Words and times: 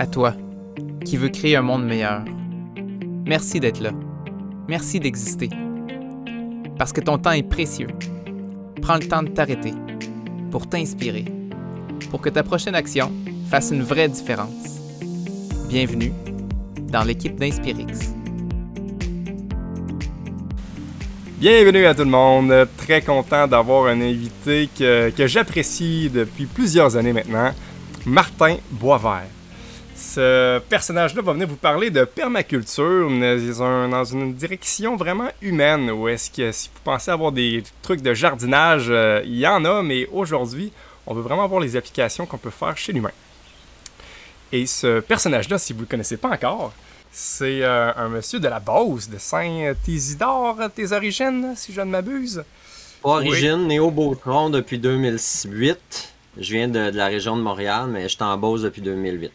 À 0.00 0.06
toi, 0.06 0.32
qui 1.04 1.16
veux 1.16 1.28
créer 1.28 1.56
un 1.56 1.62
monde 1.62 1.84
meilleur. 1.84 2.22
Merci 3.26 3.58
d'être 3.58 3.80
là. 3.80 3.90
Merci 4.68 5.00
d'exister. 5.00 5.50
Parce 6.78 6.92
que 6.92 7.00
ton 7.00 7.18
temps 7.18 7.32
est 7.32 7.42
précieux. 7.42 7.88
Prends 8.80 8.94
le 8.94 9.08
temps 9.08 9.24
de 9.24 9.28
t'arrêter 9.30 9.72
pour 10.52 10.68
t'inspirer, 10.68 11.24
pour 12.12 12.20
que 12.20 12.28
ta 12.28 12.44
prochaine 12.44 12.76
action 12.76 13.10
fasse 13.50 13.72
une 13.72 13.82
vraie 13.82 14.08
différence. 14.08 14.78
Bienvenue 15.68 16.12
dans 16.92 17.02
l'équipe 17.02 17.34
d'Inspirix. 17.34 18.14
Bienvenue 21.40 21.86
à 21.86 21.94
tout 21.96 22.04
le 22.04 22.10
monde. 22.10 22.68
Très 22.76 23.02
content 23.02 23.48
d'avoir 23.48 23.86
un 23.86 24.00
invité 24.00 24.68
que, 24.78 25.10
que 25.10 25.26
j'apprécie 25.26 26.08
depuis 26.08 26.46
plusieurs 26.46 26.96
années 26.96 27.12
maintenant, 27.12 27.50
Martin 28.06 28.58
Boisvert. 28.70 29.37
Ce 29.98 30.60
personnage-là 30.60 31.22
va 31.22 31.32
venir 31.32 31.48
vous 31.48 31.56
parler 31.56 31.90
de 31.90 32.04
permaculture 32.04 33.10
dans 33.10 34.04
une 34.04 34.32
direction 34.32 34.94
vraiment 34.94 35.28
humaine. 35.42 35.90
Où 35.90 36.06
est-ce 36.06 36.30
que 36.30 36.52
si 36.52 36.70
vous 36.72 36.80
pensez 36.84 37.10
avoir 37.10 37.32
des 37.32 37.64
trucs 37.82 38.00
de 38.00 38.14
jardinage, 38.14 38.86
euh, 38.90 39.20
il 39.24 39.36
y 39.36 39.46
en 39.46 39.64
a, 39.64 39.82
mais 39.82 40.06
aujourd'hui, 40.12 40.70
on 41.04 41.14
veut 41.14 41.22
vraiment 41.22 41.48
voir 41.48 41.60
les 41.60 41.74
applications 41.74 42.26
qu'on 42.26 42.38
peut 42.38 42.50
faire 42.50 42.76
chez 42.76 42.92
l'humain. 42.92 43.10
Et 44.52 44.66
ce 44.66 45.00
personnage-là, 45.00 45.58
si 45.58 45.72
vous 45.72 45.80
ne 45.80 45.84
le 45.84 45.90
connaissez 45.90 46.16
pas 46.16 46.30
encore, 46.30 46.72
c'est 47.10 47.64
euh, 47.64 47.92
un 47.96 48.08
monsieur 48.08 48.38
de 48.38 48.46
la 48.46 48.60
Beauce, 48.60 49.08
de 49.10 49.18
Saint-Isidore, 49.18 50.58
tes 50.76 50.92
origines, 50.92 51.54
si 51.56 51.72
je 51.72 51.80
ne 51.80 51.90
m'abuse? 51.90 52.44
Origine, 53.02 53.66
né 53.66 53.80
au 53.80 53.90
Beautron 53.90 54.48
depuis 54.48 54.78
2008. 54.78 56.14
Je 56.38 56.52
viens 56.54 56.68
de, 56.68 56.78
la 56.78 57.06
région 57.06 57.36
de 57.36 57.42
Montréal, 57.42 57.88
mais 57.88 58.04
je 58.04 58.14
suis 58.14 58.22
en 58.22 58.38
Beauce 58.38 58.62
depuis 58.62 58.80
2008. 58.80 59.32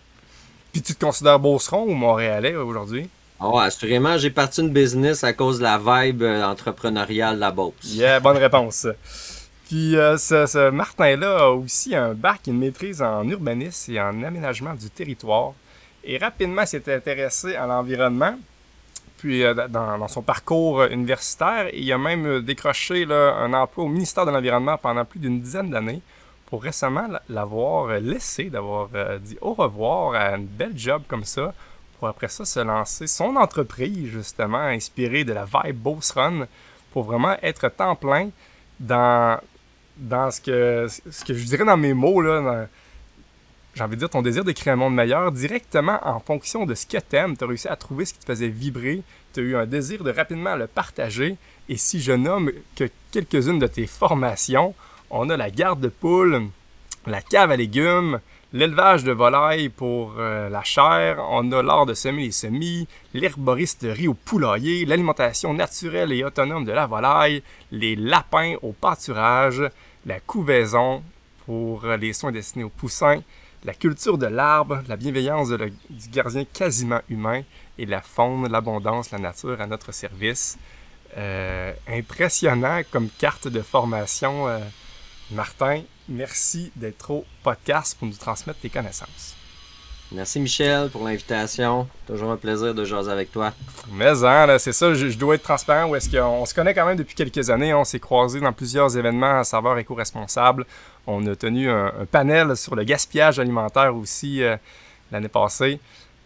Puis 0.74 0.82
tu 0.82 0.96
te 0.96 1.06
considères 1.06 1.38
Beauceron 1.38 1.84
ou 1.84 1.94
Montréalais 1.94 2.56
aujourd'hui? 2.56 3.08
Oh, 3.40 3.60
assurément, 3.60 4.18
j'ai 4.18 4.32
parti 4.32 4.62
une 4.62 4.72
business 4.72 5.24
à 5.24 5.32
cause 5.32 5.60
de 5.60 5.64
la 5.64 5.78
vibe 5.78 6.24
euh, 6.24 6.44
entrepreneuriale 6.44 7.36
de 7.36 7.42
la 7.42 7.52
Beauce. 7.52 7.74
Yeah, 7.84 8.20
bonne 8.20 8.38
réponse. 8.38 8.88
Puis 9.68 9.96
euh, 9.96 10.18
ce, 10.18 10.72
Martin-là 10.72 11.44
a 11.44 11.50
aussi 11.50 11.96
un 11.96 12.16
bac, 12.16 12.42
une 12.48 12.58
maîtrise 12.58 13.04
en 13.04 13.28
urbanisme 13.30 13.92
et 13.94 14.02
en 14.02 14.24
aménagement 14.24 14.74
du 14.74 14.90
territoire. 14.90 15.54
Et 16.04 16.18
rapidement 16.18 16.66
s'est 16.66 16.92
intéressé 16.92 17.56
à 17.56 17.68
l'environnement. 17.68 18.36
Puis 19.20 19.44
euh, 19.44 19.54
dans, 19.68 20.08
son 20.08 20.24
parcours 20.24 20.86
universitaire, 20.86 21.68
il 21.72 21.92
a 21.94 22.00
même 22.00 22.42
décroché 22.42 23.06
un 23.12 23.54
emploi 23.54 23.84
au 23.86 23.90
ministère 23.90 24.26
de 24.26 24.32
l'Environnement 24.32 24.78
pendant 24.80 25.06
plus 25.06 25.20
d'une 25.20 25.40
dizaine 25.40 25.70
d'années 25.70 26.02
récemment 26.62 27.08
l'avoir 27.30 28.00
laissé, 28.00 28.46
d'avoir 28.46 28.90
euh, 28.96 29.18
dit 29.20 29.38
au 29.42 29.54
revoir 29.54 30.14
à 30.16 30.36
une 30.36 30.46
belle 30.46 30.78
job 30.78 31.04
comme 31.08 31.24
ça, 31.24 31.54
pour 31.98 32.08
après 32.08 32.28
ça 32.28 32.46
se 32.46 32.60
lancer 32.60 33.08
son 33.08 33.36
entreprise, 33.36 34.10
justement, 34.10 34.60
inspirée 34.60 35.24
de 35.24 35.34
la 35.34 35.46
vibe 35.46 35.78
Boss 35.78 36.14
pour 36.92 37.04
vraiment 37.04 37.36
être 37.42 37.70
temps 37.70 37.96
plein 37.96 38.30
dans, 38.80 39.40
dans 39.98 40.30
ce, 40.32 40.42
que, 40.42 40.88
ce 40.88 41.24
que 41.26 41.34
je 41.34 41.46
dirais 41.46 41.66
dans 41.66 41.78
mes 41.78 41.94
mots, 41.94 42.22
j'ai 43.76 43.84
envie 43.84 43.96
de 43.96 44.00
dire 44.02 44.10
ton 44.10 44.22
désir 44.22 44.44
de 44.44 44.52
créer 44.52 44.74
un 44.74 44.76
monde 44.76 44.94
meilleur 44.94 45.32
directement 45.32 46.00
en 46.04 46.20
fonction 46.20 46.66
de 46.66 46.76
ce 46.76 46.86
que 46.86 46.98
t'aimes. 46.98 47.36
Tu 47.36 47.44
as 47.44 47.48
réussi 47.48 47.68
à 47.68 47.76
trouver 47.76 48.06
ce 48.06 48.14
qui 48.14 48.20
te 48.20 48.26
faisait 48.26 48.50
vibrer, 48.50 49.02
tu 49.34 49.40
as 49.40 49.44
eu 49.44 49.56
un 49.56 49.66
désir 49.66 50.04
de 50.04 50.12
rapidement 50.12 50.56
le 50.56 50.68
partager. 50.68 51.38
Et 51.70 51.78
si 51.78 52.00
je 52.00 52.12
nomme 52.12 52.52
que 52.76 52.90
quelques-unes 53.12 53.60
de 53.60 53.68
tes 53.68 53.88
formations, 53.88 54.76
on 55.16 55.30
a 55.30 55.38
la 55.38 55.52
garde 55.52 55.80
de 55.80 55.90
poules, 55.90 56.48
la 57.06 57.22
cave 57.22 57.52
à 57.52 57.56
légumes, 57.56 58.20
l'élevage 58.52 59.04
de 59.04 59.12
volailles 59.12 59.70
pour 59.70 60.16
euh, 60.18 60.50
la 60.50 60.64
chair, 60.64 61.24
on 61.30 61.52
a 61.52 61.62
l'art 61.62 61.86
de 61.86 61.94
semer 61.94 62.24
les 62.24 62.32
semis, 62.32 62.88
l'herboristerie 63.14 64.08
au 64.08 64.16
poulailler, 64.16 64.86
l'alimentation 64.86 65.54
naturelle 65.54 66.12
et 66.12 66.24
autonome 66.24 66.66
de 66.66 66.72
la 66.72 66.88
volaille, 66.88 67.44
les 67.72 67.96
lapins 67.96 68.56
au 68.64 68.72
pâturage, 68.72 69.62
la 70.08 70.20
couvaison 70.20 71.04
pour 71.46 71.86
les 71.86 72.14
soins 72.14 72.32
destinés 72.32 72.66
aux 72.66 72.70
poussins, 72.70 73.22
la 73.66 73.76
culture 73.76 74.18
de 74.18 74.26
l'arbre, 74.26 74.82
la 74.88 74.96
bienveillance 74.96 75.50
du 75.50 76.10
gardien 76.10 76.44
quasiment 76.44 77.02
humain 77.08 77.44
et 77.78 77.86
la 77.86 78.02
faune, 78.02 78.52
l'abondance, 78.52 79.12
la 79.12 79.20
nature 79.20 79.62
à 79.62 79.68
notre 79.68 79.94
service. 79.94 80.58
Euh, 81.16 81.74
impressionnant 81.88 82.82
comme 82.90 83.08
carte 83.20 83.48
de 83.48 83.62
formation. 83.62 84.48
Euh, 84.48 84.58
Martin, 85.32 85.82
merci 86.08 86.72
d'être 86.76 87.12
au 87.12 87.26
podcast 87.44 87.98
pour 87.98 88.08
nous 88.08 88.16
transmettre 88.16 88.60
tes 88.60 88.70
connaissances. 88.70 89.36
Merci 90.12 90.40
Michel 90.40 90.90
pour 90.90 91.04
l'invitation. 91.04 91.88
Toujours 92.06 92.32
un 92.32 92.38
plaisir 92.38 92.76
de 92.76 92.86
jaser 92.86 93.12
avec 93.12 93.32
toi. 93.32 93.52
Mais 93.92 94.24
hein, 94.24 94.58
c'est 94.60 94.74
ça, 94.74 94.94
je, 94.94 95.18
dois 95.18 95.36
être 95.36 95.44
transparent. 95.44 95.90
Où 95.90 95.96
est-ce 95.96 96.10
qu'on 96.10 96.46
se 96.46 96.54
connaît 96.54 96.76
quand 96.76 96.86
même 96.86 96.98
depuis 96.98 97.16
quelques 97.16 97.50
années. 97.50 97.74
On 97.74 97.84
s'est 97.84 98.00
croisés 98.00 98.40
dans 98.40 98.54
plusieurs 98.54 98.96
événements 98.96 99.40
à 99.40 99.44
savoir 99.44 99.78
éco-responsable. 99.80 100.66
On 101.08 101.26
a 101.26 101.36
tenu 101.36 101.70
un, 101.70 101.92
panel 102.12 102.56
sur 102.56 102.76
le 102.76 102.84
gaspillage 102.84 103.40
alimentaire 103.40 103.96
aussi 103.96 104.44
euh, 104.44 104.56
l'année 105.12 105.30
passée. 105.30 105.80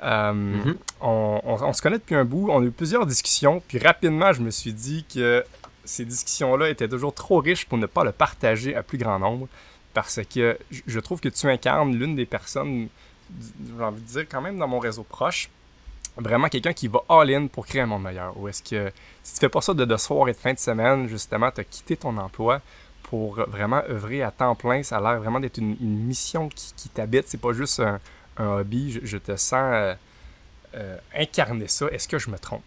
Euh, 0.04 0.34
mm-hmm. 0.34 0.76
on, 1.02 1.74
se 1.74 1.82
connaît 1.82 1.98
depuis 1.98 2.16
un 2.16 2.26
bout, 2.26 2.50
on 2.52 2.62
a 2.62 2.66
eu 2.66 2.72
plusieurs 2.72 3.06
discussions, 3.06 3.64
puis 3.68 3.80
rapidement, 3.80 4.32
je 4.32 4.42
me 4.42 4.52
suis 4.52 4.72
dit 4.72 5.06
que 5.12 5.44
ces 5.88 6.06
discussions-là 6.06 6.70
étaient 6.70 6.88
toujours 6.88 7.14
trop 7.14 7.40
riches 7.40 7.66
pour 7.66 7.78
ne 7.78 7.86
pas 7.86 8.04
le 8.04 8.12
partager 8.12 8.76
à 8.76 8.84
plus 8.84 8.98
grand 8.98 9.18
nombre. 9.20 9.48
Parce 9.94 10.20
que 10.32 10.58
je 10.70 11.00
trouve 11.00 11.20
que 11.20 11.30
tu 11.30 11.50
incarnes 11.50 11.96
l'une 11.96 12.16
des 12.16 12.28
personnes, 12.28 12.88
j'ai 13.66 13.84
envie 13.84 14.02
de 14.02 14.08
dire, 14.08 14.26
quand 14.30 14.42
même 14.42 14.60
dans 14.60 14.68
mon 14.68 14.78
réseau 14.80 15.04
proche, 15.04 15.50
vraiment 16.18 16.50
quelqu'un 16.50 16.74
qui 16.74 16.88
va 16.88 17.00
all-in 17.10 17.48
pour 17.48 17.66
créer 17.66 17.82
un 17.82 17.88
monde 17.88 18.04
meilleur. 18.04 18.38
Ou 18.38 18.48
est-ce 18.48 18.62
que 18.62 18.92
si 19.24 19.34
tu 19.34 19.40
fais 19.40 19.50
pas 19.50 19.62
ça 19.62 19.74
de, 19.74 19.86
de 19.86 19.98
soir 19.98 20.30
et 20.30 20.34
de 20.34 20.38
fin 20.38 20.54
de 20.54 20.60
semaine, 20.60 21.08
justement, 21.08 21.50
tu 21.52 21.62
as 21.62 21.64
quitté 21.64 21.98
ton 21.98 22.16
emploi 22.18 22.62
pour 23.04 23.36
vraiment 23.36 23.82
œuvrer 23.90 24.22
à 24.22 24.32
temps 24.32 24.56
plein, 24.56 24.84
ça 24.84 24.98
a 24.98 25.02
l'air 25.02 25.20
vraiment 25.20 25.40
d'être 25.40 25.58
une, 25.58 25.78
mission 25.80 26.50
qui, 26.50 26.74
qui 26.76 26.90
t'habite. 26.90 27.28
C'est 27.28 27.40
pas 27.40 27.54
juste 27.54 27.80
un, 27.80 28.00
hobby. 28.38 29.00
Je, 29.02 29.18
te 29.18 29.36
sens 29.36 29.54
euh, 29.74 29.96
euh, 30.76 30.98
incarner 31.16 31.68
ça. 31.68 31.88
Est-ce 31.88 32.08
que 32.08 32.20
je 32.20 32.30
me 32.30 32.38
trompe? 32.38 32.64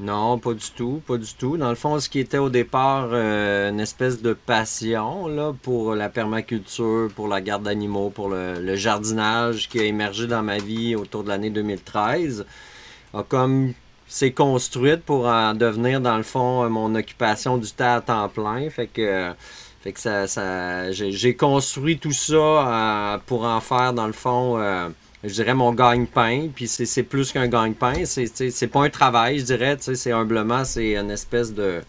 Non, 0.00 0.38
pas 0.38 0.54
du 0.54 0.70
tout, 0.74 1.02
pas 1.06 1.18
du 1.18 1.30
tout. 1.34 1.58
Dans 1.58 1.68
le 1.68 1.74
fond, 1.74 2.00
ce 2.00 2.08
qui 2.08 2.20
était 2.20 2.38
au 2.38 2.48
départ 2.48 3.10
euh, 3.12 3.68
une 3.68 3.80
espèce 3.80 4.22
de 4.22 4.32
passion 4.32 5.28
pour 5.62 5.94
la 5.94 6.08
permaculture, 6.08 7.10
pour 7.14 7.28
la 7.28 7.42
garde 7.42 7.64
d'animaux, 7.64 8.08
pour 8.08 8.30
le, 8.30 8.76
jardinage 8.76 9.68
qui 9.68 9.78
a 9.78 9.84
émergé 9.84 10.26
dans 10.26 10.42
ma 10.42 10.56
vie 10.56 10.96
autour 10.96 11.22
de 11.22 11.28
l'année 11.28 11.50
2013, 11.50 12.46
a 13.12 13.22
comme 13.24 13.74
s'est 14.08 14.32
construite 14.32 15.02
pour 15.02 15.26
en 15.26 15.52
devenir 15.52 16.00
dans 16.00 16.16
le 16.16 16.22
fond 16.22 16.68
mon 16.70 16.94
occupation 16.94 17.58
du 17.58 17.70
temps 17.70 17.96
à 17.96 18.00
temps 18.00 18.28
plein. 18.30 18.70
Fait 18.70 18.86
que, 18.86 19.32
fait 19.82 19.92
que 19.92 20.00
ça, 20.00 20.26
ça 20.26 20.90
j'ai 20.92 21.36
construit 21.36 21.98
tout 21.98 22.12
ça 22.12 22.36
euh, 22.36 23.18
pour 23.26 23.44
en 23.44 23.60
faire 23.60 23.92
dans 23.92 24.06
le 24.06 24.14
fond. 24.14 24.58
Euh, 24.58 24.88
je 25.24 25.32
dirais 25.32 25.54
mon 25.54 25.72
gagne-pain. 25.72 26.48
Puis 26.54 26.68
c'est 26.68 27.02
plus 27.02 27.32
qu'un 27.32 27.48
gagne-pain. 27.48 28.04
C'est 28.04 28.66
pas 28.68 28.84
un 28.84 28.90
travail, 28.90 29.40
je 29.40 29.44
dirais. 29.44 29.76
C'est 29.80 30.12
humblement, 30.12 30.64
c'est 30.64 30.96
une 30.96 31.10
espèce 31.10 31.52
de. 31.52 31.80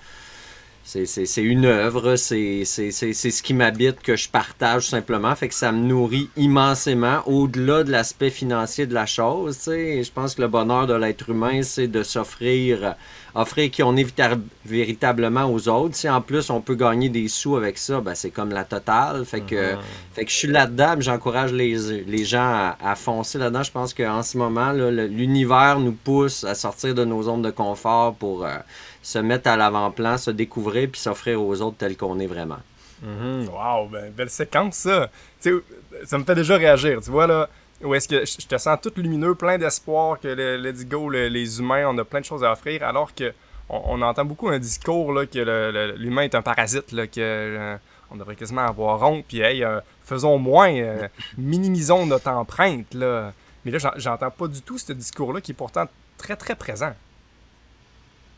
C'est 1.06 1.42
une 1.42 1.66
œuvre, 1.66 2.18
c'est 2.18 2.66
ce 2.66 3.44
qui 3.44 3.54
m'habite, 3.54 4.02
que 4.02 4.18
je 4.18 4.28
partage 4.28 4.90
simplement. 4.90 5.34
Fait 5.36 5.48
que 5.48 5.54
ça 5.54 5.72
me 5.72 5.80
nourrit 5.80 6.30
immensément 6.36 7.22
au-delà 7.26 7.84
de 7.84 7.92
l'aspect 7.92 8.30
financier 8.30 8.88
de 8.88 8.94
la 8.94 9.06
chose. 9.06 9.60
Je 9.66 10.12
pense 10.12 10.36
que 10.36 10.42
le 10.42 10.50
bonheur 10.50 10.88
de 10.88 10.94
l'être 10.94 11.30
humain, 11.30 11.62
c'est 11.64 11.88
de 11.88 12.04
s'offrir 12.04 12.96
offrir 13.34 13.72
qui 13.72 13.84
on 13.84 13.96
est 13.96 14.22
véritablement 14.66 15.46
aux 15.46 15.68
autres. 15.70 15.96
Si 15.96 16.10
en 16.10 16.22
plus 16.22 16.50
on 16.50 16.62
peut 16.62 16.76
gagner 16.76 17.10
des 17.10 17.28
sous 17.28 17.56
avec 17.56 17.78
ça, 17.78 18.02
ben, 18.02 18.16
c'est 18.16 18.32
comme 18.32 18.50
la 18.50 18.64
totale. 18.64 19.26
Fait 19.26 19.42
que, 19.42 19.56
uh-huh. 19.56 19.78
fait 20.14 20.26
que 20.26 20.32
je 20.32 20.36
suis 20.36 20.48
là-dedans, 20.48 20.96
j'encourage 21.00 21.54
les, 21.54 22.04
les, 22.06 22.26
gens 22.26 22.74
à, 22.80 22.96
foncer 22.96 23.38
là-dedans. 23.38 23.64
Je 23.64 23.72
pense 23.72 23.94
qu'en 23.94 24.24
ce 24.24 24.38
moment, 24.38 24.72
l'univers 24.72 25.80
nous 25.80 25.94
pousse 25.94 26.44
à 26.44 26.56
sortir 26.56 26.94
de 26.94 27.06
nos 27.06 27.24
zones 27.24 27.42
de 27.42 27.52
confort 27.52 28.16
pour 28.16 28.46
euh, 28.46 28.58
se 29.02 29.20
mettre 29.20 29.50
à 29.50 29.58
l'avant-plan, 29.58 30.18
se 30.18 30.32
découvrir 30.32 30.90
puis 30.90 31.02
s'offrir 31.02 31.42
aux 31.42 31.62
autres 31.62 31.78
tel 31.78 31.98
qu'on 31.98 32.20
est 32.20 32.28
vraiment. 32.28 32.60
Mm-hmm. 33.04 33.48
Wow, 33.50 33.88
ben, 33.90 34.12
belle 34.12 34.30
séquence 34.30 34.76
ça. 34.76 35.10
ça 35.40 36.18
me 36.18 36.24
fait 36.24 36.36
déjà 36.36 36.58
réagir. 36.58 37.02
Tu 37.02 37.10
vois 37.10 37.28
là, 37.28 37.50
ou 37.84 37.96
est-ce 37.96 38.08
que 38.08 38.26
je 38.26 38.46
te 38.46 38.58
sens 38.58 38.80
tout 38.82 38.92
lumineux, 38.96 39.36
plein 39.36 39.58
d'espoir 39.58 40.20
que 40.20 40.28
le, 40.28 40.58
let's 40.58 40.86
go, 40.86 41.10
les 41.10 41.60
humains, 41.60 41.88
on 41.88 41.98
a 41.98 42.06
plein 42.06 42.20
de 42.20 42.26
choses 42.26 42.44
à 42.44 42.52
offrir, 42.52 42.84
alors 42.84 43.14
que 43.16 43.34
on, 43.70 44.02
entend 44.02 44.26
beaucoup 44.26 44.50
un 44.50 44.60
discours 44.60 45.14
là, 45.14 45.26
que 45.26 45.96
l'humain 45.98 46.24
est 46.24 46.36
un 46.36 46.42
parasite, 46.42 46.92
là, 46.92 47.08
que 47.08 47.20
euh, 47.20 47.78
on 48.12 48.18
devrait 48.18 48.36
quasiment 48.36 48.66
avoir 48.66 49.02
honte, 49.02 49.24
puis 49.26 49.40
hey, 49.40 49.64
euh, 49.64 49.80
faisons 50.04 50.38
moins, 50.38 50.74
euh, 50.74 51.08
minimisons 51.38 52.06
notre 52.06 52.30
empreinte. 52.30 52.94
Là. 52.94 53.34
Mais 53.64 53.72
là, 53.72 53.94
j'entends 53.96 54.32
pas 54.32 54.48
du 54.48 54.62
tout 54.62 54.78
ce 54.78 54.92
discours-là 54.92 55.40
qui 55.40 55.52
est 55.52 55.56
pourtant 55.56 55.86
très 56.18 56.36
très 56.36 56.56
présent. 56.56 56.94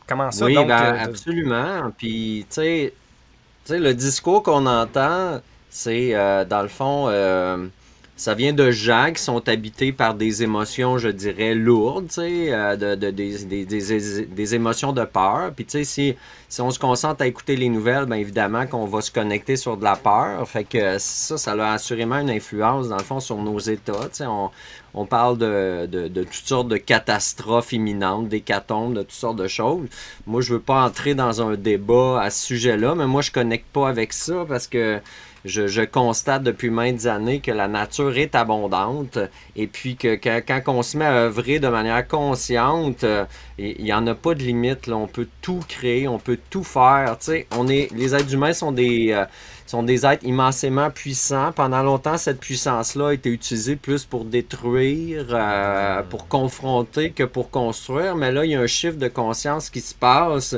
Comment 0.06 0.30
ça? 0.30 0.44
Oui, 0.44 0.54
donc, 0.54 0.68
ben, 0.68 0.96
absolument. 1.00 1.92
Puis, 1.96 2.46
tu 2.50 2.54
sais, 2.54 2.92
le 3.70 3.92
discours 3.92 4.42
qu'on 4.42 4.66
entend, 4.66 5.40
c'est 5.70 6.12
dans 6.48 6.62
le 6.62 6.68
fond 6.68 7.08
ça 8.16 8.34
vient 8.34 8.52
de 8.52 8.70
gens 8.70 9.10
qui 9.12 9.20
sont 9.20 9.48
habités 9.48 9.92
par 9.92 10.14
des 10.14 10.42
émotions, 10.44 10.98
je 10.98 11.08
dirais, 11.08 11.54
lourdes, 11.54 12.08
euh, 12.18 12.76
de, 12.76 12.94
de, 12.94 13.10
des, 13.10 13.44
des, 13.44 13.64
des, 13.64 14.26
des, 14.26 14.54
émotions 14.54 14.92
de 14.92 15.04
peur. 15.04 15.52
Puis, 15.54 15.64
tu 15.64 15.72
sais, 15.72 15.84
si, 15.84 16.16
si 16.48 16.60
on 16.60 16.70
se 16.70 16.78
concentre 16.78 17.22
à 17.22 17.26
écouter 17.26 17.56
les 17.56 17.68
nouvelles, 17.68 18.06
bien 18.06 18.18
évidemment 18.18 18.66
qu'on 18.66 18.86
va 18.86 19.00
se 19.00 19.10
connecter 19.10 19.56
sur 19.56 19.76
de 19.76 19.82
la 19.82 19.96
peur. 19.96 20.48
Fait 20.48 20.62
que 20.62 20.98
ça, 20.98 21.36
ça 21.36 21.52
a 21.52 21.72
assurément 21.72 22.18
une 22.18 22.30
influence, 22.30 22.88
dans 22.88 22.98
le 22.98 23.02
fond, 23.02 23.18
sur 23.18 23.36
nos 23.36 23.58
états. 23.58 23.92
Tu 24.04 24.08
sais, 24.12 24.26
on, 24.26 24.50
on 24.94 25.06
parle 25.06 25.38
de, 25.38 25.86
de, 25.86 26.22
toutes 26.22 26.46
sortes 26.46 26.68
de 26.68 26.76
catastrophes 26.76 27.72
imminentes, 27.72 28.28
d'hécatombes, 28.28 28.94
de 28.94 29.02
toutes 29.02 29.12
sortes 29.12 29.36
de 29.36 29.48
choses. 29.48 29.88
Moi, 30.26 30.40
je 30.40 30.54
veux 30.54 30.60
pas 30.60 30.84
entrer 30.84 31.14
dans 31.14 31.42
un 31.42 31.54
débat 31.54 32.20
à 32.20 32.30
ce 32.30 32.46
sujet-là, 32.46 32.94
mais 32.94 33.06
moi, 33.06 33.22
je 33.22 33.30
connecte 33.30 33.66
pas 33.72 33.88
avec 33.88 34.12
ça 34.12 34.44
parce 34.48 34.66
que 34.68 35.00
je, 35.44 35.84
constate 35.84 36.42
depuis 36.42 36.70
maintes 36.70 37.06
années 37.06 37.40
que 37.40 37.50
la 37.50 37.68
nature 37.68 38.16
est 38.16 38.34
abondante 38.34 39.18
et 39.56 39.66
puis 39.66 39.96
que, 39.96 40.14
quand 40.16 40.62
on 40.68 40.82
se 40.82 40.96
met 40.96 41.04
à 41.04 41.12
œuvrer 41.12 41.58
de 41.58 41.68
manière 41.68 42.06
consciente, 42.08 43.04
euh, 43.04 43.24
il 43.58 43.84
n'y 43.84 43.92
en 43.92 44.06
a 44.06 44.14
pas 44.14 44.34
de 44.34 44.42
limite. 44.42 44.88
On 44.88 45.06
peut 45.06 45.28
tout 45.42 45.60
créer, 45.68 46.08
on 46.08 46.18
peut 46.18 46.38
tout 46.50 46.64
faire. 46.64 47.18
On 47.52 47.68
est, 47.68 47.92
les 47.92 48.14
êtres 48.14 48.32
humains 48.32 48.54
sont 48.54 48.72
des, 48.72 49.12
euh, 49.12 49.24
sont 49.66 49.82
des 49.82 50.04
êtres 50.04 50.24
immensément 50.24 50.90
puissants. 50.90 51.52
Pendant 51.52 51.82
longtemps, 51.82 52.18
cette 52.18 52.40
puissance-là 52.40 53.08
a 53.08 53.12
été 53.14 53.30
utilisée 53.30 53.76
plus 53.76 54.04
pour 54.04 54.24
détruire, 54.24 55.26
euh, 55.30 56.02
pour 56.02 56.28
confronter 56.28 57.10
que 57.10 57.24
pour 57.24 57.50
construire. 57.50 58.16
Mais 58.16 58.30
là, 58.30 58.44
il 58.44 58.50
y 58.52 58.54
a 58.54 58.60
un 58.60 58.66
chiffre 58.66 58.98
de 58.98 59.08
conscience 59.08 59.70
qui 59.70 59.80
se 59.80 59.94
passe 59.94 60.56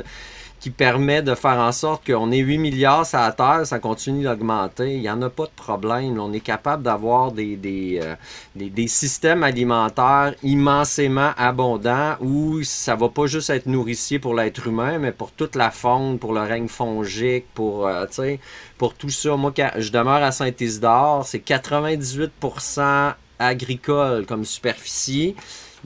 qui 0.59 0.71
permet 0.71 1.21
de 1.21 1.35
faire 1.35 1.59
en 1.59 1.71
sorte 1.71 2.05
qu'on 2.05 2.31
ait 2.31 2.39
8 2.39 2.57
milliards 2.57 3.05
sur 3.05 3.19
la 3.19 3.31
Terre, 3.31 3.61
ça 3.65 3.79
continue 3.79 4.23
d'augmenter. 4.23 4.95
Il 4.95 5.01
n'y 5.01 5.09
en 5.09 5.21
a 5.21 5.29
pas 5.29 5.45
de 5.45 5.51
problème. 5.55 6.19
On 6.19 6.33
est 6.33 6.39
capable 6.39 6.81
d'avoir 6.83 7.31
des, 7.31 7.55
des, 7.55 7.99
euh, 8.01 8.15
des, 8.55 8.69
des, 8.69 8.87
systèmes 8.87 9.43
alimentaires 9.43 10.33
immensément 10.41 11.31
abondants 11.37 12.15
où 12.21 12.63
ça 12.63 12.95
va 12.95 13.09
pas 13.09 13.27
juste 13.27 13.51
être 13.51 13.67
nourricier 13.67 14.17
pour 14.17 14.33
l'être 14.33 14.65
humain, 14.65 14.97
mais 14.97 15.11
pour 15.11 15.31
toute 15.31 15.55
la 15.55 15.69
faune, 15.69 16.17
pour 16.17 16.33
le 16.33 16.41
règne 16.41 16.67
fongique, 16.67 17.45
pour, 17.53 17.87
euh, 17.87 18.05
pour 18.77 18.95
tout 18.95 19.09
ça. 19.09 19.35
Moi, 19.35 19.53
je 19.77 19.91
demeure 19.91 20.23
à 20.23 20.31
Saint-Isidore, 20.31 21.25
c'est 21.25 21.45
98% 21.47 23.13
agricole 23.39 24.25
comme 24.25 24.45
superficie. 24.45 25.35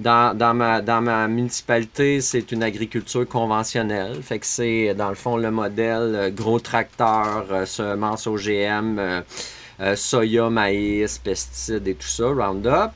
Dans, 0.02 1.02
ma 1.04 1.28
municipalité, 1.28 2.22
c'est 2.22 2.52
une 2.52 2.64
agriculture 2.64 3.28
conventionnelle. 3.28 4.22
Fait 4.24 4.40
que 4.40 4.48
c'est, 4.48 4.96
dans 4.96 5.10
le 5.10 5.16
fond, 5.16 5.38
le 5.38 5.52
modèle 5.52 6.16
euh, 6.16 6.30
gros 6.32 6.60
tracteur, 6.60 7.46
euh, 7.52 7.66
semences 7.68 8.26
OGM, 8.26 8.98
euh, 9.00 9.96
soya, 9.96 10.50
maïs, 10.50 11.20
pesticides 11.20 11.88
et 11.88 11.94
tout 11.94 12.08
ça, 12.08 12.28
Roundup. 12.28 12.92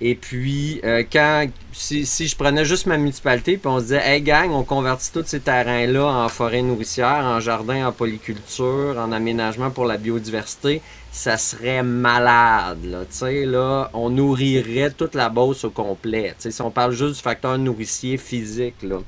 Et 0.00 0.14
puis, 0.14 0.80
quand, 1.10 1.46
si, 1.72 2.04
si, 2.04 2.26
je 2.26 2.36
prenais 2.36 2.64
juste 2.64 2.86
ma 2.86 2.98
municipalité, 2.98 3.56
puis 3.56 3.68
on 3.68 3.78
se 3.78 3.84
disait, 3.84 4.02
hey 4.04 4.20
gang, 4.20 4.50
on 4.50 4.62
convertit 4.62 5.10
tous 5.12 5.24
ces 5.26 5.40
terrains-là 5.40 6.04
en 6.04 6.28
forêt 6.28 6.60
nourricière, 6.60 7.24
en 7.24 7.40
jardin, 7.40 7.86
en 7.86 7.92
polyculture, 7.92 8.96
en 8.98 9.12
aménagement 9.12 9.70
pour 9.70 9.86
la 9.86 9.96
biodiversité, 9.96 10.82
ça 11.16 11.38
serait 11.38 11.82
malade. 11.82 12.84
Là, 12.84 13.04
là, 13.46 13.90
on 13.94 14.10
nourrirait 14.10 14.90
toute 14.90 15.14
la 15.14 15.30
bosse 15.30 15.64
au 15.64 15.70
complet. 15.70 16.34
si 16.38 16.60
on 16.60 16.70
parle 16.70 16.92
juste 16.92 17.14
du 17.14 17.22
facteur 17.22 17.56
nourricier 17.56 18.18
physique. 18.18 18.82
Là. 18.82 18.98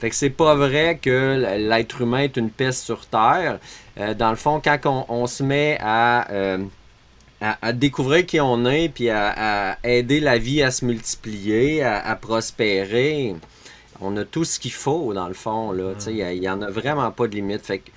Fait 0.00 0.08
que 0.08 0.16
c'est 0.16 0.30
pas 0.30 0.54
vrai 0.54 0.98
que 1.00 1.58
l'être 1.58 2.00
humain 2.00 2.20
est 2.20 2.38
une 2.38 2.48
peste 2.48 2.84
sur 2.84 3.04
Terre. 3.04 3.58
Euh, 4.00 4.14
dans 4.14 4.30
le 4.30 4.36
fond, 4.36 4.62
quand 4.64 5.04
on, 5.10 5.26
se 5.26 5.42
met 5.42 5.78
euh, 5.82 6.58
à, 7.42 7.58
à, 7.60 7.72
découvrir 7.74 8.24
qui 8.24 8.40
on 8.40 8.64
est, 8.64 8.88
puis 8.88 9.10
à, 9.10 9.76
aider 9.84 10.20
la 10.20 10.38
vie 10.38 10.62
à 10.62 10.70
se 10.70 10.86
multiplier, 10.86 11.82
à, 11.84 12.16
prospérer, 12.16 13.36
on 14.00 14.16
a 14.16 14.24
tout 14.24 14.46
ce 14.46 14.58
qu'il 14.58 14.72
faut, 14.72 15.12
dans 15.12 15.28
le 15.28 15.34
fond. 15.34 15.76
Il 16.06 16.40
n'y 16.40 16.48
en 16.48 16.62
a 16.62 16.70
vraiment 16.70 17.10
pas 17.10 17.26
de 17.28 17.34
limite. 17.34 17.66
Fait 17.66 17.80
que 17.80 17.90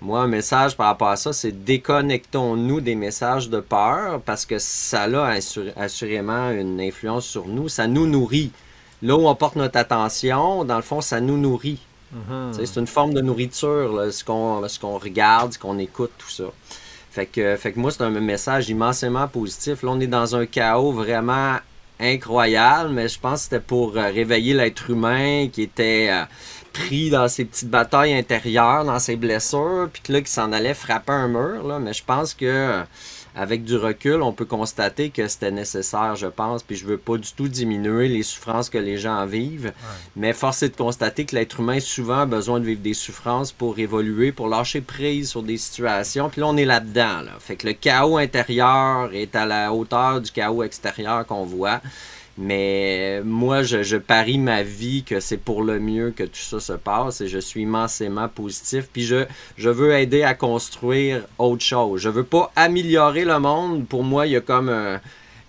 moi, 0.00 0.20
un 0.20 0.26
message 0.26 0.76
par 0.76 0.86
rapport 0.86 1.08
à 1.08 1.16
ça, 1.16 1.32
c'est 1.32 1.52
déconnectons-nous 1.52 2.80
des 2.80 2.94
messages 2.94 3.48
de 3.48 3.60
peur 3.60 4.20
parce 4.20 4.44
que 4.44 4.58
ça 4.58 5.04
a 5.04 5.38
assurément 5.76 6.50
une 6.50 6.80
influence 6.80 7.24
sur 7.24 7.46
nous. 7.46 7.68
Ça 7.68 7.86
nous 7.86 8.06
nourrit. 8.06 8.50
Là 9.02 9.16
où 9.16 9.26
on 9.26 9.34
porte 9.34 9.56
notre 9.56 9.78
attention, 9.78 10.64
dans 10.64 10.76
le 10.76 10.82
fond, 10.82 11.00
ça 11.00 11.20
nous 11.20 11.38
nourrit. 11.38 11.78
Mm-hmm. 12.14 12.64
C'est 12.66 12.78
une 12.78 12.86
forme 12.86 13.14
de 13.14 13.20
nourriture, 13.20 14.12
ce 14.12 14.22
qu'on 14.24 14.98
regarde, 14.98 15.54
ce 15.54 15.58
qu'on 15.58 15.78
écoute, 15.78 16.12
tout 16.18 16.30
ça. 16.30 16.44
Fait 17.10 17.26
que, 17.26 17.56
fait 17.56 17.72
que 17.72 17.80
moi, 17.80 17.90
c'est 17.90 18.02
un 18.02 18.10
message 18.10 18.68
immensément 18.68 19.26
positif. 19.28 19.82
Là, 19.82 19.90
on 19.92 20.00
est 20.00 20.06
dans 20.06 20.36
un 20.36 20.44
chaos 20.44 20.92
vraiment 20.92 21.56
incroyable, 21.98 22.90
mais 22.90 23.08
je 23.08 23.18
pense 23.18 23.40
que 23.40 23.44
c'était 23.44 23.60
pour 23.60 23.96
euh, 23.96 24.10
réveiller 24.10 24.52
l'être 24.52 24.90
humain 24.90 25.48
qui 25.48 25.62
était... 25.62 26.08
Euh, 26.10 26.24
pris 26.78 27.10
dans 27.10 27.28
ses 27.28 27.44
petites 27.44 27.70
batailles 27.70 28.14
intérieures, 28.14 28.84
dans 28.84 28.98
ses 28.98 29.16
blessures, 29.16 29.88
puis 29.92 30.02
que 30.02 30.12
là, 30.12 30.20
qu'il 30.20 30.28
s'en 30.28 30.52
allait 30.52 30.74
frapper 30.74 31.12
un 31.12 31.28
mur. 31.28 31.66
Là. 31.66 31.78
Mais 31.78 31.92
je 31.92 32.04
pense 32.04 32.34
que 32.34 32.84
avec 33.38 33.64
du 33.64 33.76
recul, 33.76 34.22
on 34.22 34.32
peut 34.32 34.46
constater 34.46 35.10
que 35.10 35.28
c'était 35.28 35.50
nécessaire, 35.50 36.16
je 36.16 36.26
pense. 36.26 36.62
Puis 36.62 36.74
je 36.76 36.86
veux 36.86 36.96
pas 36.96 37.18
du 37.18 37.30
tout 37.34 37.48
diminuer 37.48 38.08
les 38.08 38.22
souffrances 38.22 38.70
que 38.70 38.78
les 38.78 38.96
gens 38.96 39.26
vivent. 39.26 39.74
Mais 40.16 40.32
force 40.32 40.62
est 40.62 40.70
de 40.70 40.76
constater 40.76 41.26
que 41.26 41.34
l'être 41.34 41.60
humain 41.60 41.78
souvent 41.78 42.20
a 42.20 42.26
besoin 42.26 42.60
de 42.60 42.64
vivre 42.64 42.80
des 42.80 42.94
souffrances 42.94 43.52
pour 43.52 43.78
évoluer, 43.78 44.32
pour 44.32 44.48
lâcher 44.48 44.80
prise 44.80 45.28
sur 45.28 45.42
des 45.42 45.58
situations. 45.58 46.30
Puis 46.30 46.40
là, 46.40 46.46
on 46.48 46.56
est 46.56 46.64
là-dedans. 46.64 47.20
Là. 47.20 47.32
Fait 47.38 47.56
que 47.56 47.66
le 47.66 47.74
chaos 47.74 48.16
intérieur 48.16 49.10
est 49.12 49.36
à 49.36 49.44
la 49.44 49.70
hauteur 49.70 50.22
du 50.22 50.30
chaos 50.30 50.62
extérieur 50.62 51.26
qu'on 51.26 51.44
voit. 51.44 51.82
Mais 52.38 53.22
moi, 53.24 53.62
je, 53.62 53.96
parie 53.96 54.38
ma 54.38 54.62
vie 54.62 55.04
que 55.04 55.20
c'est 55.20 55.38
pour 55.38 55.62
le 55.62 55.80
mieux 55.80 56.10
que 56.10 56.24
tout 56.24 56.34
ça 56.34 56.60
se 56.60 56.74
passe 56.74 57.22
et 57.22 57.28
je 57.28 57.38
suis 57.38 57.62
immensément 57.62 58.28
positif. 58.28 58.88
Puis 58.92 59.04
je, 59.04 59.24
je 59.56 59.70
veux 59.70 59.94
aider 59.94 60.22
à 60.22 60.34
construire 60.34 61.22
autre 61.38 61.64
chose. 61.64 62.00
Je 62.00 62.10
veux 62.10 62.24
pas 62.24 62.52
améliorer 62.54 63.24
le 63.24 63.38
monde. 63.38 63.86
Pour 63.86 64.04
moi, 64.04 64.26
il 64.26 64.32
y 64.32 64.36
a 64.36 64.42
comme 64.42 64.70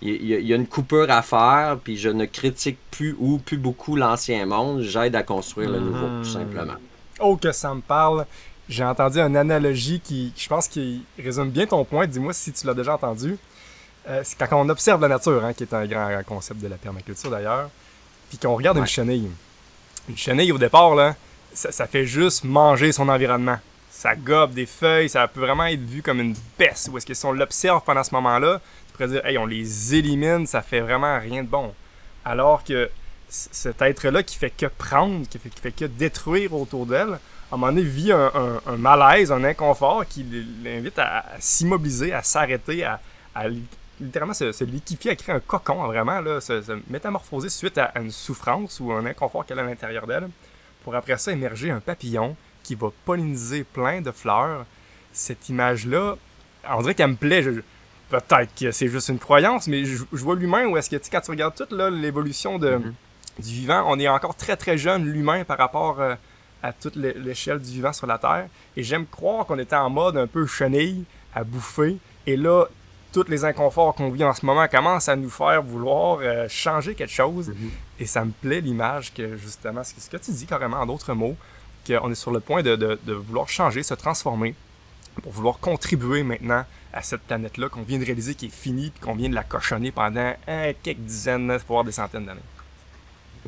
il 0.00 0.26
y, 0.26 0.52
a 0.52 0.56
une 0.56 0.66
coupure 0.66 1.10
à 1.10 1.22
faire, 1.22 1.78
puis 1.82 1.96
je 1.96 2.08
ne 2.08 2.24
critique 2.24 2.78
plus 2.90 3.16
ou 3.18 3.38
plus 3.38 3.56
beaucoup 3.56 3.96
l'ancien 3.96 4.46
monde. 4.46 4.82
J'aide 4.82 5.16
à 5.16 5.24
construire 5.24 5.70
le 5.70 5.80
nouveau, 5.80 6.22
tout 6.22 6.28
simplement. 6.28 6.74
Oh, 7.18 7.36
que 7.36 7.50
ça 7.50 7.74
me 7.74 7.80
parle. 7.80 8.24
J'ai 8.68 8.84
entendu 8.84 9.18
une 9.18 9.36
analogie 9.36 9.98
qui, 9.98 10.32
je 10.36 10.48
pense, 10.48 10.68
qui 10.68 11.02
résume 11.18 11.50
bien 11.50 11.66
ton 11.66 11.84
point. 11.84 12.06
Dis-moi 12.06 12.32
si 12.32 12.52
tu 12.52 12.66
l'as 12.66 12.74
déjà 12.74 12.94
entendu. 12.94 13.38
Euh, 14.08 14.22
c'est 14.24 14.38
quand 14.38 14.64
on 14.64 14.68
observe 14.68 15.00
la 15.02 15.08
nature, 15.08 15.44
hein, 15.44 15.52
qui 15.52 15.64
est 15.64 15.74
un 15.74 15.86
grand 15.86 16.22
concept 16.26 16.60
de 16.60 16.68
la 16.68 16.76
permaculture 16.76 17.30
d'ailleurs, 17.30 17.68
puis 18.28 18.38
qu'on 18.38 18.54
regarde 18.54 18.78
une 18.78 18.86
chenille. 18.86 19.30
Une 20.08 20.16
chenille, 20.16 20.52
au 20.52 20.58
départ, 20.58 20.94
là, 20.94 21.14
ça, 21.52 21.86
fait 21.86 22.06
juste 22.06 22.44
manger 22.44 22.92
son 22.92 23.08
environnement. 23.08 23.58
Ça 23.90 24.14
gobe 24.14 24.52
des 24.54 24.66
feuilles, 24.66 25.08
ça 25.08 25.26
peut 25.28 25.40
vraiment 25.40 25.66
être 25.66 25.80
vu 25.80 26.02
comme 26.02 26.20
une 26.20 26.36
peste. 26.56 26.88
Ou 26.88 26.98
est-ce 26.98 27.06
que 27.06 27.14
si 27.14 27.26
on 27.26 27.32
l'observe 27.32 27.82
pendant 27.84 28.04
ce 28.04 28.14
moment-là, 28.14 28.60
tu 28.86 28.92
pourrais 28.92 29.08
dire, 29.08 29.26
hey, 29.26 29.36
on 29.38 29.46
les 29.46 29.94
élimine, 29.94 30.46
ça 30.46 30.62
fait 30.62 30.80
vraiment 30.80 31.18
rien 31.18 31.42
de 31.42 31.48
bon. 31.48 31.74
Alors 32.24 32.64
que 32.64 32.88
cet 33.28 33.82
être-là 33.82 34.22
qui 34.22 34.36
fait 34.36 34.50
que 34.50 34.66
prendre, 34.66 35.26
qui 35.28 35.38
fait, 35.38 35.50
fait 35.60 35.72
que 35.72 35.84
détruire 35.84 36.54
autour 36.54 36.86
d'elle, 36.86 37.18
à 37.50 37.54
un 37.54 37.56
moment 37.56 37.72
donné, 37.72 37.82
vit 37.82 38.12
un, 38.12 38.60
malaise, 38.76 39.32
un 39.32 39.42
inconfort 39.44 40.06
qui 40.06 40.24
l'invite 40.62 40.98
à, 40.98 41.24
s'immobiliser, 41.38 42.12
à 42.12 42.22
s'arrêter, 42.22 42.84
à, 42.84 43.00
à, 43.34 43.44
littéralement 44.00 44.34
se, 44.34 44.64
liquifier, 44.64 45.12
à 45.12 45.16
créer 45.16 45.34
un 45.34 45.40
cocon, 45.40 45.86
vraiment, 45.86 46.20
là, 46.20 46.40
se, 46.40 46.80
métamorphoser 46.88 47.48
suite 47.48 47.78
à, 47.78 47.92
une 47.96 48.10
souffrance 48.10 48.80
ou 48.80 48.92
un 48.92 49.04
inconfort 49.06 49.44
qu'elle 49.46 49.58
a 49.58 49.62
à 49.62 49.66
l'intérieur 49.66 50.06
d'elle, 50.06 50.28
pour 50.84 50.94
après 50.94 51.18
ça 51.18 51.32
émerger 51.32 51.70
un 51.70 51.80
papillon 51.80 52.36
qui 52.62 52.74
va 52.74 52.88
polliniser 53.04 53.64
plein 53.64 54.00
de 54.00 54.10
fleurs. 54.10 54.66
Cette 55.12 55.48
image-là, 55.48 56.16
on 56.70 56.80
dirait 56.82 56.94
qu'elle 56.94 57.10
me 57.10 57.16
plaît. 57.16 57.44
Peut-être 58.10 58.54
que 58.58 58.70
c'est 58.70 58.88
juste 58.88 59.08
une 59.08 59.18
croyance, 59.18 59.68
mais 59.68 59.84
je, 59.84 60.04
vois 60.12 60.36
l'humain 60.36 60.66
où 60.66 60.76
est-ce 60.76 60.88
que, 60.88 60.96
quand 61.10 61.20
tu 61.20 61.30
regardes 61.30 61.54
toute 61.54 61.72
l'évolution 61.72 62.58
de, 62.58 62.70
mm-hmm. 62.70 63.42
du 63.42 63.48
vivant, 63.52 63.84
on 63.86 63.98
est 63.98 64.08
encore 64.08 64.34
très 64.34 64.56
très 64.56 64.78
jeune, 64.78 65.04
l'humain, 65.04 65.44
par 65.44 65.58
rapport 65.58 66.00
euh, 66.00 66.14
à 66.62 66.72
toute 66.72 66.96
l'échelle 66.96 67.58
du 67.58 67.70
vivant 67.70 67.92
sur 67.92 68.06
la 68.06 68.18
Terre. 68.18 68.48
Et 68.76 68.82
j'aime 68.82 69.06
croire 69.06 69.46
qu'on 69.46 69.58
était 69.58 69.76
en 69.76 69.90
mode 69.90 70.16
un 70.16 70.26
peu 70.26 70.46
chenille, 70.46 71.04
à 71.34 71.44
bouffer. 71.44 71.98
Et 72.26 72.36
là, 72.36 72.66
tous 73.12 73.28
les 73.28 73.44
inconforts 73.44 73.94
qu'on 73.94 74.10
vit 74.10 74.24
en 74.24 74.34
ce 74.34 74.44
moment 74.44 74.66
commencent 74.68 75.08
à 75.08 75.16
nous 75.16 75.30
faire 75.30 75.62
vouloir 75.62 76.18
euh, 76.20 76.46
changer 76.48 76.94
quelque 76.94 77.12
chose. 77.12 77.48
Mhm. 77.48 77.70
Et 78.00 78.06
ça 78.06 78.24
me 78.24 78.30
plaît 78.30 78.60
l'image 78.60 79.12
que 79.14 79.36
justement, 79.36 79.82
ce 79.84 80.08
que 80.08 80.16
tu 80.16 80.30
dis 80.30 80.46
carrément 80.46 80.78
en 80.78 80.86
d'autres 80.86 81.14
mots, 81.14 81.36
qu'on 81.86 82.10
est 82.10 82.14
sur 82.14 82.30
le 82.30 82.40
point 82.40 82.62
de, 82.62 82.98
vouloir 83.06 83.48
changer, 83.48 83.82
se 83.82 83.94
transformer, 83.94 84.54
pour 85.22 85.32
vouloir 85.32 85.58
contribuer 85.58 86.22
maintenant 86.22 86.64
à 86.92 87.02
cette 87.02 87.22
planète-là 87.22 87.68
qu'on 87.68 87.82
vient 87.82 87.98
de 87.98 88.04
réaliser 88.04 88.34
qui 88.34 88.46
est 88.46 88.54
finie, 88.54 88.90
puis 88.90 89.00
qu'on 89.00 89.14
vient 89.14 89.28
de 89.28 89.34
la 89.34 89.42
cochonner 89.42 89.90
pendant 89.90 90.34
quelques 90.82 90.98
dizaines, 90.98 91.56
voire 91.66 91.84
des 91.84 91.92
centaines 91.92 92.26
d'années. 92.26 92.40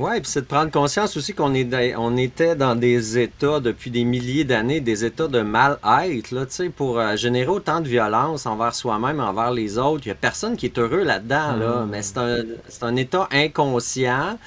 Oui, 0.00 0.18
puis 0.22 0.30
c'est 0.30 0.40
de 0.40 0.46
prendre 0.46 0.70
conscience 0.70 1.14
aussi 1.18 1.34
qu'on 1.34 1.52
est 1.52 1.94
on 1.94 2.16
était 2.16 2.56
dans 2.56 2.74
des 2.74 3.18
états 3.18 3.60
depuis 3.60 3.90
des 3.90 4.04
milliers 4.04 4.44
d'années, 4.44 4.80
des 4.80 5.04
états 5.04 5.28
de 5.28 5.42
mal-être, 5.42 6.30
là, 6.30 6.46
tu 6.46 6.52
sais, 6.54 6.68
pour 6.70 6.98
euh, 6.98 7.16
générer 7.16 7.48
autant 7.48 7.82
de 7.82 7.86
violence 7.86 8.46
envers 8.46 8.74
soi-même, 8.74 9.20
envers 9.20 9.50
les 9.50 9.76
autres. 9.76 10.06
Il 10.06 10.08
n'y 10.08 10.12
a 10.12 10.14
personne 10.14 10.56
qui 10.56 10.64
est 10.64 10.78
heureux 10.78 11.02
là-dedans, 11.02 11.54
là, 11.54 11.80
mmh. 11.82 11.88
mais 11.90 12.00
c'est 12.00 12.16
un, 12.16 12.38
un, 12.80 12.96
état 12.96 13.28
inconscient. 13.30 14.38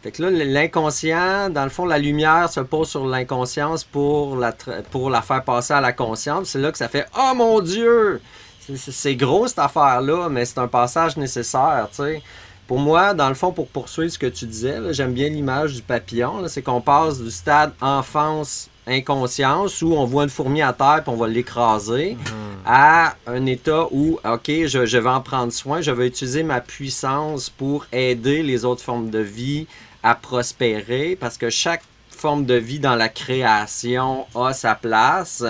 Fait 0.00 0.12
que 0.12 0.22
là, 0.22 0.30
l'inconscient, 0.30 1.50
dans 1.50 1.64
le 1.64 1.70
fond, 1.70 1.86
la 1.86 1.98
lumière 1.98 2.48
se 2.48 2.60
pose 2.60 2.88
sur 2.88 3.04
l'inconscience 3.04 3.82
pour 3.82 4.36
la, 4.36 4.52
pour 4.92 5.10
la 5.10 5.22
faire 5.22 5.42
passer 5.42 5.74
à 5.74 5.80
la 5.80 5.92
conscience. 5.92 6.50
C'est 6.50 6.60
là 6.60 6.70
que 6.70 6.78
ça 6.78 6.86
fait 6.86 7.06
Oh 7.18 7.32
mon 7.34 7.60
Dieu! 7.60 8.20
C'est 8.60 9.16
gros 9.16 9.48
cette 9.48 9.58
affaire-là, 9.58 10.28
mais 10.28 10.44
c'est 10.44 10.58
un 10.58 10.68
passage 10.68 11.16
nécessaire, 11.16 11.88
tu 11.90 11.96
sais. 11.96 12.22
Pour 12.70 12.78
moi, 12.78 13.14
dans 13.14 13.28
le 13.28 13.34
fond, 13.34 13.50
pour 13.50 13.66
poursuivre 13.66 14.12
ce 14.12 14.16
que 14.16 14.28
tu 14.28 14.46
disais, 14.46 14.78
j'aime 14.92 15.12
bien 15.12 15.28
l'image 15.28 15.74
du 15.74 15.82
papillon. 15.82 16.46
C'est 16.46 16.62
qu'on 16.62 16.80
passe 16.80 17.20
du 17.20 17.28
stade 17.28 17.72
enfance 17.80 18.70
inconscience 18.86 19.82
où 19.82 19.94
on 19.94 20.04
voit 20.04 20.22
une 20.22 20.30
fourmi 20.30 20.62
à 20.62 20.72
terre 20.72 21.02
et 21.04 21.10
on 21.10 21.16
va 21.16 21.26
l'écraser 21.26 22.12
mhm. 22.12 22.28
à 22.64 23.16
un 23.26 23.44
état 23.46 23.88
où, 23.90 24.20
OK, 24.24 24.46
je, 24.46 24.86
je, 24.86 24.98
vais 24.98 25.10
en 25.10 25.20
prendre 25.20 25.52
soin, 25.52 25.80
je 25.80 25.90
vais 25.90 26.06
utiliser 26.06 26.44
ma 26.44 26.60
puissance 26.60 27.50
pour 27.50 27.86
aider 27.90 28.44
les 28.44 28.64
autres 28.64 28.82
formes 28.82 29.10
de 29.10 29.18
vie 29.18 29.66
à 30.04 30.14
prospérer 30.14 31.16
parce 31.18 31.38
que 31.38 31.50
chaque 31.50 31.82
forme 32.08 32.44
de 32.44 32.54
vie 32.54 32.78
dans 32.78 32.94
la 32.94 33.08
création 33.08 34.26
a 34.36 34.52
sa 34.52 34.76
place. 34.76 35.42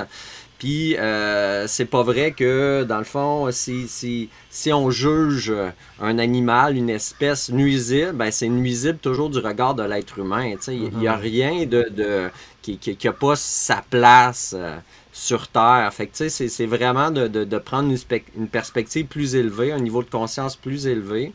Puis, 0.61 0.95
euh, 0.99 1.67
c'est 1.67 1.87
pas 1.87 2.03
vrai 2.03 2.33
que, 2.33 2.85
dans 2.87 2.99
le 2.99 3.05
fond, 3.05 3.51
si, 3.51 3.89
si, 3.89 4.29
si 4.51 4.71
on 4.75 4.91
juge 4.91 5.51
un 5.99 6.19
animal, 6.19 6.77
une 6.77 6.91
espèce 6.91 7.49
nuisible, 7.49 8.13
ben 8.13 8.31
c'est 8.31 8.51
nuisible 8.51 8.99
toujours 8.99 9.31
du 9.31 9.39
regard 9.39 9.75
de 9.75 9.83
l'être 9.83 10.19
humain. 10.19 10.53
Il 10.69 10.91
n'y 10.99 11.09
a 11.09 11.17
mhm. 11.17 11.23
rien 11.23 11.65
de, 11.65 11.89
de 11.91 12.31
qui 12.61 12.79
n'a 13.03 13.13
pas 13.15 13.37
sa 13.37 13.83
place 13.89 14.55
euh, 14.55 14.77
sur 15.15 15.49
Terre. 15.49 15.91
Fait 15.95 16.09
que, 16.09 16.29
c'est 16.29 16.67
vraiment 16.67 17.11
de, 17.11 17.27
de, 17.27 17.45
de 17.45 17.59
prendre 17.59 17.89
une, 17.89 18.21
une, 18.37 18.49
perspective 18.49 19.07
plus 19.07 19.37
élevée, 19.37 19.73
un 19.73 19.81
niveau 19.81 20.03
de 20.03 20.11
conscience 20.11 20.57
plus 20.57 20.87
élevé 20.87 21.33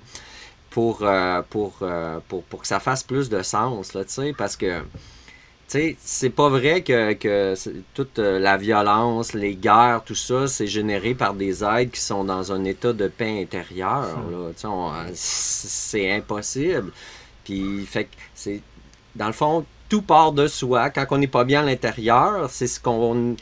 pour, 0.70 1.00
euh, 1.02 1.42
pour, 1.50 1.80
pour, 2.30 2.44
pour, 2.44 2.62
que 2.62 2.68
ça 2.68 2.80
fasse 2.80 3.02
plus 3.02 3.28
de 3.30 3.42
sens, 3.42 3.96
là, 3.96 4.04
parce 4.38 4.56
que 4.56 4.84
sais, 5.68 5.96
c'est 6.00 6.30
pas 6.30 6.50
vrai 6.50 6.82
que, 6.82 7.14
que 7.14 7.54
toute 7.94 8.20
euh, 8.20 8.40
la 8.40 8.58
violence, 8.58 9.34
les 9.34 9.56
guerres, 9.56 10.04
tout 10.06 10.16
ça, 10.16 10.48
c'est 10.48 10.68
généré 10.68 11.14
par 11.16 11.34
des 11.34 11.64
êtres 11.64 11.92
qui 11.92 12.02
sont 12.02 12.24
dans 12.24 12.52
un 12.52 12.64
état 12.66 12.94
de 12.94 13.08
paix 13.08 13.42
intérieure. 13.42 14.18
C'est 15.14 16.12
impossible. 16.12 16.92
Puis, 17.44 17.86
fait 17.86 18.08
c'est. 18.34 18.62
Dans 19.16 19.28
le 19.28 19.34
fond, 19.34 19.66
tout 19.88 20.02
part 20.02 20.34
de 20.34 20.48
soi. 20.48 20.90
Quand 20.90 21.06
on 21.12 21.18
n'est 21.18 21.28
pas 21.28 21.46
bien 21.46 21.62
à 21.62 21.66
l'intérieur, 21.66 22.50
c'est 22.50 22.68
ce 22.68 22.80
qu'on. 22.80 23.36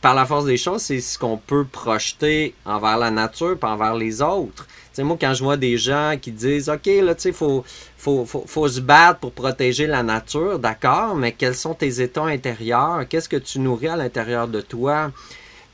Par 0.00 0.14
la 0.14 0.26
force 0.26 0.44
des 0.44 0.56
choses, 0.56 0.82
c'est 0.82 1.00
ce 1.00 1.18
qu'on 1.18 1.38
peut 1.38 1.64
projeter 1.64 2.54
envers 2.64 2.98
la 2.98 3.10
nature 3.10 3.58
et 3.60 3.66
envers 3.66 3.94
les 3.94 4.22
autres 4.22 4.64
moi, 5.04 5.16
quand 5.20 5.34
je 5.34 5.42
vois 5.42 5.56
des 5.56 5.76
gens 5.76 6.14
qui 6.20 6.32
disent 6.32 6.68
OK, 6.68 6.86
là, 6.86 7.14
tu 7.14 7.22
sais, 7.22 7.34
il 7.40 7.62
faut, 7.98 8.24
faut, 8.24 8.68
se 8.68 8.80
battre 8.80 9.18
pour 9.18 9.32
protéger 9.32 9.88
la 9.88 10.04
nature, 10.04 10.58
d'accord, 10.60 11.16
mais 11.16 11.32
quels 11.32 11.56
sont 11.56 11.74
tes 11.74 12.00
états 12.00 12.24
intérieurs? 12.24 13.06
Qu'est-ce 13.08 13.28
que 13.28 13.36
tu 13.36 13.58
nourris 13.58 13.88
à 13.88 13.96
l'intérieur 13.96 14.46
de 14.46 14.60
toi? 14.60 15.10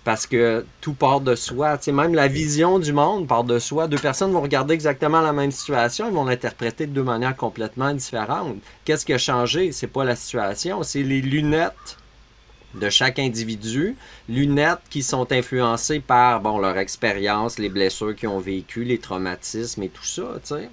Parce 0.04 0.26
que 0.26 0.64
tout 0.80 0.94
part 0.94 1.20
de 1.20 1.34
soi. 1.34 1.78
Tu 1.78 1.92
même 1.92 2.14
la 2.14 2.28
vision 2.28 2.78
du 2.78 2.92
monde 2.92 3.26
part 3.26 3.44
de 3.44 3.58
soi. 3.58 3.88
Deux 3.88 3.98
personnes 3.98 4.32
vont 4.32 4.40
regarder 4.40 4.74
exactement 4.74 5.20
la 5.20 5.32
même 5.32 5.50
situation, 5.50 6.08
ils 6.08 6.14
vont 6.14 6.24
l'interpréter 6.24 6.86
de 6.86 6.92
deux 6.92 7.02
manières 7.02 7.36
complètement 7.36 7.92
différentes. 7.92 8.56
Qu'est-ce 8.84 9.04
qui 9.04 9.12
a 9.12 9.18
changé? 9.18 9.72
C'est 9.72 9.86
pas 9.86 10.04
la 10.04 10.16
situation, 10.16 10.82
c'est 10.82 11.02
les 11.02 11.20
lunettes 11.20 11.98
de 12.74 12.90
chaque 12.90 13.18
individu, 13.18 13.96
lunettes 14.28 14.80
qui 14.90 15.02
sont 15.02 15.30
influencées 15.30 16.00
par 16.00 16.40
bon, 16.40 16.58
leur 16.58 16.76
expérience, 16.78 17.58
les 17.58 17.68
blessures 17.68 18.16
qu'ils 18.16 18.28
ont 18.28 18.40
vécues, 18.40 18.84
les 18.84 18.98
traumatismes 18.98 19.82
et 19.84 19.88
tout 19.88 20.04
ça. 20.04 20.40
sais. 20.42 20.68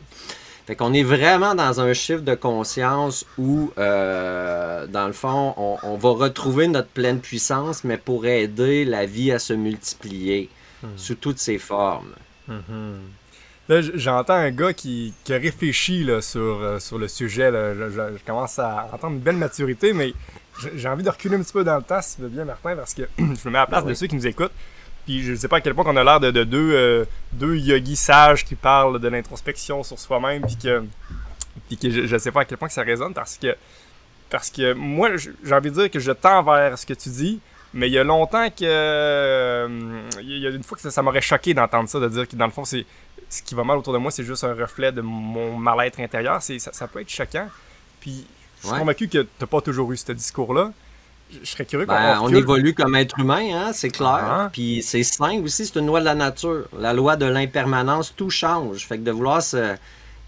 Fait 0.72 0.78
qu'on 0.78 0.94
est 0.94 1.04
vraiment 1.04 1.54
dans 1.54 1.82
un 1.82 1.92
chiffre 1.92 2.22
de 2.22 2.34
conscience 2.34 3.25
où, 3.38 3.74
euh, 3.78 4.88
dans 4.88 5.06
le 5.06 5.12
fond, 5.12 5.54
on, 5.58 5.98
va 5.98 6.10
retrouver 6.12 6.70
notre 6.70 6.88
pleine 6.88 7.20
puissance, 7.20 7.84
mais 7.84 7.98
pour 7.98 8.25
aider 8.25 8.86
la 8.86 9.06
vie 9.06 9.34
à 9.34 9.40
se 9.40 9.51
multiplier 9.51 10.48
hmm. 10.82 10.88
sous 10.96 11.16
toutes 11.16 11.40
ses 11.40 11.58
formes. 11.58 12.13
Hmm. 12.48 13.01
Là, 13.68 13.82
j'entends 13.82 14.36
un 14.36 14.51
gars 14.51 14.72
qui, 14.72 15.13
qui 15.25 15.34
réfléchit 15.34 16.06
là, 16.06 16.22
sur, 16.22 16.40
euh, 16.40 16.80
sur 16.80 16.98
le 16.98 17.10
sujet. 17.10 17.51
Je, 17.51 17.90
je, 17.90 18.25
commence 18.25 18.58
à 18.58 18.88
entendre 18.94 19.16
une 19.16 19.20
belle 19.20 19.36
maturité, 19.36 19.92
mais 19.92 20.13
j'ai 20.74 20.88
envie 20.88 21.04
de 21.04 21.10
reculer 21.10 21.36
un 21.36 21.42
petit 21.42 21.51
peu 21.51 21.66
dans 21.66 21.75
le 21.75 21.84
temps, 21.84 22.01
si 22.01 22.16
tu 22.16 22.22
veux 22.22 22.30
bien, 22.30 22.46
Martin, 22.46 22.78
parce 22.78 22.94
que 22.94 23.01
je 23.18 23.24
me 23.24 23.50
mets 23.50 23.58
à 23.58 23.63
la 23.63 23.68
place 23.68 23.84
de 23.84 23.94
ceux 23.94 24.08
qui 24.08 24.16
nous 24.16 24.25
écoutent. 24.25 24.54
Puis 25.05 25.24
je 25.24 25.31
ne 25.31 25.36
sais 25.36 25.48
pas 25.48 25.58
à 25.58 25.62
quel 25.62 25.74
point 25.74 25.86
on 25.88 25.96
a 25.96 26.03
l'air 26.03 26.20
de, 26.20 26.43
deux, 26.43 26.74
euh, 26.74 27.05
deux 27.34 27.55
yogis 27.58 27.96
sages 27.96 28.46
qui 28.46 28.55
parlent 28.55 29.00
de 29.00 29.08
l'introspection 29.08 29.84
sur 29.84 29.98
soi-même, 29.98 30.43
puis 30.46 30.58
que, 30.58 30.84
puis 31.67 31.77
que 31.77 31.89
je 31.89 32.13
ne 32.13 32.20
sais 32.20 32.31
pas 32.31 32.41
à 32.41 32.46
quel 32.46 32.58
point 32.58 32.70
ça 32.70 32.84
résonne, 32.84 33.13
parce 33.13 33.38
que, 33.38 33.55
parce 34.29 34.50
que 34.50 34.74
moi, 34.74 35.10
j'ai 35.17 35.53
envie 35.53 35.72
de 35.72 35.75
dire 35.75 35.91
que 35.91 36.00
je 36.00 36.12
tends 36.12 36.43
vers 36.43 36.77
ce 36.77 36.86
que 36.86 36.93
tu 36.93 37.10
dis, 37.10 37.39
mais 37.74 37.88
il 37.88 37.93
y 37.93 37.98
a 37.98 38.03
longtemps 38.03 38.50
que. 38.50 38.63
Euh, 38.63 40.01
il 40.22 40.39
y 40.39 40.48
a 40.48 40.50
une 40.50 40.63
fois 40.63 40.77
que 40.77 40.89
ça, 40.89 41.01
m'aurait 41.01 41.22
choqué 41.22 41.53
d'entendre 41.53 41.88
ça, 41.88 42.00
de 42.00 42.10
dire 42.10 42.27
que 42.27 42.36
dans 42.36 42.46
le 42.46 42.51
fond, 42.51 42.65
c'est 42.65 42.86
ce 43.29 43.41
qui 43.41 43.55
va 43.55 43.63
mal 43.63 43.77
autour 43.77 43.93
de 43.93 43.98
moi, 43.98 44.12
c'est 44.12 44.25
juste 44.25 44.43
un 44.43 44.53
reflet 44.53 44.91
de 44.91 45.01
mon 45.01 45.55
mal-être 45.55 46.00
intérieur. 46.01 46.41
Ça, 46.41 46.53
ça 46.60 46.88
peut 46.88 47.00
être 47.00 47.10
choquant. 47.10 47.48
Puis 48.01 48.25
je 48.62 48.67
suis 48.67 48.77
convaincu 48.77 49.08
que 49.08 49.20
tu 49.20 49.29
n'as 49.39 49.48
pas 49.48 49.62
toujours 49.62 49.91
eu 49.91 49.98
ce 49.98 50.12
discours-là. 50.12 50.72
Je 51.43 51.50
serais 51.50 51.65
curieux 51.65 51.85
ben, 51.85 52.19
on, 52.21 52.29
évolue 52.33 52.73
comme 52.73 52.95
être 52.95 53.19
humain, 53.19 53.47
hein, 53.53 53.71
c'est 53.73 53.89
clair. 53.89 54.09
Ah. 54.09 54.50
Puis 54.51 54.81
c'est 54.83 55.03
sain 55.03 55.41
aussi, 55.43 55.65
c'est 55.65 55.79
une 55.79 55.88
loi 55.88 56.00
de 56.00 56.05
la 56.05 56.15
nature. 56.15 56.67
La 56.77 56.93
loi 56.93 57.15
de 57.15 57.25
l'impermanence, 57.25 58.13
tout 58.15 58.29
change. 58.29 58.85
Fait 58.88 58.97
que 58.97 59.03
de 59.03 59.11
vouloir 59.11 59.41
se 59.41 59.75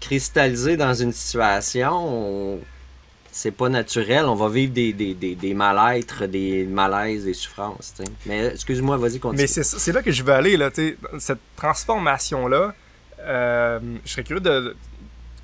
cristalliser 0.00 0.76
dans 0.76 0.94
une 0.94 1.12
situation, 1.12 2.58
c'est 3.32 3.50
pas 3.50 3.68
naturel. 3.68 4.26
On 4.26 4.34
va 4.34 4.48
vivre 4.48 4.72
des, 4.72 4.92
des, 4.92 5.14
des, 5.14 5.34
des 5.34 5.54
mal-être, 5.54 6.26
des 6.26 6.64
malaises, 6.64 7.24
des 7.24 7.34
souffrances. 7.34 7.94
Mais 8.26 8.46
excuse-moi, 8.46 8.96
vas-y, 8.96 9.18
continue. 9.18 9.42
Mais 9.42 9.46
c'est 9.46 9.92
là 9.92 10.02
que 10.02 10.12
je 10.12 10.22
veux 10.22 10.32
aller, 10.32 10.56
là, 10.56 10.70
cette 11.18 11.38
transformation-là. 11.56 12.74
Euh, 13.20 13.80
je 14.04 14.10
serais 14.10 14.22
curieux 14.22 14.40
de, 14.40 14.76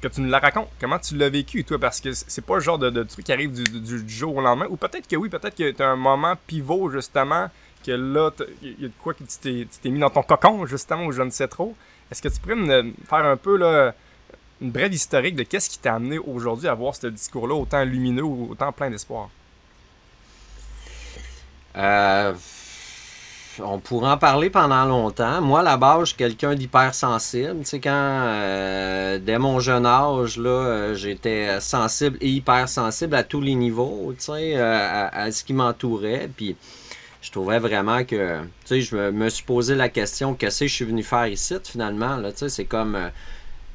que 0.01 0.09
tu 0.09 0.21
nous 0.21 0.31
la 0.31 0.39
racontes. 0.39 0.69
Comment 0.81 0.99
tu 0.99 1.17
l'as 1.17 1.29
vécu, 1.29 1.65
toi? 1.65 1.79
Parce 1.79 2.01
que 2.01 2.13
c'est 2.13 2.45
pas 2.45 2.55
le 2.55 2.61
genre 2.61 2.79
de, 2.79 3.03
truc 3.03 3.25
qui 3.25 3.33
arrive 3.33 3.53
du, 3.53 4.09
jour 4.09 4.37
au 4.37 4.41
lendemain. 4.41 4.67
Ou 4.71 4.77
peut-être 4.77 5.07
que 5.07 5.17
oui, 5.17 5.29
peut-être 5.29 5.55
que 5.55 5.71
tu 5.71 5.83
un 5.83 5.97
moment 5.97 6.35
pivot, 6.47 6.91
justement, 6.91 7.49
que 7.85 7.93
là, 7.93 8.31
il 8.63 8.81
y 8.81 8.85
a 8.85 8.89
de 8.89 8.93
quoi 9.03 9.15
que 9.15 9.25
tu 9.25 9.67
t'es 9.83 9.91
mis 9.91 10.01
dans 10.01 10.11
ton 10.11 10.23
cocon, 10.23 10.67
justement, 10.67 11.07
ou 11.07 11.13
je 11.13 11.23
ne 11.23 11.31
sais 11.31 11.49
trop. 11.49 11.75
Est-ce 12.11 12.23
que 12.23 12.29
tu 12.29 12.41
pourrais 12.41 12.57
me 12.57 12.93
faire 13.09 13.25
un 13.25 13.37
peu, 13.37 13.57
là, 13.57 13.95
une 14.61 14.71
brève 14.71 14.93
historique 14.93 15.37
de 15.37 15.43
qu'est-ce 15.43 15.71
qui 15.71 15.79
t'a 15.79 15.95
amené 15.95 16.19
aujourd'hui 16.19 16.69
à 16.69 16.75
voir 16.75 16.95
ce 16.95 17.07
discours-là 17.07 17.55
autant 17.55 17.85
lumineux 17.85 18.25
ou 18.25 18.49
autant 18.51 18.73
plein 18.73 18.91
d'espoir? 18.91 19.31
Euh 21.77 22.35
on 23.59 23.79
pourrait 23.79 24.11
en 24.11 24.19
parler 24.19 24.51
pendant 24.51 24.85
longtemps. 24.85 25.41
Moi, 25.41 25.61
à 25.61 25.63
la 25.63 25.77
base, 25.77 26.01
je 26.01 26.05
suis 26.07 26.17
quelqu'un 26.17 26.55
d'hypersensible. 26.55 27.61
Tu 27.61 27.65
sais, 27.65 27.81
quand, 27.81 27.91
euh, 27.93 29.19
dès 29.19 29.39
mon 29.39 29.61
jeune 29.61 29.87
âge, 29.87 30.37
là, 30.37 30.51
euh, 30.51 30.95
j'étais 30.95 31.61
sensible 31.61 32.17
et 32.21 32.29
hypersensible 32.29 33.15
à 33.15 33.23
tous 33.23 33.41
les 33.41 33.55
niveaux, 33.55 34.13
tu 34.17 34.25
sais, 34.25 34.57
euh, 34.57 35.09
à, 35.13 35.31
ce 35.33 35.45
qui 35.45 35.53
m'entourait. 35.53 36.31
Puis, 36.37 36.57
je 37.23 37.31
trouvais 37.31 37.59
vraiment 37.59 38.05
que, 38.05 38.39
tu 38.65 38.81
je 38.81 38.97
me, 39.11 39.29
suis 39.29 39.45
posé 39.45 39.75
la 39.75 39.89
question, 39.89 40.35
qu'est-ce 40.35 40.61
que 40.61 40.67
je 40.69 40.75
suis 40.75 40.85
venu 40.85 41.03
faire 41.03 41.27
ici, 41.27 41.55
finalement, 41.65 42.17
là, 42.17 42.33
tu 42.33 42.49
c'est 42.49 42.65
comme... 42.65 42.99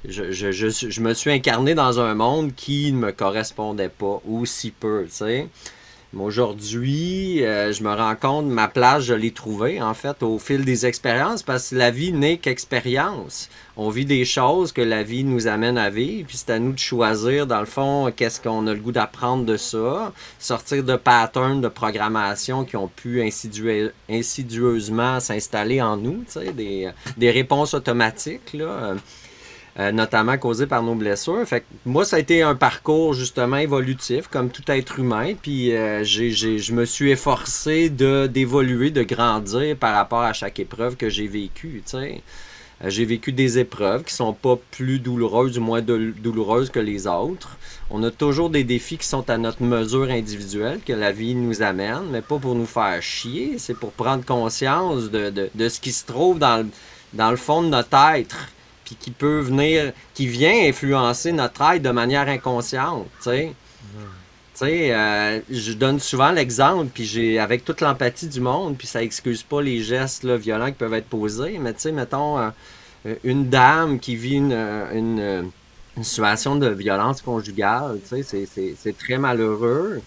Je, 0.08 0.32
je, 0.32 1.01
me 1.01 1.15
suis 1.15 1.32
incarné 1.32 1.74
dans 1.74 2.00
un 2.00 2.13
monde 2.13 2.53
qui 2.53 2.91
ne 2.91 2.98
me 2.98 3.12
correspondait 3.12 3.89
pas, 3.89 4.22
ou 4.25 4.46
si 4.46 4.70
peu. 4.70 5.08
Aujourd'hui, 6.17 7.43
euh, 7.43 7.74
je 7.74 7.83
me 7.83 7.93
rends 7.93 8.15
compte, 8.15 8.45
ma 8.45 8.69
place, 8.69 9.03
je 9.03 9.13
l'ai 9.13 9.31
trouvée, 9.31 9.81
en 9.81 9.93
fait, 9.93 10.24
au 10.24 10.39
fil 10.39 10.63
des 10.63 10.85
expériences, 10.85 11.43
parce 11.43 11.71
que 11.71 11.75
la 11.75 11.91
vie 11.91 12.13
n'est 12.13 12.38
qu'expérience. 12.38 13.50
On 13.75 13.89
vit 13.89 14.05
des 14.05 14.24
choses 14.24 14.71
que 14.71 14.81
la 14.81 15.03
vie 15.03 15.25
nous 15.25 15.47
amène 15.47 15.77
à 15.77 15.89
vivre, 15.89 16.27
puis 16.27 16.38
c'est 16.38 16.51
à 16.51 16.59
nous 16.59 16.71
de 16.71 16.79
choisir, 16.79 17.47
dans 17.47 17.59
le 17.59 17.65
fond, 17.65 18.13
qu'est-ce 18.15 18.39
qu'on 18.39 18.65
a 18.67 18.74
le 18.74 18.79
goût 18.79 18.93
d'apprendre 18.93 19.43
de 19.43 19.57
ça, 19.57 20.13
sortir 20.39 20.85
de 20.85 20.95
patterns 20.95 21.59
de 21.59 21.67
programmation 21.67 22.63
qui 22.63 22.77
ont 22.77 22.88
pu 22.88 23.21
insidieusement 24.09 25.19
s'installer 25.19 25.81
en 25.81 25.97
nous, 25.97 26.24
des, 26.55 26.89
des 27.17 27.31
réponses 27.31 27.74
automatiques, 27.74 28.53
là. 28.53 28.95
Euh, 29.77 29.91
notamment 29.91 30.38
causé 30.38 30.67
par 30.67 30.82
nos 30.84 30.96
blessures. 30.96 31.46
Fait 31.46 31.60
que 31.60 31.65
moi, 31.86 32.05
ça 32.05 32.15
a 32.15 32.20
été 32.20 32.41
un 32.41 32.55
parcours 32.55 33.13
justement 33.13 33.58
évolutif, 33.58 34.29
comme 34.29 34.50
tout 34.50 34.63
être 34.67 35.00
humain. 35.00 35.34
Puis 35.41 35.75
euh, 35.75 36.01
j'ai, 36.01 36.32
je 36.32 36.72
me 36.72 36.86
suis 36.86 37.12
efforcé 37.12 37.89
de, 37.89 38.25
d'évoluer, 38.27 38.89
de 38.89 39.03
grandir 39.03 39.75
par 39.75 39.94
rapport 39.94 40.22
à 40.22 40.32
chaque 40.32 40.60
épreuve 40.60 40.96
que 40.96 41.10
j'ai 41.10 41.27
vécue. 41.27 41.84
Euh, 41.94 42.20
j'ai 42.86 43.03
vécu 43.03 43.34
des 43.34 43.60
épreuves 43.60 44.05
qui 44.05 44.13
sont 44.13 44.32
pas 44.32 44.58
plus 44.72 45.00
douloureuses 45.00 45.58
ou 45.58 45.62
moins 45.62 45.82
douloureuses 45.82 46.70
que 46.70 46.79
les 46.79 47.05
autres. 47.05 47.58
On 47.89 48.01
a 48.03 48.12
toujours 48.12 48.50
des 48.50 48.63
défis 48.63 48.98
qui 48.98 49.08
sont 49.08 49.29
à 49.29 49.38
notre 49.38 49.62
mesure 49.62 50.10
individuelle, 50.10 50.79
que 50.86 50.94
la 50.94 51.12
vie 51.12 51.36
nous 51.36 51.62
amène, 51.62 52.03
mais 52.12 52.22
pas 52.22 52.38
pour 52.38 52.55
nous 52.55 52.65
faire 52.65 53.01
chier, 53.01 53.58
c'est 53.58 53.77
pour 53.77 53.91
prendre 53.91 54.24
conscience 54.24 55.12
de, 55.12 55.50
de, 55.53 55.70
ce 55.70 55.82
qui 55.82 55.91
se 55.91 56.05
trouve 56.05 56.39
dans 56.39 56.63
le, 56.63 56.70
dans 57.12 57.32
le 57.32 57.38
fond 57.38 57.62
de 57.62 57.67
notre 57.67 57.98
être, 58.15 58.38
puis 58.85 58.95
qui 58.95 59.11
peut 59.11 59.39
venir, 59.39 59.91
qui 60.13 60.27
vient 60.27 60.67
influencer 60.67 61.31
notre 61.31 61.61
être 61.73 61.81
de 61.81 61.89
manière 61.89 62.29
inconsciente, 62.29 63.07
tu. 63.21 63.29
Tu 64.57 64.59
sais, 64.59 64.95
euh, 64.95 65.41
je 65.49 65.73
donne 65.73 65.99
souvent 65.99 66.31
l'exemple, 66.31 66.89
puis 66.93 67.03
j'ai 67.03 67.39
avec 67.39 67.65
toute 67.65 67.81
l'empathie 67.81 68.27
du 68.27 68.39
monde, 68.39 68.77
puis 68.77 68.87
ça 68.87 69.03
excuse 69.03 69.43
pas 69.43 69.61
les 69.61 69.81
gestes 69.81 70.25
violents 70.25 70.67
qui 70.67 70.77
peuvent 70.77 70.93
être 70.93 71.09
posés, 71.09 71.57
mais 71.59 71.73
tu 71.73 71.81
sais, 71.81 71.91
mettons, 71.91 72.39
euh, 72.39 73.15
une 73.25 73.49
dame 73.49 73.99
qui 73.99 74.15
vit 74.15 74.37
une, 74.37 75.51
situation 76.01 76.55
de 76.55 76.69
violence 76.69 77.21
conjugale, 77.21 77.99
tu 78.07 78.23
sais, 78.23 78.47
c'est 78.77 78.97
très 78.97 79.17
malheureux. 79.17 80.01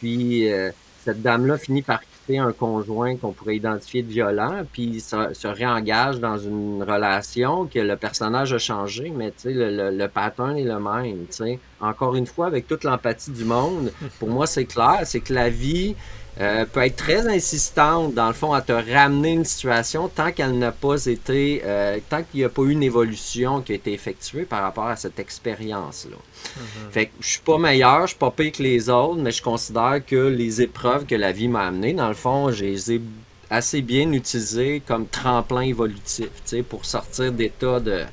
Puis 0.00 0.52
euh, 0.52 0.70
cette 1.02 1.22
dame-là 1.22 1.56
finit 1.56 1.82
par 1.82 2.00
un 2.30 2.52
conjoint 2.52 3.16
qu'on 3.16 3.32
pourrait 3.32 3.56
identifier 3.56 4.02
de 4.02 4.10
violent, 4.10 4.62
puis 4.72 5.00
se, 5.00 5.34
se, 5.34 5.46
réengage 5.46 6.20
dans 6.20 6.38
une 6.38 6.82
relation 6.82 7.66
que 7.66 7.78
le 7.78 7.96
personnage 7.96 8.52
a 8.52 8.58
changé, 8.58 9.12
mais 9.14 9.32
le, 9.44 9.90
le, 9.90 10.08
pattern 10.08 10.56
est 10.56 10.64
le 10.64 10.80
même. 10.80 11.26
sais 11.30 11.58
Encore 11.80 12.16
une 12.16 12.26
fois, 12.26 12.46
avec 12.46 12.66
toute 12.66 12.84
l'empathie 12.84 13.30
du 13.30 13.44
monde, 13.44 13.92
pour 14.18 14.28
moi, 14.28 14.46
c'est 14.46 14.64
clair, 14.64 15.00
c'est 15.04 15.20
que 15.20 15.34
la 15.34 15.50
vie, 15.50 15.94
euh, 16.40 16.64
peut 16.64 16.80
être 16.80 16.96
très 16.96 17.28
insistante, 17.28 18.12
dans 18.14 18.26
le 18.26 18.32
fond, 18.32 18.52
à 18.52 18.60
te 18.60 18.72
ramener 18.72 19.32
une 19.32 19.44
situation 19.44 20.08
tant 20.08 20.32
qu'elle 20.32 20.58
n'a 20.58 20.72
pas 20.72 21.06
été, 21.06 21.62
euh, 21.64 21.98
tant 22.08 22.24
qu'il 22.24 22.40
n'y 22.40 22.44
a 22.44 22.48
pas 22.48 22.62
eu 22.62 22.70
une 22.70 22.82
évolution 22.82 23.60
qui 23.60 23.70
a 23.70 23.74
été 23.76 23.92
effectuée 23.92 24.44
par 24.44 24.62
rapport 24.62 24.86
à 24.88 24.96
cette 24.96 25.20
expérience-là. 25.20 26.16
Mm-hmm. 26.44 26.90
Fait 26.90 27.06
que 27.06 27.12
je 27.20 27.28
suis 27.28 27.40
pas 27.40 27.58
meilleur, 27.58 28.02
je 28.02 28.08
suis 28.08 28.18
pas 28.18 28.30
pire 28.30 28.52
que 28.52 28.62
les 28.62 28.88
autres, 28.88 29.20
mais 29.20 29.30
je 29.30 29.42
considère 29.42 30.00
que 30.06 30.16
les 30.16 30.62
épreuves 30.62 31.06
que 31.06 31.14
la 31.14 31.32
vie 31.32 31.48
m'a 31.48 31.66
amenées, 31.66 31.94
dans 31.94 32.08
le 32.08 32.14
fond, 32.14 32.50
je 32.50 32.64
les 32.64 32.92
ai 32.92 33.02
assez 33.50 33.82
bien 33.82 34.12
utilisées 34.12 34.82
comme 34.86 35.06
tremplin 35.06 35.62
évolutif, 35.62 36.28
pour 36.68 36.84
sortir 36.84 37.32
d'état 37.32 37.80
de 37.80 38.04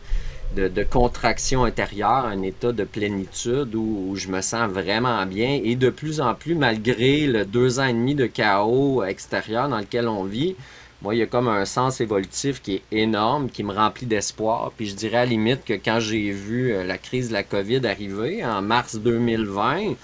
de, 0.55 0.83
contraction 0.83 1.63
intérieure, 1.63 2.25
un 2.25 2.41
état 2.41 2.71
de 2.71 2.83
plénitude 2.83 3.73
où, 3.75 4.13
je 4.15 4.27
me 4.27 4.41
sens 4.41 4.69
vraiment 4.69 5.25
bien. 5.25 5.59
Et 5.63 5.75
de 5.75 5.89
plus 5.89 6.21
en 6.21 6.33
plus, 6.33 6.55
malgré 6.55 7.27
le 7.27 7.45
deux 7.45 7.79
ans 7.79 7.85
et 7.85 7.93
demi 7.93 8.15
de 8.15 8.25
chaos 8.25 9.03
extérieur 9.03 9.69
dans 9.69 9.79
lequel 9.79 10.07
on 10.07 10.23
vit, 10.23 10.55
moi, 11.01 11.15
il 11.15 11.17
y 11.17 11.21
a 11.23 11.25
comme 11.25 11.47
un 11.47 11.65
sens 11.65 11.99
évolutif 11.99 12.61
qui 12.61 12.75
est 12.75 12.83
énorme, 12.91 13.49
qui 13.49 13.63
me 13.63 13.73
remplit 13.73 14.05
d'espoir. 14.05 14.71
Puis 14.77 14.87
je 14.87 14.95
dirais 14.95 15.17
à 15.17 15.25
la 15.25 15.31
limite 15.31 15.65
que 15.65 15.73
quand 15.73 15.99
j'ai 15.99 16.31
vu 16.31 16.73
euh, 16.73 16.83
la 16.83 16.97
crise 16.99 17.29
de 17.29 17.33
la 17.33 17.43
COVID 17.43 17.85
arriver 17.87 18.45
en 18.45 18.61
mars 18.61 18.95
2020, 18.97 19.95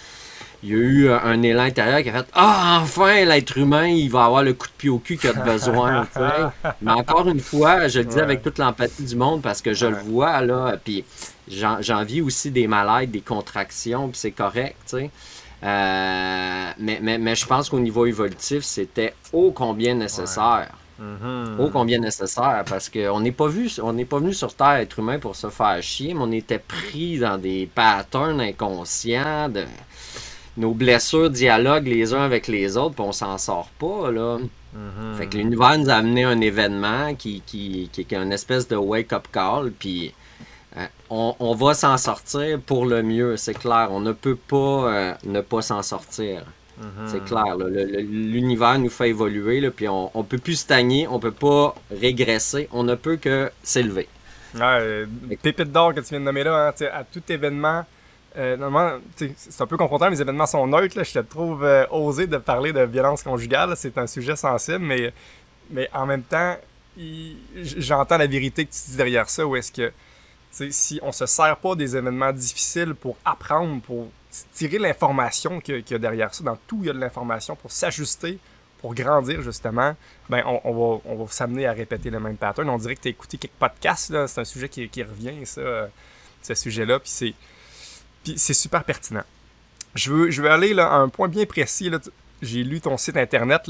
il 0.63 0.69
y 0.69 0.73
a 0.73 0.75
eu 0.75 1.07
euh, 1.07 1.19
un 1.23 1.43
élan 1.43 1.63
intérieur 1.63 2.01
qui 2.01 2.09
a 2.09 2.13
fait 2.13 2.29
Ah, 2.33 2.79
enfin, 2.81 3.25
l'être 3.25 3.57
humain, 3.59 3.85
il 3.85 4.09
va 4.09 4.25
avoir 4.25 4.41
le 4.41 4.53
coup 4.53 4.65
de 4.65 4.73
pied 4.73 4.89
au 4.89 4.97
cul 4.97 5.17
qu'il 5.17 5.29
a 5.29 5.33
besoin. 5.33 6.07
Mais 6.81 6.91
encore 6.91 7.29
une 7.29 7.41
fois, 7.41 7.87
je 7.87 7.99
le 7.99 8.05
dis 8.05 8.19
avec 8.19 8.41
toute 8.41 8.57
l'empathie 8.57 9.03
du 9.03 9.15
monde 9.15 9.43
parce 9.43 9.61
que 9.61 9.73
je 9.73 9.85
le 9.85 9.97
vois, 9.97 10.41
là. 10.41 10.77
Puis 10.83 11.05
j'en 11.47 12.03
vis 12.03 12.21
aussi 12.21 12.49
des 12.49 12.65
malades, 12.65 13.11
des 13.11 13.21
contractions, 13.21 14.09
puis 14.09 14.17
c'est 14.17 14.31
correct, 14.31 14.77
tu 14.87 14.97
sais. 14.97 15.11
Euh, 15.63 16.71
mais, 16.77 16.99
mais, 17.01 17.17
mais, 17.17 17.35
je 17.35 17.45
pense 17.45 17.69
qu'au 17.69 17.79
niveau 17.79 18.05
évolutif, 18.05 18.63
c'était 18.63 19.13
ô 19.33 19.51
combien 19.51 19.95
nécessaire. 19.95 20.69
Ô 21.59 21.69
combien 21.69 21.99
nécessaire 21.99 22.63
parce 22.67 22.89
qu'on 22.89 23.19
n'est 23.19 23.31
pas 23.31 23.47
vu, 23.47 23.69
on 23.81 23.93
n'est 23.93 24.05
pas 24.05 24.19
venu 24.19 24.33
sur 24.33 24.53
Terre 24.53 24.77
être 24.77 24.99
humain 24.99 25.19
pour 25.19 25.35
se 25.35 25.49
faire 25.49 25.81
chier, 25.81 26.13
mais 26.13 26.21
on 26.21 26.31
était 26.31 26.59
pris 26.59 27.19
dans 27.19 27.37
des 27.37 27.69
patterns 27.73 28.41
inconscients 28.41 29.49
de 29.49 29.65
nos 30.57 30.73
blessures 30.73 31.29
dialoguent 31.29 31.87
les 31.87 32.13
uns 32.13 32.21
avec 32.21 32.47
les 32.47 32.77
autres, 32.77 32.95
puis 32.95 33.05
on 33.05 33.11
s'en 33.11 33.37
sort 33.37 33.69
pas, 33.77 34.09
là. 34.11 34.39
Mm-hmm. 34.39 35.17
Fait 35.17 35.27
que 35.27 35.37
l'univers 35.37 35.77
nous 35.77 35.89
a 35.89 35.93
amené 35.93 36.23
un 36.23 36.41
événement 36.41 37.13
qui, 37.15 37.41
qui, 37.45 37.89
qui, 37.91 38.01
est 38.01 38.13
une 38.13 38.33
espèce 38.33 38.67
de 38.67 38.75
wake-up 38.75 39.27
call, 39.31 39.71
puis 39.71 40.13
euh, 40.77 40.85
on, 41.09 41.55
va 41.55 41.73
s'en 41.73 41.97
sortir 41.97 42.59
pour 42.59 42.85
le 42.85 43.01
mieux, 43.01 43.37
c'est 43.37 43.53
clair. 43.53 43.89
On 43.91 43.99
ne 43.99 44.11
peut 44.11 44.35
pas 44.35 44.55
euh, 44.55 45.13
ne 45.25 45.41
pas 45.41 45.61
s'en 45.61 45.81
sortir. 45.81 46.43
Mm-hmm. 46.79 47.07
C'est 47.07 47.23
clair. 47.25 47.57
L'univers 47.57 48.77
nous 48.79 48.89
fait 48.89 49.09
évoluer, 49.09 49.61
là, 49.61 49.71
puis 49.71 49.87
on 49.87 50.11
ne 50.13 50.23
peut 50.23 50.37
plus 50.37 50.55
stagner, 50.55 51.07
on 51.07 51.19
peut 51.19 51.31
pas 51.31 51.75
régresser, 51.91 52.67
on 52.71 52.83
ne 52.83 52.95
peut 52.95 53.17
que 53.17 53.51
s'élever. 53.63 54.07
Ouais, 54.55 55.05
pépite 55.41 55.71
d'or 55.71 55.93
que 55.93 55.99
tu 55.99 56.09
viens 56.09 56.19
de 56.19 56.25
nommer 56.25 56.43
là, 56.43 56.69
hein, 56.69 56.85
à 56.93 57.03
tout 57.03 57.21
événement 57.29 57.83
euh, 58.37 58.55
normalement, 58.55 58.99
c'est 59.15 59.61
un 59.61 59.65
peu 59.65 59.77
confrontant, 59.77 60.09
les 60.09 60.21
événements 60.21 60.45
sont 60.45 60.67
neutres. 60.67 61.03
Je 61.03 61.13
te 61.13 61.19
trouve 61.19 61.63
euh, 61.63 61.87
osé 61.89 62.27
de 62.27 62.37
parler 62.37 62.71
de 62.71 62.81
violence 62.81 63.23
conjugale. 63.23 63.73
C'est 63.75 63.97
un 63.97 64.05
sujet 64.05 64.35
sensible, 64.35 64.79
mais, 64.79 65.11
mais 65.71 65.89
en 65.91 66.05
même 66.05 66.21
temps, 66.21 66.55
j'entends 67.55 68.17
la 68.17 68.27
vérité 68.27 68.65
que 68.65 68.71
tu 68.71 68.91
dis 68.91 68.97
derrière 68.97 69.27
ça. 69.29 69.45
Où 69.45 69.55
est-ce 69.55 69.71
que, 69.71 69.91
si 70.69 70.99
on 71.01 71.11
se 71.11 71.25
sert 71.25 71.57
pas 71.57 71.73
des 71.73 71.97
événements 71.97 72.31
difficiles 72.31 72.93
pour 72.93 73.17
apprendre, 73.25 73.81
pour 73.81 74.07
tirer 74.53 74.79
l'information 74.79 75.59
qu'il 75.59 75.83
y 75.89 75.93
a 75.93 75.97
derrière 75.97 76.33
ça, 76.33 76.43
dans 76.43 76.57
tout, 76.67 76.79
il 76.81 76.87
y 76.87 76.89
a 76.89 76.93
de 76.93 76.99
l'information 76.99 77.55
pour 77.55 77.71
s'ajuster, 77.71 78.39
pour 78.79 78.93
grandir, 78.93 79.41
justement, 79.41 79.95
ben, 80.29 80.43
on, 80.45 80.71
va, 80.71 81.01
on 81.05 81.23
va 81.23 81.31
s'amener 81.31 81.65
à 81.65 81.73
répéter 81.73 82.09
le 82.09 82.19
même 82.19 82.37
pattern. 82.37 82.69
On 82.69 82.77
dirait 82.77 82.95
que 82.95 83.01
tu 83.01 83.07
as 83.07 83.11
écouté 83.11 83.37
quelques 83.37 83.53
podcasts, 83.53 84.27
c'est 84.27 84.41
un 84.41 84.45
sujet 84.45 84.69
qui, 84.69 85.03
revient, 85.03 85.45
ça, 85.45 85.61
euh, 85.61 85.87
ce 86.41 86.53
sujet-là. 86.53 86.99
Puis 86.99 87.33
c'est 88.35 88.53
super 88.53 88.83
pertinent. 88.83 89.23
Je 89.95 90.11
veux, 90.11 90.31
je 90.31 90.41
veux 90.41 90.51
aller 90.51 90.73
là, 90.73 90.87
à 90.87 90.95
un 90.97 91.09
point 91.09 91.27
bien 91.27 91.45
précis. 91.45 91.91
J'ai 92.41 92.63
lu 92.63 92.81
ton 92.81 92.97
site 92.97 93.17
internet 93.17 93.63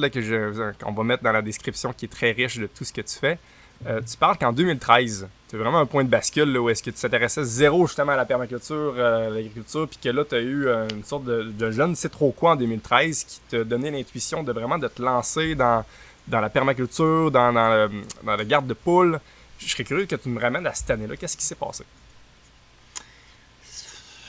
qu'on 0.81 0.91
va 0.91 1.03
mettre 1.03 1.23
dans 1.23 1.31
la 1.31 1.41
description 1.41 1.93
qui 1.93 2.05
est 2.05 2.09
très 2.09 2.31
riche 2.31 2.57
de 2.57 2.67
tout 2.67 2.83
ce 2.83 2.91
que 2.91 3.01
tu 3.01 3.17
fais. 3.17 3.39
Euh, 3.85 4.01
tu 4.01 4.17
parles 4.17 4.37
qu'en 4.37 4.51
2013, 4.51 5.27
c'est 5.47 5.57
vraiment 5.57 5.79
un 5.79 5.85
point 5.85 6.03
de 6.03 6.09
bascule 6.09 6.57
où 6.57 6.69
est-ce 6.69 6.81
que 6.81 6.89
tu 6.89 6.99
t'intéressais 6.99 7.43
zéro 7.43 7.85
justement 7.85 8.13
à 8.13 8.15
la 8.15 8.25
permaculture, 8.25 8.95
euh, 8.97 9.27
à 9.27 9.29
l'agriculture, 9.29 9.87
puis 9.87 9.99
que 10.01 10.09
là, 10.09 10.25
tu 10.25 10.35
as 10.35 10.39
eu 10.39 10.67
euh, 10.67 10.87
une 10.89 11.03
sorte 11.03 11.25
de, 11.25 11.43
de 11.43 11.71
jeune, 11.71 11.95
c'est 11.95 12.09
trop 12.09 12.31
quoi 12.31 12.51
en 12.53 12.55
2013, 12.55 13.23
qui 13.23 13.39
t'a 13.49 13.63
donné 13.63 13.91
l'intuition 13.91 14.43
de 14.43 14.51
vraiment 14.51 14.77
de 14.77 14.87
te 14.87 15.01
lancer 15.01 15.55
dans, 15.55 15.85
dans 16.27 16.41
la 16.41 16.49
permaculture, 16.49 17.29
dans, 17.31 17.53
dans, 17.53 17.89
la 18.25 18.45
garde 18.45 18.67
de 18.67 18.73
poules. 18.73 19.19
Je 19.59 19.67
serais 19.67 19.83
curieux 19.83 20.05
que 20.05 20.15
tu 20.15 20.29
me 20.29 20.41
ramènes 20.41 20.67
à 20.67 20.73
cette 20.73 20.89
année-là. 20.89 21.15
Qu'est-ce 21.15 21.37
qui 21.37 21.45
s'est 21.45 21.55
passé? 21.55 21.83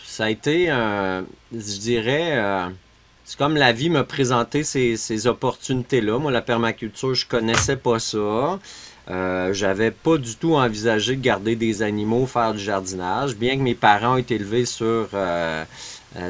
ça 0.07 0.25
a 0.25 0.31
été, 0.31 0.67
je 0.67 1.79
dirais, 1.79 2.73
c'est 3.25 3.39
comme 3.39 3.57
la 3.57 3.73
vie 3.73 3.89
m'a 3.89 4.03
présenté 4.03 4.65
ces, 4.65 4.97
ces 4.97 5.29
opportunités-là. 5.29 6.19
Moi, 6.19 6.33
la 6.33 6.41
permaculture, 6.41 7.15
je 7.15 7.25
connaissais 7.25 7.77
pas 7.77 8.01
ça. 8.01 8.59
Euh, 9.11 9.53
j'avais 9.55 9.91
pas 9.91 10.19
du 10.19 10.37
tout 10.37 10.55
envisagé 10.55 11.17
de 11.17 11.23
garder 11.23 11.57
des 11.57 11.83
animaux, 11.83 12.27
faire 12.27 12.53
du 12.53 12.61
jardinage, 12.61 13.37
bien 13.37 13.57
que 13.57 13.63
mes 13.63 13.75
parents 13.75 14.15
ont 14.15 14.19
été 14.19 14.35
élevés 14.35 14.67
sur, 14.67 15.09
euh, 15.15 15.65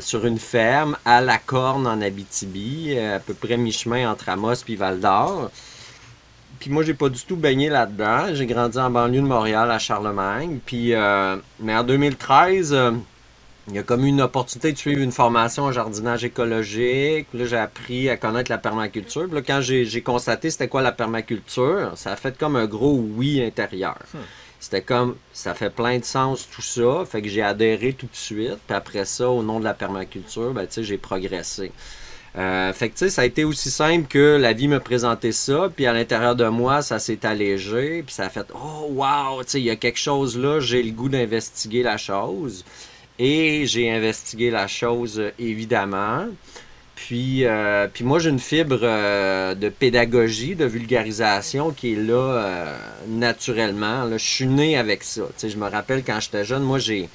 sur 0.00 0.24
une 0.26 0.38
ferme 0.38 0.96
à 1.04 1.20
la 1.20 1.38
Corne 1.38 1.86
en 1.86 2.00
Abitibi, 2.00 2.96
à 2.96 3.18
peu 3.18 3.34
près 3.34 3.56
mi-chemin 3.56 4.10
entre 4.10 4.28
Amos 4.28 4.64
et 4.68 4.76
Val 4.76 5.00
d'Or. 5.00 5.50
Puis 6.60 6.70
moi, 6.70 6.82
j'ai 6.84 6.94
pas 6.94 7.08
du 7.08 7.20
tout 7.22 7.36
baigné 7.36 7.68
là-dedans. 7.68 8.34
J'ai 8.34 8.46
grandi 8.46 8.78
en 8.78 8.90
banlieue 8.90 9.20
de 9.20 9.26
Montréal 9.26 9.70
à 9.70 9.78
Charlemagne. 9.78 10.58
Puis, 10.64 10.92
mais 11.60 11.76
en 11.76 11.84
2013, 11.84 12.76
il 13.68 13.74
y 13.74 13.78
a 13.78 13.82
comme 13.82 14.04
une 14.04 14.22
opportunité 14.22 14.72
de 14.72 14.78
suivre 14.78 15.02
une 15.02 15.12
formation 15.12 15.64
en 15.64 15.72
jardinage 15.72 16.24
écologique. 16.24 17.26
Là, 17.34 17.44
j'ai 17.44 17.56
appris 17.56 18.08
à 18.08 18.16
connaître 18.16 18.50
la 18.50 18.58
permaculture. 18.58 19.26
là, 19.32 19.42
quand 19.42 19.60
j'ai 19.60 20.02
constaté 20.02 20.50
c'était 20.50 20.68
quoi 20.68 20.80
la 20.80 20.92
permaculture, 20.92 21.92
ça 21.96 22.12
a 22.12 22.16
fait 22.16 22.36
comme 22.38 22.56
un 22.56 22.66
gros 22.66 22.96
oui 22.96 23.42
intérieur. 23.42 23.98
Hmm. 24.14 24.18
C'était 24.60 24.82
comme, 24.82 25.16
ça 25.32 25.54
fait 25.54 25.70
plein 25.70 25.98
de 25.98 26.04
sens 26.04 26.48
tout 26.50 26.62
ça. 26.62 27.04
Fait 27.04 27.22
que 27.22 27.28
j'ai 27.28 27.42
adhéré 27.42 27.92
tout 27.92 28.06
de 28.06 28.16
suite. 28.16 28.58
Puis 28.66 28.76
après 28.76 29.04
ça, 29.04 29.28
au 29.28 29.42
nom 29.42 29.60
de 29.60 29.64
la 29.64 29.74
permaculture, 29.74 30.52
ben, 30.52 30.66
j'ai 30.76 30.98
progressé. 30.98 31.70
Euh, 32.36 32.72
fait 32.72 32.88
que 32.88 32.94
tu 32.94 32.98
sais, 33.00 33.10
ça 33.10 33.22
a 33.22 33.24
été 33.24 33.44
aussi 33.44 33.70
simple 33.70 34.06
que 34.06 34.36
la 34.36 34.52
vie 34.52 34.68
me 34.68 34.80
présentait 34.80 35.32
ça, 35.32 35.70
puis 35.74 35.86
à 35.86 35.92
l'intérieur 35.92 36.36
de 36.36 36.46
moi, 36.46 36.82
ça 36.82 36.98
s'est 36.98 37.24
allégé, 37.24 38.02
puis 38.04 38.14
ça 38.14 38.26
a 38.26 38.28
fait 38.28 38.46
Oh 38.54 38.86
wow, 38.90 39.42
tu 39.42 39.50
sais, 39.50 39.60
il 39.60 39.64
y 39.64 39.70
a 39.70 39.76
quelque 39.76 39.98
chose 39.98 40.38
là, 40.38 40.60
j'ai 40.60 40.82
le 40.82 40.92
goût 40.92 41.08
d'investiguer 41.08 41.82
la 41.82 41.96
chose. 41.96 42.64
Et 43.18 43.66
j'ai 43.66 43.90
investigué 43.90 44.50
la 44.50 44.68
chose, 44.68 45.22
évidemment. 45.38 46.26
Puis, 46.94 47.44
euh, 47.46 47.86
puis 47.92 48.04
moi, 48.04 48.18
j'ai 48.18 48.30
une 48.30 48.40
fibre 48.40 48.80
euh, 48.82 49.54
de 49.54 49.68
pédagogie, 49.68 50.56
de 50.56 50.64
vulgarisation 50.64 51.70
qui 51.70 51.92
est 51.92 51.96
là 51.96 52.14
euh, 52.16 52.76
naturellement. 53.06 54.10
je 54.10 54.16
suis 54.18 54.46
né 54.46 54.76
avec 54.76 55.04
ça. 55.04 55.22
je 55.40 55.56
me 55.56 55.68
rappelle 55.68 56.02
quand 56.04 56.18
j'étais 56.20 56.44
jeune, 56.44 56.62
moi, 56.62 56.78
j'ai 56.78 57.08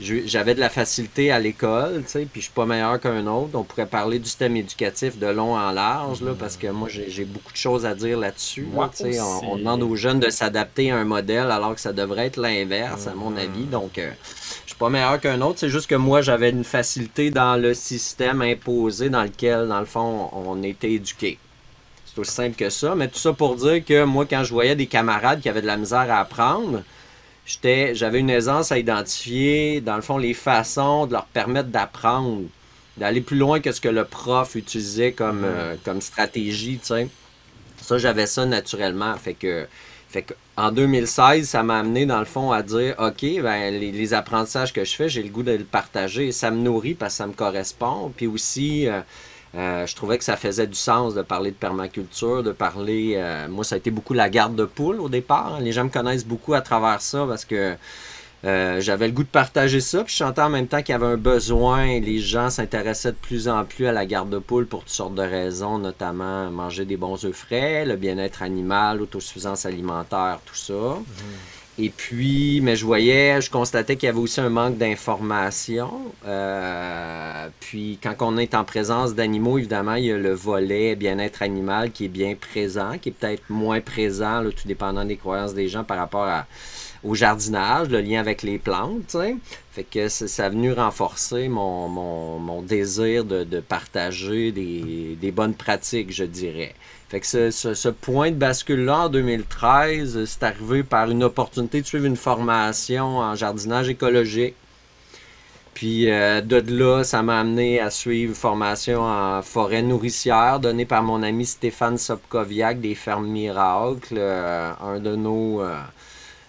j'avais 0.00 0.54
de 0.54 0.60
la 0.60 0.68
facilité 0.68 1.30
à 1.30 1.38
l'école, 1.38 2.02
tu 2.04 2.10
sais, 2.10 2.28
puis 2.30 2.40
je 2.40 2.46
suis 2.46 2.52
pas 2.52 2.66
meilleur 2.66 3.00
qu'un 3.00 3.26
autre. 3.26 3.50
On 3.54 3.62
pourrait 3.62 3.86
parler 3.86 4.18
du 4.18 4.26
système 4.26 4.56
éducatif 4.56 5.18
de 5.18 5.26
long 5.26 5.56
en 5.56 5.70
large, 5.70 6.20
là, 6.20 6.32
parce 6.38 6.56
que 6.56 6.66
moi, 6.66 6.88
j'ai 6.90 7.24
beaucoup 7.24 7.52
de 7.52 7.56
choses 7.56 7.86
à 7.86 7.94
dire 7.94 8.18
là-dessus. 8.18 8.66
on, 8.74 9.56
demande 9.56 9.82
aux 9.82 9.96
jeunes 9.96 10.20
de 10.20 10.28
s'adapter 10.28 10.90
à 10.90 10.96
un 10.96 11.04
modèle 11.04 11.50
alors 11.50 11.74
que 11.74 11.80
ça 11.80 11.92
devrait 11.92 12.26
être 12.26 12.36
l'inverse, 12.36 13.06
à 13.06 13.14
mon 13.14 13.32
mm-hmm. 13.32 13.38
avis. 13.38 13.64
Donc, 13.64 13.98
euh, 13.98 14.10
suis 14.76 14.80
pas 14.80 14.90
meilleur 14.90 15.18
qu'un 15.20 15.40
autre. 15.40 15.58
C'est 15.58 15.70
juste 15.70 15.88
que 15.88 15.94
moi, 15.94 16.20
j'avais 16.20 16.50
une 16.50 16.64
facilité 16.64 17.30
dans 17.30 17.56
le 17.60 17.72
système 17.72 18.42
imposé 18.42 19.08
dans 19.08 19.22
lequel, 19.22 19.68
dans 19.68 19.80
le 19.80 19.86
fond, 19.86 20.28
on 20.32 20.62
était 20.62 20.92
éduqué. 20.92 21.38
C'est 22.04 22.20
aussi 22.20 22.32
simple 22.32 22.56
que 22.56 22.68
ça. 22.68 22.94
Mais 22.94 23.08
tout 23.08 23.18
ça 23.18 23.32
pour 23.32 23.56
dire 23.56 23.82
que 23.82 24.04
moi, 24.04 24.26
quand 24.28 24.44
je 24.44 24.52
voyais 24.52 24.76
des 24.76 24.86
camarades 24.86 25.40
qui 25.40 25.48
avaient 25.48 25.62
de 25.62 25.66
la 25.66 25.78
misère 25.78 26.10
à 26.10 26.20
apprendre, 26.20 26.82
j'avais 27.46 28.20
une 28.20 28.28
aisance 28.28 28.70
à 28.70 28.78
identifier, 28.78 29.80
dans 29.80 29.96
le 29.96 30.02
fond, 30.02 30.18
les 30.18 30.34
façons 30.34 31.06
de 31.06 31.12
leur 31.12 31.24
permettre 31.24 31.70
d'apprendre, 31.70 32.42
d'aller 32.98 33.22
plus 33.22 33.38
loin 33.38 33.60
que 33.60 33.72
ce 33.72 33.80
que 33.80 33.88
le 33.88 34.04
prof 34.04 34.56
utilisait 34.56 35.12
comme, 35.12 35.44
euh, 35.44 35.76
comme 35.84 36.02
stratégie, 36.02 36.78
tu 36.78 36.88
sais. 36.88 37.08
Ça, 37.80 37.96
j'avais 37.96 38.26
ça 38.26 38.44
naturellement. 38.44 39.14
Fait 39.16 39.34
que, 39.34 39.66
fait 40.10 40.22
que 40.22 40.34
en 40.56 40.72
2016, 40.72 41.48
ça 41.48 41.62
m'a 41.62 41.78
amené, 41.78 42.06
dans 42.06 42.18
le 42.18 42.24
fond, 42.24 42.50
à 42.50 42.62
dire, 42.62 42.94
OK, 42.98 43.22
ben, 43.42 43.74
les, 43.78 44.14
apprentissages 44.14 44.72
que 44.72 44.84
je 44.84 44.94
fais, 44.94 45.08
j'ai 45.08 45.22
le 45.22 45.28
goût 45.28 45.42
de 45.42 45.52
le 45.52 45.64
partager. 45.64 46.32
Ça 46.32 46.50
me 46.50 46.58
nourrit 46.58 46.94
parce 46.94 47.14
que 47.14 47.18
ça 47.18 47.26
me 47.26 47.32
correspond. 47.32 48.12
Puis 48.16 48.26
aussi... 48.26 48.88
Euh, 48.88 49.00
euh, 49.54 49.86
je 49.86 49.94
trouvais 49.96 50.18
que 50.18 50.24
ça 50.24 50.36
faisait 50.36 50.66
du 50.66 50.74
sens 50.74 51.14
de 51.14 51.22
parler 51.22 51.50
de 51.50 51.56
permaculture, 51.56 52.42
de 52.42 52.52
parler. 52.52 53.14
Euh, 53.16 53.48
moi, 53.48 53.64
ça 53.64 53.76
a 53.76 53.78
été 53.78 53.90
beaucoup 53.90 54.12
la 54.12 54.28
garde 54.28 54.54
de 54.54 54.66
poules 54.66 55.00
au 55.00 55.08
départ. 55.08 55.60
Les 55.60 55.72
gens 55.72 55.84
me 55.84 55.88
connaissent 55.88 56.26
beaucoup 56.26 56.52
à 56.52 56.60
travers 56.60 57.00
ça 57.00 57.24
parce 57.26 57.46
que 57.46 57.74
euh, 58.46 58.80
j'avais 58.80 59.08
le 59.08 59.12
goût 59.12 59.24
de 59.24 59.28
partager 59.28 59.80
ça. 59.80 60.04
Puis 60.04 60.12
je 60.12 60.18
sentais 60.18 60.40
en 60.40 60.50
même 60.50 60.68
temps 60.68 60.80
qu'il 60.82 60.92
y 60.92 60.96
avait 60.96 61.06
un 61.06 61.16
besoin. 61.16 61.98
Les 62.00 62.18
gens 62.18 62.48
s'intéressaient 62.48 63.12
de 63.12 63.16
plus 63.16 63.48
en 63.48 63.64
plus 63.64 63.86
à 63.86 63.92
la 63.92 64.06
garde 64.06 64.30
de 64.30 64.38
poules 64.38 64.66
pour 64.66 64.80
toutes 64.80 64.90
sortes 64.90 65.14
de 65.14 65.22
raisons, 65.22 65.78
notamment 65.78 66.50
manger 66.50 66.84
des 66.84 66.96
bons 66.96 67.24
œufs 67.24 67.34
frais, 67.34 67.84
le 67.84 67.96
bien-être 67.96 68.42
animal, 68.42 68.98
l'autosuffisance 68.98 69.66
alimentaire, 69.66 70.38
tout 70.46 70.54
ça. 70.54 70.72
Mhm. 70.72 71.04
Et 71.78 71.90
puis, 71.90 72.60
mais 72.62 72.74
je 72.74 72.86
voyais, 72.86 73.38
je 73.42 73.50
constatais 73.50 73.96
qu'il 73.96 74.06
y 74.06 74.10
avait 74.10 74.18
aussi 74.18 74.40
un 74.40 74.48
manque 74.48 74.78
d'information. 74.78 75.90
Euh, 76.26 77.48
puis, 77.60 77.98
quand 78.02 78.14
on 78.20 78.38
est 78.38 78.54
en 78.54 78.64
présence 78.64 79.14
d'animaux, 79.14 79.58
évidemment, 79.58 79.96
il 79.96 80.06
y 80.06 80.12
a 80.12 80.16
le 80.16 80.32
volet 80.32 80.96
bien-être 80.96 81.42
animal 81.42 81.90
qui 81.90 82.06
est 82.06 82.08
bien 82.08 82.34
présent, 82.34 82.96
qui 82.96 83.10
est 83.10 83.12
peut-être 83.12 83.42
moins 83.50 83.80
présent, 83.80 84.42
tout 84.44 84.66
dépendant 84.66 85.04
des 85.04 85.16
croyances 85.16 85.52
des 85.52 85.68
gens 85.68 85.84
par 85.84 85.98
rapport 85.98 86.26
au 87.06 87.14
jardinage, 87.14 87.88
le 87.88 88.00
lien 88.00 88.20
avec 88.20 88.42
les 88.42 88.58
plantes. 88.58 89.16
Fait 89.72 89.84
que 89.84 90.08
ça 90.08 90.46
a 90.46 90.48
venu 90.48 90.72
renforcer 90.72 91.48
mon, 91.48 92.62
désir 92.62 93.24
de, 93.24 93.60
partager 93.60 94.52
des 94.52 95.32
bonnes 95.32 95.54
pratiques, 95.54 96.12
je 96.12 96.24
dirais. 96.24 96.74
Fait 97.08 97.20
que 97.20 97.50
ce, 97.50 97.88
point 97.88 98.32
de 98.32 98.36
bascule-là 98.36 99.02
en 99.02 99.08
2013, 99.08 100.24
c'est 100.24 100.42
arrivé 100.42 100.82
par 100.82 101.08
une 101.08 101.22
opportunité 101.22 101.80
de 101.80 101.86
suivre 101.86 102.04
une 102.04 102.16
formation 102.16 103.18
en 103.18 103.36
jardinage 103.36 103.88
écologique. 103.88 104.56
Puis 105.72 106.10
euh, 106.10 106.40
de 106.40 106.56
là, 106.72 107.04
ça 107.04 107.22
m'a 107.22 107.38
amené 107.38 107.78
à 107.78 107.90
suivre 107.90 108.30
une 108.30 108.34
formation 108.34 109.02
en 109.02 109.40
forêt 109.42 109.82
nourricière 109.82 110.58
donnée 110.58 110.86
par 110.86 111.04
mon 111.04 111.22
ami 111.22 111.46
Stéphane 111.46 111.98
Sopkoviak 111.98 112.80
des 112.80 112.94
Fermes 112.96 113.28
Miracles, 113.28 114.16
euh, 114.16 114.72
un 114.80 114.98
de 114.98 115.14
nos 115.14 115.60
euh, 115.60 115.76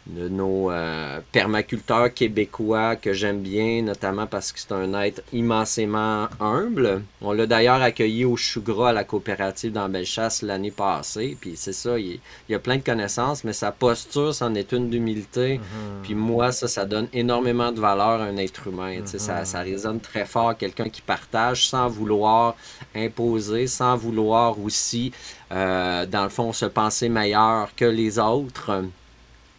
de 0.10 0.30
nos 0.30 0.72
euh, 0.72 1.20
permaculteurs 1.32 2.14
québécois 2.14 2.96
que 2.96 3.14
j'aime 3.14 3.42
bien, 3.42 3.82
notamment 3.82 4.26
parce 4.26 4.52
que 4.52 4.60
c'est 4.60 4.72
un 4.72 4.94
être 5.02 5.22
immensément 5.34 6.28
humble. 6.40 7.02
On 7.22 7.34
l'a 7.34 7.46
d'ailleurs 7.46 7.82
accueilli 7.82 8.24
au 8.24 8.38
Chougras 8.38 8.90
à 8.90 8.94
la 8.94 9.04
coopérative 9.04 9.74
dans 9.74 9.90
Bellechasse 9.90 10.42
l'année 10.42 10.72
passée. 10.72 11.38
Puis 11.40 11.54
c'est 11.56 11.74
ça, 11.74 12.00
il, 12.00 12.20
y 12.48 12.56
a 12.56 12.60
plein 12.60 12.78
de 12.78 12.84
connaissances, 12.84 13.44
mais 13.44 13.54
sa 13.54 13.72
posture, 13.72 14.34
c'en 14.34 14.54
est 14.56 14.72
une 14.72 14.90
d'humilité. 14.90 15.58
Mhm. 15.58 16.04
Puis 16.04 16.16
moi, 16.16 16.52
ça, 16.52 16.68
ça 16.68 16.86
donne 16.86 17.08
énormément 17.14 17.72
de 17.72 17.80
valeur 17.80 18.22
à 18.22 18.24
un 18.24 18.38
être 18.38 18.68
humain. 18.68 19.02
ça, 19.06 19.40
mhm. 19.40 19.46
ça 19.46 19.60
résonne 19.60 20.00
très 20.00 20.26
fort, 20.26 20.56
quelqu'un 20.58 20.90
qui 20.90 21.02
partage 21.02 21.68
sans 21.68 21.88
vouloir 21.90 22.56
imposer, 22.96 23.68
sans 23.68 23.98
vouloir 23.98 24.60
aussi, 24.60 25.12
euh, 25.52 26.06
dans 26.06 26.24
le 26.24 26.30
fond, 26.30 26.54
se 26.54 26.66
penser 26.66 27.10
meilleur 27.10 27.70
que 27.76 27.86
les 27.86 28.20
autres. 28.20 28.84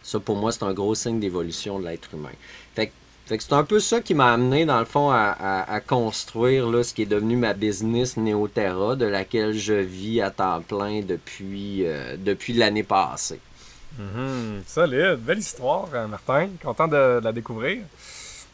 Ça, 0.03 0.19
pour 0.19 0.35
moi, 0.35 0.51
c'est 0.51 0.63
un 0.63 0.73
gros 0.73 0.95
signe 0.95 1.19
d'évolution 1.19 1.79
de 1.79 1.85
l'être 1.85 2.13
humain. 2.13 2.29
Fait, 2.75 2.87
que 3.37 3.43
c'est 3.43 3.53
un 3.53 3.63
peu 3.63 3.79
ça 3.79 4.01
qui 4.01 4.15
m'a 4.15 4.33
amené, 4.33 4.65
dans 4.65 4.79
le 4.79 4.85
fond, 4.85 5.11
à, 5.11 5.81
construire 5.85 6.67
là, 6.69 6.83
ce 6.83 6.93
qui 6.95 7.03
est 7.03 7.05
devenu 7.05 7.35
ma 7.35 7.53
business 7.53 8.17
Neoterra, 8.17 8.95
de 8.95 9.05
laquelle 9.05 9.53
je 9.53 9.73
vis 9.73 10.21
à 10.21 10.31
temps 10.31 10.61
plein 10.61 11.01
depuis, 11.01 11.85
euh, 11.85 12.17
depuis 12.17 12.53
l'année 12.53 12.83
passée. 12.83 13.39
Mm-hmm. 13.99 14.67
solide, 14.67 15.19
belle 15.19 15.39
histoire, 15.39 15.89
hein, 15.93 16.07
Martin. 16.07 16.49
Content 16.63 16.87
de, 16.87 17.19
la 17.23 17.31
découvrir. 17.31 17.83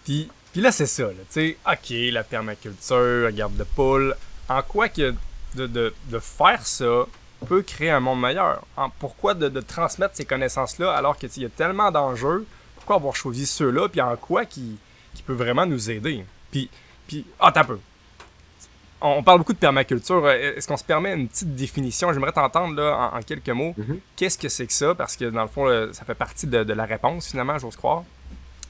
Puis, 0.04 0.30
puis 0.52 0.62
là, 0.62 0.72
c'est 0.72 0.86
ça, 0.86 1.08
tu 1.10 1.16
sais, 1.30 1.58
ok, 1.66 2.12
la 2.12 2.24
permaculture, 2.24 3.24
la 3.24 3.32
garde 3.32 3.56
de 3.56 3.64
poules. 3.64 4.16
En 4.50 4.62
quoi 4.62 4.90
que 4.90 5.14
de, 5.56 5.68
de, 5.68 5.94
de 6.10 6.20
faire 6.20 6.66
ça, 6.66 7.06
peut 7.46 7.62
créer 7.62 7.90
un 7.90 8.00
monde 8.00 8.22
meilleur. 8.22 8.64
pourquoi 9.00 9.34
de, 9.34 9.62
transmettre 9.62 10.16
ces 10.16 10.26
connaissances-là 10.26 10.92
alors 10.94 11.18
qu'il 11.18 11.30
y 11.42 11.46
a 11.46 11.50
tellement 11.50 11.92
d'enjeux? 11.92 12.46
Pourquoi 12.76 12.98
avoir 12.98 13.16
choisi 13.16 13.46
ceux-là? 13.46 13.90
Puis 13.90 14.02
en 14.02 14.16
quoi 14.16 14.46
qui, 14.46 14.78
qui 15.14 15.24
peut 15.24 15.34
vraiment 15.34 15.66
nous 15.66 15.90
aider? 15.90 16.26
Puis, 16.52 16.70
puis 17.08 17.26
ah, 17.40 17.52
t'as 17.52 17.64
peu. 17.64 17.80
On, 19.02 19.22
parle 19.24 19.40
beaucoup 19.40 19.54
de 19.54 19.60
permaculture. 19.60 20.30
Est-ce 20.30 20.68
qu'on 20.68 20.78
se 20.78 20.84
permet 20.84 21.14
une 21.14 21.28
petite 21.28 21.54
définition? 21.56 22.12
J'aimerais 22.14 22.32
t'entendre 22.32 22.76
là, 22.76 23.12
en, 23.14 23.22
quelques 23.22 23.50
mots. 23.50 23.76
Mm-hmm. 23.78 24.00
Qu'est-ce 24.16 24.38
que 24.38 24.50
c'est 24.50 24.66
que 24.66 24.74
ça? 24.74 24.96
Parce 24.96 25.16
que 25.16 25.26
dans 25.26 25.44
le 25.44 25.48
fond, 25.48 25.68
ça 25.94 26.06
fait 26.06 26.16
partie 26.16 26.48
de, 26.48 26.74
la 26.74 26.86
réponse 26.86 27.30
finalement, 27.30 27.58
j'ose 27.60 27.76
croire. 27.76 28.04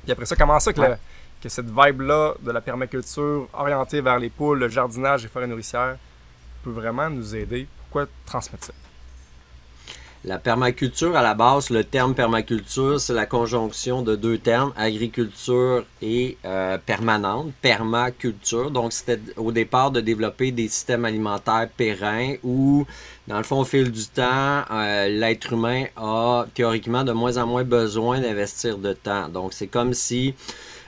Puis 0.03 0.11
après 0.11 0.25
ça, 0.25 0.35
comment 0.35 0.59
ça 0.59 0.73
que, 0.73 0.81
que 1.41 1.49
cette 1.49 1.69
vibe-là 1.69 2.33
de 2.41 2.51
la 2.51 2.61
permaculture 2.61 3.47
orientée 3.53 4.01
vers 4.01 4.19
les 4.19 4.29
poules, 4.29 4.59
le 4.59 4.67
jardinage 4.67 5.25
et 5.25 5.27
forêts 5.27 5.47
nourricières 5.47 5.97
peut 6.63 6.71
vraiment 6.71 7.09
nous 7.09 7.35
aider? 7.35 7.67
Transmettre 8.25 8.65
ça? 8.65 8.73
La 10.27 10.39
permaculture, 10.39 11.15
à 11.15 11.21
la 11.21 11.35
base, 11.35 11.69
le 11.69 11.83
terme 11.83 12.15
permaculture, 12.15 12.99
c'est 12.99 13.13
la 13.13 13.27
conjonction 13.27 14.01
de 14.01 14.15
deux 14.15 14.39
termes, 14.39 14.73
agriculture 14.75 15.85
et 16.01 16.39
euh, 16.45 16.79
permanente, 16.83 17.51
permaculture. 17.61 18.71
Donc, 18.71 18.91
c'était 18.91 19.19
au 19.37 19.51
départ 19.51 19.91
de 19.91 20.01
développer 20.01 20.51
des 20.51 20.67
systèmes 20.67 21.05
alimentaires 21.05 21.69
pérennes 21.77 22.37
où, 22.43 22.87
dans 23.27 23.37
le 23.37 23.43
fond, 23.43 23.59
au 23.59 23.65
fil 23.65 23.91
du 23.91 24.03
temps, 24.07 24.63
euh, 24.71 25.09
l'être 25.09 25.53
humain 25.53 25.85
a 25.95 26.47
théoriquement 26.55 27.03
de 27.03 27.11
moins 27.11 27.37
en 27.37 27.45
moins 27.45 27.63
besoin 27.63 28.19
d'investir 28.19 28.79
de 28.79 28.93
temps. 28.93 29.29
Donc, 29.29 29.53
c'est 29.53 29.67
comme 29.67 29.93
si 29.93 30.33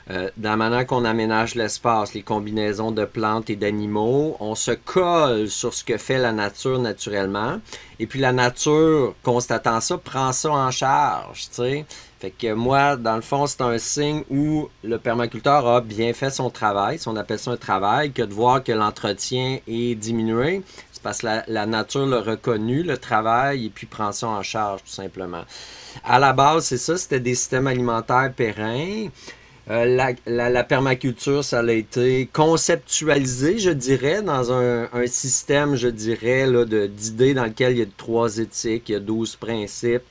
euh, 0.10 0.30
dans 0.38 0.52
la 0.52 0.56
manière 0.56 0.88
qu'on 0.88 1.04
aménage 1.04 1.56
l'espace, 1.56 2.14
les 2.14 2.22
combinaisons 2.22 2.92
de 2.92 3.04
plantes 3.04 3.50
et 3.50 3.58
d'animaux, 3.58 4.38
on 4.40 4.56
se 4.56 4.72
colle 4.72 5.50
sur 5.50 5.74
ce 5.74 5.84
que 5.84 5.98
fait 5.98 6.18
la 6.18 6.32
nature 6.32 6.80
naturellement. 6.80 7.60
Et 8.00 8.08
puis 8.08 8.20
la 8.20 8.32
nature, 8.32 9.16
constatant 9.22 9.82
ça, 9.82 9.98
prend 9.98 10.32
ça 10.32 10.52
en 10.52 10.72
charge. 10.72 11.48
sais. 11.52 11.86
Fait 12.20 12.32
que 12.32 12.54
moi, 12.54 12.96
dans 12.96 13.16
le 13.16 13.22
fond, 13.22 13.46
c'est 13.48 13.62
un 13.62 13.78
signe 13.78 14.24
où 14.32 14.70
le 14.84 14.98
permaculteur 14.98 15.68
a 15.68 15.82
bien 15.82 16.14
fait 16.14 16.32
son 16.32 16.50
travail, 16.50 16.98
si 16.98 17.08
on 17.10 17.16
appelle 17.16 17.38
ça 17.38 17.52
un 17.52 17.58
travail, 17.58 18.12
que 18.12 18.24
de 18.24 18.34
voir 18.34 18.64
que 18.64 18.72
l'entretien 18.72 19.60
est 19.68 19.96
diminué. 19.96 20.64
C'est 20.94 21.04
parce 21.04 21.20
que 21.20 21.28
la, 21.28 21.44
la 21.48 21.66
nature 21.66 22.08
l'a 22.08 22.22
reconnu, 22.22 22.82
le 22.82 22.98
travail, 22.98 23.66
et 23.66 23.70
puis 23.70 23.86
prend 23.86 24.12
ça 24.14 24.28
en 24.28 24.42
charge, 24.42 24.84
tout 24.84 24.90
simplement. 24.90 25.44
À 26.04 26.18
la 26.18 26.34
base, 26.34 26.66
c'est 26.66 26.78
ça, 26.78 26.98
c'était 26.98 27.20
des 27.20 27.36
systèmes 27.36 27.68
alimentaires 27.68 28.32
pérennes. 28.36 29.12
Euh, 29.70 30.14
la, 30.26 30.64
permaculture, 30.64 31.44
ça 31.44 31.60
a 31.60 31.72
été 31.72 32.30
conceptualisé, 32.32 33.60
je 33.60 33.72
dirais, 33.72 34.22
dans 34.22 34.54
un, 34.54 34.88
système, 35.08 35.76
je 35.76 35.90
dirais, 35.90 36.48
d'idées 36.88 37.34
dans 37.34 37.46
lequel 37.46 37.74
il 37.74 37.80
y 37.80 37.82
a 37.82 37.86
trois 37.98 38.38
éthiques, 38.38 38.88
il 38.88 38.94
y 38.94 38.96
a 38.96 39.02
12 39.02 39.36
principes, 39.36 40.04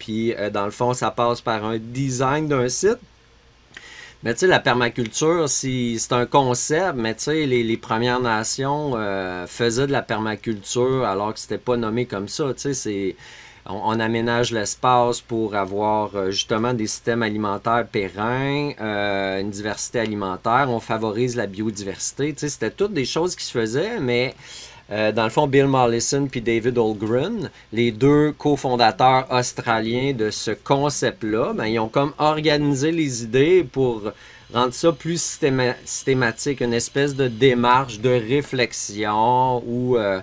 puis 0.00 0.34
euh, 0.34 0.50
dans 0.50 0.64
le 0.64 0.72
fond, 0.72 0.94
ça 0.94 1.12
passe 1.12 1.40
par 1.40 1.64
un 1.64 1.78
design 1.78 2.48
d'un 2.48 2.68
site. 2.68 2.98
Mais 4.24 4.32
tu 4.32 4.40
sais, 4.40 4.46
la 4.48 4.58
permaculture, 4.58 5.48
c'est 5.48 5.98
un 6.10 6.26
concept, 6.26 6.94
mais 6.96 7.14
tu 7.14 7.24
sais, 7.24 7.46
les, 7.46 7.76
Premières 7.76 8.20
Nations 8.20 8.94
euh, 8.96 9.46
faisaient 9.46 9.86
de 9.86 9.92
la 9.92 10.02
permaculture 10.02 11.04
alors 11.04 11.34
que 11.34 11.40
c'était 11.40 11.58
pas 11.58 11.76
nommé 11.76 12.06
comme 12.06 12.26
ça. 12.26 12.52
Tu 12.54 12.60
sais, 12.62 12.74
c'est 12.74 13.16
on, 13.66 13.98
aménage 13.98 14.52
l'espace 14.52 15.20
pour 15.20 15.54
avoir 15.54 16.14
euh, 16.14 16.30
justement 16.30 16.74
des 16.74 16.86
systèmes 16.86 17.22
alimentaires 17.22 17.86
pérennes, 17.90 18.74
euh, 18.80 19.40
une 19.40 19.50
diversité 19.50 20.00
alimentaire, 20.00 20.66
on 20.68 20.80
favorise 20.80 21.36
la 21.36 21.46
biodiversité. 21.46 22.34
C'était 22.36 22.70
toutes 22.70 22.92
des 22.92 23.06
choses 23.06 23.34
qui 23.36 23.44
se 23.44 23.58
faisaient, 23.58 24.00
mais 24.00 24.34
Euh, 24.90 25.12
dans 25.12 25.24
le 25.24 25.30
fond, 25.30 25.46
Bill 25.46 25.66
Mollison 25.66 26.26
puis 26.30 26.42
David 26.42 26.76
Holgren, 26.76 27.50
les 27.72 27.90
deux 27.90 28.32
cofondateurs 28.32 29.26
australiens 29.30 30.12
de 30.12 30.30
ce 30.30 30.50
concept-là, 30.50 31.54
ben, 31.54 31.66
ils 31.66 31.78
ont 31.78 31.88
comme 31.88 32.12
organisé 32.18 32.92
les 32.92 33.22
idées 33.22 33.64
pour 33.64 34.12
rendre 34.54 34.72
ça 34.72 34.92
plus 34.92 35.20
systématique, 35.20 36.60
une 36.60 36.72
espèce 36.72 37.16
de 37.16 37.26
démarche 37.26 37.98
de 37.98 38.10
réflexion 38.10 39.62
ou 39.66 39.96
euh, 39.96 40.20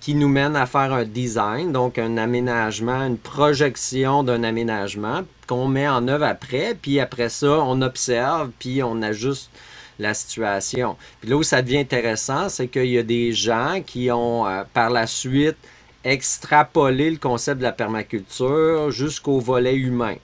qui 0.00 0.14
nous 0.14 0.28
mène 0.28 0.54
à 0.54 0.66
faire 0.66 0.92
un 0.92 1.04
design, 1.04 1.72
donc 1.72 1.98
un 1.98 2.18
aménagement, 2.18 3.06
une 3.06 3.16
projection 3.16 4.22
d'un 4.22 4.44
aménagement 4.44 5.22
qu'on 5.46 5.66
met 5.66 5.88
en 5.88 6.06
œuvre 6.08 6.26
après, 6.26 6.76
puis 6.80 7.00
après 7.00 7.30
ça, 7.30 7.58
on 7.60 7.80
observe, 7.80 8.50
puis 8.58 8.82
on 8.82 9.00
ajuste 9.00 9.50
la 9.98 10.12
situation. 10.12 10.96
Puis 11.20 11.30
là 11.30 11.36
où 11.36 11.42
ça 11.42 11.62
devient 11.62 11.78
intéressant, 11.78 12.50
c'est 12.50 12.68
qu'il 12.68 12.90
y 12.90 12.98
a 12.98 13.02
des 13.02 13.32
gens 13.32 13.80
qui 13.84 14.10
ont 14.10 14.46
euh, 14.46 14.62
par 14.74 14.90
la 14.90 15.06
suite 15.06 15.56
extrapolé 16.04 17.10
le 17.10 17.16
concept 17.16 17.58
de 17.58 17.64
la 17.64 17.72
permaculture 17.72 18.90
jusqu'au 18.90 19.40
volet 19.40 19.74
humain. 19.74 20.14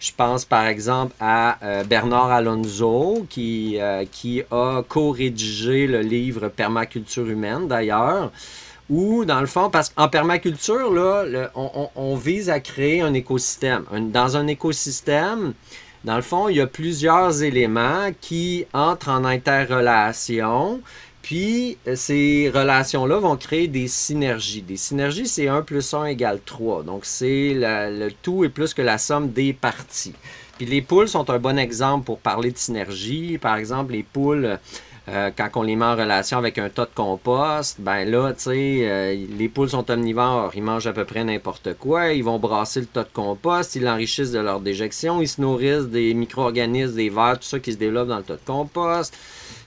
Je 0.00 0.12
pense 0.16 0.46
par 0.46 0.66
exemple 0.66 1.14
à 1.20 1.58
euh, 1.62 1.84
Bernard 1.84 2.30
Alonso 2.30 3.26
qui, 3.28 3.76
euh, 3.78 4.06
qui 4.10 4.42
a 4.50 4.82
co-rédigé 4.82 5.86
le 5.86 6.00
livre 6.00 6.48
Permaculture 6.48 7.28
humaine 7.28 7.68
d'ailleurs. 7.68 8.32
Où, 8.88 9.24
dans 9.24 9.40
le 9.40 9.46
fond, 9.46 9.70
parce 9.70 9.90
qu'en 9.90 10.08
permaculture, 10.08 10.90
là, 10.92 11.50
on, 11.54 12.16
vise 12.16 12.50
à 12.50 12.58
créer 12.58 13.02
un 13.02 13.14
écosystème. 13.14 13.84
dans 14.10 14.36
un 14.36 14.48
écosystème, 14.48 15.52
dans 16.02 16.16
le 16.16 16.22
fond, 16.22 16.48
il 16.48 16.56
y 16.56 16.60
a 16.60 16.66
plusieurs 16.66 17.44
éléments 17.44 18.10
qui 18.20 18.64
entrent 18.72 19.10
en 19.10 19.24
interrelation. 19.24 20.80
Puis, 21.22 21.76
euh, 21.86 21.96
ces 21.96 22.50
relations-là 22.52 23.18
vont 23.18 23.36
créer 23.36 23.68
des 23.68 23.88
synergies. 23.88 24.62
Des 24.62 24.76
synergies, 24.76 25.26
c'est 25.26 25.48
1 25.48 25.62
plus 25.62 25.94
1 25.94 26.06
égale 26.06 26.40
3. 26.44 26.82
Donc, 26.82 27.04
c'est 27.04 27.54
le 27.54 28.10
tout 28.22 28.44
est 28.44 28.48
plus 28.48 28.74
que 28.74 28.82
la 28.82 28.98
somme 28.98 29.30
des 29.30 29.52
parties. 29.52 30.14
Puis, 30.56 30.66
les 30.66 30.82
poules 30.82 31.08
sont 31.08 31.28
un 31.30 31.38
bon 31.38 31.58
exemple 31.58 32.04
pour 32.04 32.18
parler 32.18 32.50
de 32.50 32.58
synergie. 32.58 33.38
Par 33.38 33.56
exemple, 33.56 33.92
les 33.92 34.02
poules, 34.02 34.58
euh, 35.08 35.30
quand 35.36 35.48
on 35.56 35.62
les 35.62 35.74
met 35.74 35.86
en 35.86 35.96
relation 35.96 36.38
avec 36.38 36.58
un 36.58 36.68
tas 36.68 36.84
de 36.84 36.90
compost, 36.94 37.80
ben 37.80 38.04
là, 38.04 38.32
tu 38.32 38.42
sais, 38.42 38.78
euh, 38.82 39.26
les 39.36 39.48
poules 39.48 39.70
sont 39.70 39.90
omnivores, 39.90 40.52
ils 40.54 40.62
mangent 40.62 40.86
à 40.86 40.92
peu 40.92 41.04
près 41.04 41.24
n'importe 41.24 41.74
quoi, 41.74 42.12
ils 42.12 42.22
vont 42.22 42.38
brasser 42.38 42.80
le 42.80 42.86
tas 42.86 43.02
de 43.02 43.08
compost, 43.12 43.74
ils 43.74 43.82
l'enrichissent 43.82 44.30
de 44.30 44.38
leur 44.38 44.60
déjection, 44.60 45.20
ils 45.20 45.26
se 45.28 45.40
nourrissent 45.40 45.88
des 45.88 46.14
micro-organismes, 46.14 46.94
des 46.94 47.08
vers, 47.08 47.38
tout 47.38 47.46
ça 47.46 47.58
qui 47.58 47.72
se 47.72 47.78
développe 47.78 48.08
dans 48.08 48.18
le 48.18 48.22
tas 48.22 48.34
de 48.34 48.46
compost. 48.46 49.16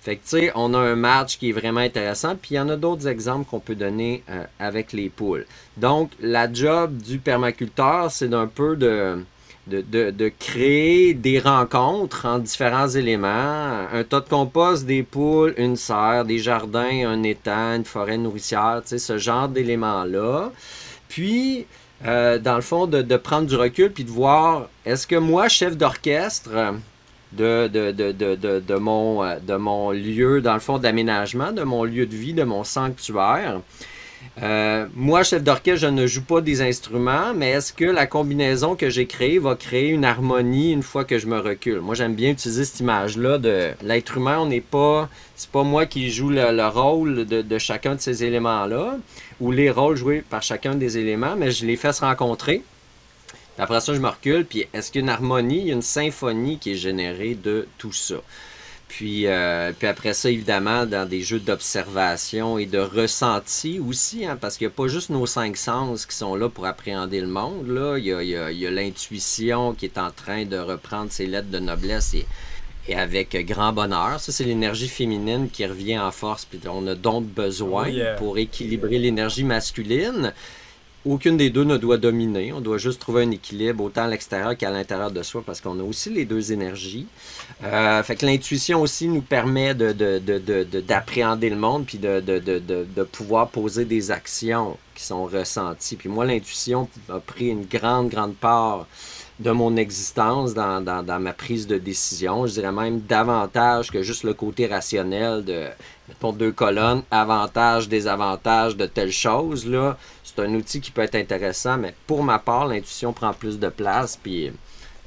Fait 0.03 0.17
que, 0.17 0.23
tu 0.23 0.29
sais, 0.39 0.51
on 0.55 0.73
a 0.73 0.79
un 0.79 0.97
match 0.97 1.37
qui 1.37 1.49
est 1.49 1.53
vraiment 1.53 1.79
intéressant, 1.79 2.35
puis 2.35 2.55
il 2.55 2.57
y 2.57 2.59
en 2.59 2.67
a 2.67 2.75
d'autres 2.75 3.07
exemples 3.07 3.49
qu'on 3.49 3.61
peut 3.61 3.75
donner 3.75 4.21
euh, 4.29 4.43
avec 4.59 4.91
les 4.91 5.07
poules. 5.07 5.45
Donc, 5.77 6.11
la 6.19 6.51
job 6.51 6.97
du 6.97 7.19
permaculteur, 7.19 8.11
c'est 8.11 8.27
d'un 8.27 8.47
peu 8.47 8.75
de 8.75 9.23
créer 10.39 11.13
des 11.13 11.39
rencontres 11.39 12.25
en 12.25 12.39
différents 12.39 12.89
éléments. 12.89 13.87
Un 13.93 14.03
tas 14.03 14.19
de 14.19 14.27
compost, 14.27 14.85
des 14.85 15.03
poules, 15.03 15.53
une 15.55 15.77
serre, 15.77 16.25
des 16.25 16.39
jardins, 16.39 17.07
un 17.07 17.23
étang, 17.23 17.77
une 17.77 17.85
forêt 17.85 18.17
nourricière, 18.17 18.81
ce 18.85 19.17
genre 19.17 19.47
d'éléments-là. 19.47 20.51
Puis, 21.07 21.65
euh, 22.05 22.39
dans 22.39 22.55
le 22.55 22.61
fond, 22.61 22.87
de, 22.87 23.15
prendre 23.15 23.47
du 23.47 23.55
recul 23.55 23.89
puis 23.89 24.03
de 24.03 24.11
voir, 24.11 24.67
est-ce 24.85 25.07
que 25.07 25.15
moi, 25.15 25.47
chef 25.47 25.77
d'orchestre 25.77 26.73
de, 27.37 27.67
de, 27.67 28.75
mon, 28.75 29.23
euh, 29.23 29.35
de 29.39 29.55
mon 29.55 29.91
lieu, 29.91 30.41
dans 30.41 30.53
le 30.53 30.59
fond, 30.59 30.77
d'aménagement, 30.77 31.51
de 31.51 31.63
mon 31.63 31.83
lieu 31.83 32.05
de 32.05 32.15
vie, 32.15 32.33
de 32.33 32.43
mon 32.43 32.63
sanctuaire, 32.63 33.59
euh, 34.41 34.87
moi, 34.95 35.23
chef 35.23 35.43
d'orchestre, 35.43 35.81
je 35.81 35.87
ne 35.87 36.07
joue 36.07 36.23
pas 36.23 36.41
des 36.41 36.61
instruments, 36.61 37.33
mais 37.35 37.51
est-ce 37.51 37.71
que 37.71 37.85
la 37.85 38.07
combinaison 38.07 38.75
que 38.75 38.89
j'ai 38.89 39.05
créée 39.05 39.37
va 39.37 39.55
créer 39.55 39.89
une 39.89 40.05
harmonie 40.05 40.71
une 40.71 40.81
fois 40.81 41.05
que 41.05 41.19
je 41.19 41.27
me 41.27 41.39
recule? 41.39 41.81
Moi, 41.81 41.93
j'aime 41.95 42.15
bien 42.15 42.31
utiliser 42.31 42.65
cette 42.65 42.79
image-là 42.79 43.37
de 43.37 43.71
l'être 43.83 44.17
humain, 44.17 44.39
on 44.39 44.47
n'est 44.47 44.61
pas. 44.61 45.09
C'est 45.35 45.49
pas 45.49 45.63
moi 45.63 45.85
qui 45.85 46.09
joue 46.09 46.29
le, 46.29 46.67
rôle 46.67 47.25
de, 47.25 47.57
chacun 47.57 47.95
de 47.95 48.01
ces 48.01 48.23
éléments-là, 48.23 48.97
ou 49.39 49.51
les 49.51 49.69
rôles 49.69 49.97
joués 49.97 50.23
par 50.27 50.41
chacun 50.41 50.75
des 50.75 50.97
éléments, 50.97 51.35
mais 51.37 51.51
je 51.51 51.65
les 51.65 51.75
fais 51.75 51.93
se 51.93 52.01
rencontrer. 52.01 52.63
Après 53.57 53.79
ça, 53.81 53.93
je 53.93 53.99
me 53.99 54.07
recule, 54.07 54.45
puis 54.45 54.65
est-ce 54.73 54.91
qu'il 54.91 55.01
y 55.01 55.03
a 55.03 55.05
une 55.05 55.09
harmonie, 55.09 55.69
une 55.69 55.81
symphonie 55.81 56.57
qui 56.57 56.71
est 56.71 56.75
générée 56.75 57.35
de 57.35 57.67
tout 57.77 57.93
ça? 57.93 58.15
Puis, 58.87 59.25
euh, 59.25 59.71
puis 59.77 59.87
après 59.87 60.13
ça, 60.13 60.29
évidemment, 60.29 60.85
dans 60.85 61.09
des 61.09 61.21
jeux 61.21 61.39
d'observation 61.39 62.59
et 62.59 62.67
de 62.67 62.77
ressenti 62.77 63.79
aussi, 63.79 64.23
hein, 64.23 64.37
parce 64.39 64.55
qu'il 64.55 64.67
n'y 64.67 64.73
a 64.73 64.75
pas 64.75 64.87
juste 64.87 65.09
nos 65.09 65.25
cinq 65.25 65.57
sens 65.57 66.05
qui 66.05 66.15
sont 66.15 66.35
là 66.35 66.47
pour 66.47 66.67
appréhender 66.67 67.19
le 67.19 67.27
monde. 67.27 67.67
Là. 67.69 67.97
Il 67.97 68.05
y 68.05 68.65
a, 68.67 68.71
l'intuition 68.71 69.73
qui 69.73 69.85
est 69.85 69.97
en 69.97 70.11
train 70.11 70.45
de 70.45 70.57
reprendre 70.57 71.11
ses 71.11 71.25
lettres 71.25 71.49
de 71.49 71.57
noblesse 71.57 72.13
et, 72.13 72.27
et 72.87 72.95
avec 72.95 73.35
grand 73.47 73.73
bonheur. 73.73 74.19
Ça, 74.19 74.31
c'est 74.31 74.43
l'énergie 74.43 74.89
féminine 74.89 75.49
qui 75.49 75.65
revient 75.65 75.97
en 75.97 76.11
force. 76.11 76.45
Puis 76.45 76.59
on 76.71 76.85
a 76.85 76.93
donc 76.93 77.25
besoin 77.25 77.89
oh 77.89 78.17
pour 78.19 78.37
équilibrer 78.37 78.99
l'énergie 78.99 79.43
masculine 79.43 80.33
aucune 81.05 81.37
des 81.37 81.49
deux 81.49 81.63
ne 81.63 81.77
doit 81.77 81.97
dominer. 81.97 82.53
On 82.53 82.61
doit 82.61 82.77
juste 82.77 83.01
trouver 83.01 83.23
un 83.23 83.31
équilibre 83.31 83.83
autant 83.83 84.03
à 84.03 84.07
l'extérieur 84.07 84.55
qu'à 84.55 84.69
l'intérieur 84.69 85.11
de 85.11 85.21
soi 85.23 85.43
parce 85.45 85.59
qu'on 85.61 85.79
a 85.79 85.83
aussi 85.83 86.09
les 86.09 86.25
deux 86.25 86.51
énergies. 86.51 87.07
Euh, 87.63 88.01
fait 88.03 88.15
que 88.15 88.25
l'intuition 88.25 88.81
aussi 88.81 89.07
nous 89.07 89.21
permet 89.21 89.73
d'appréhender 89.73 91.49
le 91.49 91.55
monde 91.55 91.85
puis 91.85 91.97
de, 91.97 93.03
pouvoir 93.11 93.49
poser 93.49 93.85
des 93.85 94.11
actions 94.11 94.77
qui 94.95 95.03
sont 95.03 95.25
ressenties. 95.25 95.95
Puis 95.95 96.09
moi, 96.09 96.25
l'intuition 96.25 96.87
a 97.09 97.19
pris 97.19 97.49
une 97.49 97.65
grande, 97.65 98.09
grande 98.09 98.35
part 98.35 98.87
de 99.39 99.51
mon 99.51 99.75
existence 99.77 100.53
dans, 100.53 100.81
dans, 100.81 101.19
ma 101.19 101.33
prise 101.33 101.67
de 101.67 101.77
décision. 101.77 102.45
Je 102.47 102.53
dirais 102.53 102.71
même 102.71 103.01
davantage 103.01 103.91
que 103.91 104.03
juste 104.03 104.23
le 104.23 104.33
côté 104.33 104.67
rationnel 104.67 105.43
de, 105.43 105.65
mettons, 106.07 106.31
deux 106.31 106.51
colonnes, 106.51 107.03
avantages, 107.09 107.89
désavantages 107.89 108.77
de 108.77 108.85
telle 108.85 109.11
chose. 109.11 109.67
Là, 109.67 109.97
c'est 110.35 110.43
un 110.43 110.53
outil 110.53 110.81
qui 110.81 110.91
peut 110.91 111.01
être 111.01 111.15
intéressant, 111.15 111.77
mais 111.77 111.93
pour 112.07 112.23
ma 112.23 112.39
part, 112.39 112.67
l'intuition 112.67 113.13
prend 113.13 113.33
plus 113.33 113.59
de 113.59 113.69
place. 113.69 114.17
Puis 114.21 114.51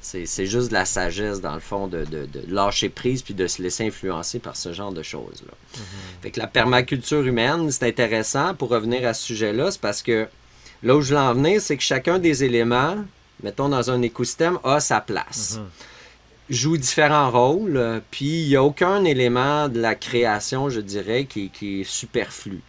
c'est 0.01 0.47
juste 0.47 0.69
de 0.69 0.75
la 0.75 0.85
sagesse, 0.85 1.41
dans 1.41 1.55
le 1.55 1.61
fond, 1.61 1.89
de, 1.89 2.05
de, 2.05 2.29
lâcher 2.49 2.89
prise 2.89 3.23
puis 3.23 3.35
de 3.35 3.47
se 3.47 3.61
laisser 3.61 3.87
influencer 3.87 4.39
par 4.39 4.57
ce 4.57 4.73
genre 4.73 4.93
de 4.93 5.03
choses-là. 5.03 5.53
Mm-hmm. 5.53 6.23
Fait 6.23 6.31
que 6.31 6.41
la 6.41 6.47
permaculture 6.47 7.27
humaine, 7.27 7.71
c'est 7.71 7.89
intéressant 7.89 8.55
pour 8.55 8.69
revenir 8.69 9.07
à 9.07 9.15
ce 9.15 9.25
sujet-là, 9.25 9.71
c'est 9.73 9.81
parce 9.81 10.03
que 10.03 10.29
là 10.83 10.97
où 10.97 11.01
je 11.01 11.15
veux 11.15 11.21
en 11.21 11.35
venir, 11.35 11.61
c'est 11.61 11.77
que 11.77 11.83
chacun 11.83 12.19
des 12.19 12.45
éléments 12.45 12.97
mettons, 13.43 13.69
dans 13.69 13.91
un 13.91 14.03
écosystème, 14.03 14.59
a 14.65 14.81
sa 14.81 15.01
place. 15.01 15.59
Mhm. 15.59 15.69
Joue 16.49 16.77
différents 16.77 17.31
rôles, 17.31 18.03
puis 18.11 18.43
il 18.43 18.49
n'y 18.49 18.57
a 18.57 18.63
aucun 18.63 19.05
élément 19.05 19.69
de 19.69 19.81
la 19.81 19.95
création, 19.97 20.71
je 20.71 20.81
dirais, 20.81 21.25
qui, 21.25 21.51
est 21.63 21.85
superflu. 21.85 22.61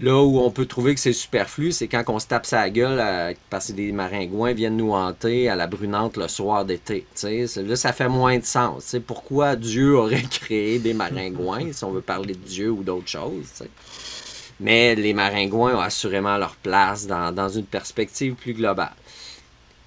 Là 0.00 0.22
où 0.22 0.38
on 0.38 0.50
peut 0.50 0.66
trouver 0.66 0.94
que 0.94 1.00
c'est 1.00 1.12
superflu, 1.12 1.72
c'est 1.72 1.88
quand 1.88 2.04
on 2.08 2.18
se 2.18 2.26
tape 2.26 2.46
sa 2.46 2.68
gueule 2.70 2.98
euh, 3.00 3.34
parce 3.50 3.68
que 3.68 3.72
des 3.72 3.90
maringouins 3.92 4.52
viennent 4.52 4.76
nous 4.76 4.92
hanter 4.92 5.48
à 5.48 5.56
la 5.56 5.66
brunante 5.66 6.16
le 6.16 6.28
soir 6.28 6.64
d'été. 6.64 7.06
Là, 7.22 7.76
ça 7.76 7.92
fait 7.92 8.08
moins 8.08 8.38
de 8.38 8.44
sens. 8.44 8.94
Pourquoi 9.06 9.56
Dieu 9.56 9.96
aurait 9.96 10.22
créé 10.30 10.78
des 10.78 10.94
maringouins, 10.94 11.72
si 11.72 11.84
on 11.84 11.90
veut 11.90 12.00
parler 12.00 12.34
de 12.34 12.46
Dieu 12.46 12.70
ou 12.70 12.82
d'autre 12.82 13.08
chose? 13.08 13.64
Mais 14.60 14.94
les 14.94 15.14
maringouins 15.14 15.76
ont 15.76 15.80
assurément 15.80 16.36
leur 16.36 16.56
place 16.56 17.06
dans 17.06 17.48
une 17.48 17.66
perspective 17.66 18.34
plus 18.34 18.54
globale. 18.54 18.94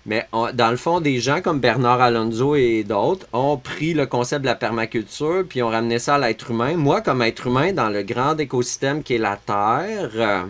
Mais 0.05 0.27
dans 0.31 0.71
le 0.71 0.77
fond, 0.77 0.99
des 0.99 1.19
gens 1.19 1.41
comme 1.41 1.59
Bernard 1.59 2.01
Alonso 2.01 2.55
et 2.55 2.83
d'autres 2.83 3.27
ont 3.33 3.57
pris 3.57 3.93
le 3.93 4.07
concept 4.07 4.41
de 4.41 4.47
la 4.47 4.55
permaculture 4.55 5.45
puis 5.47 5.61
ont 5.61 5.69
ramené 5.69 5.99
ça 5.99 6.15
à 6.15 6.17
l'être 6.17 6.49
humain. 6.49 6.75
Moi, 6.75 7.01
comme 7.01 7.21
être 7.21 7.47
humain, 7.47 7.71
dans 7.71 7.89
le 7.89 8.01
grand 8.01 8.35
écosystème 8.39 9.03
qui 9.03 9.15
est 9.15 9.19
la 9.19 9.37
Terre, 9.37 10.09
euh, 10.15 10.43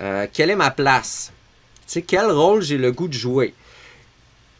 euh, 0.00 0.26
quelle 0.32 0.50
est 0.50 0.56
ma 0.56 0.72
place? 0.72 1.32
Tu 1.86 1.92
sais, 1.92 2.02
quel 2.02 2.30
rôle 2.30 2.62
j'ai 2.62 2.76
le 2.76 2.90
goût 2.90 3.08
de 3.08 3.12
jouer? 3.12 3.54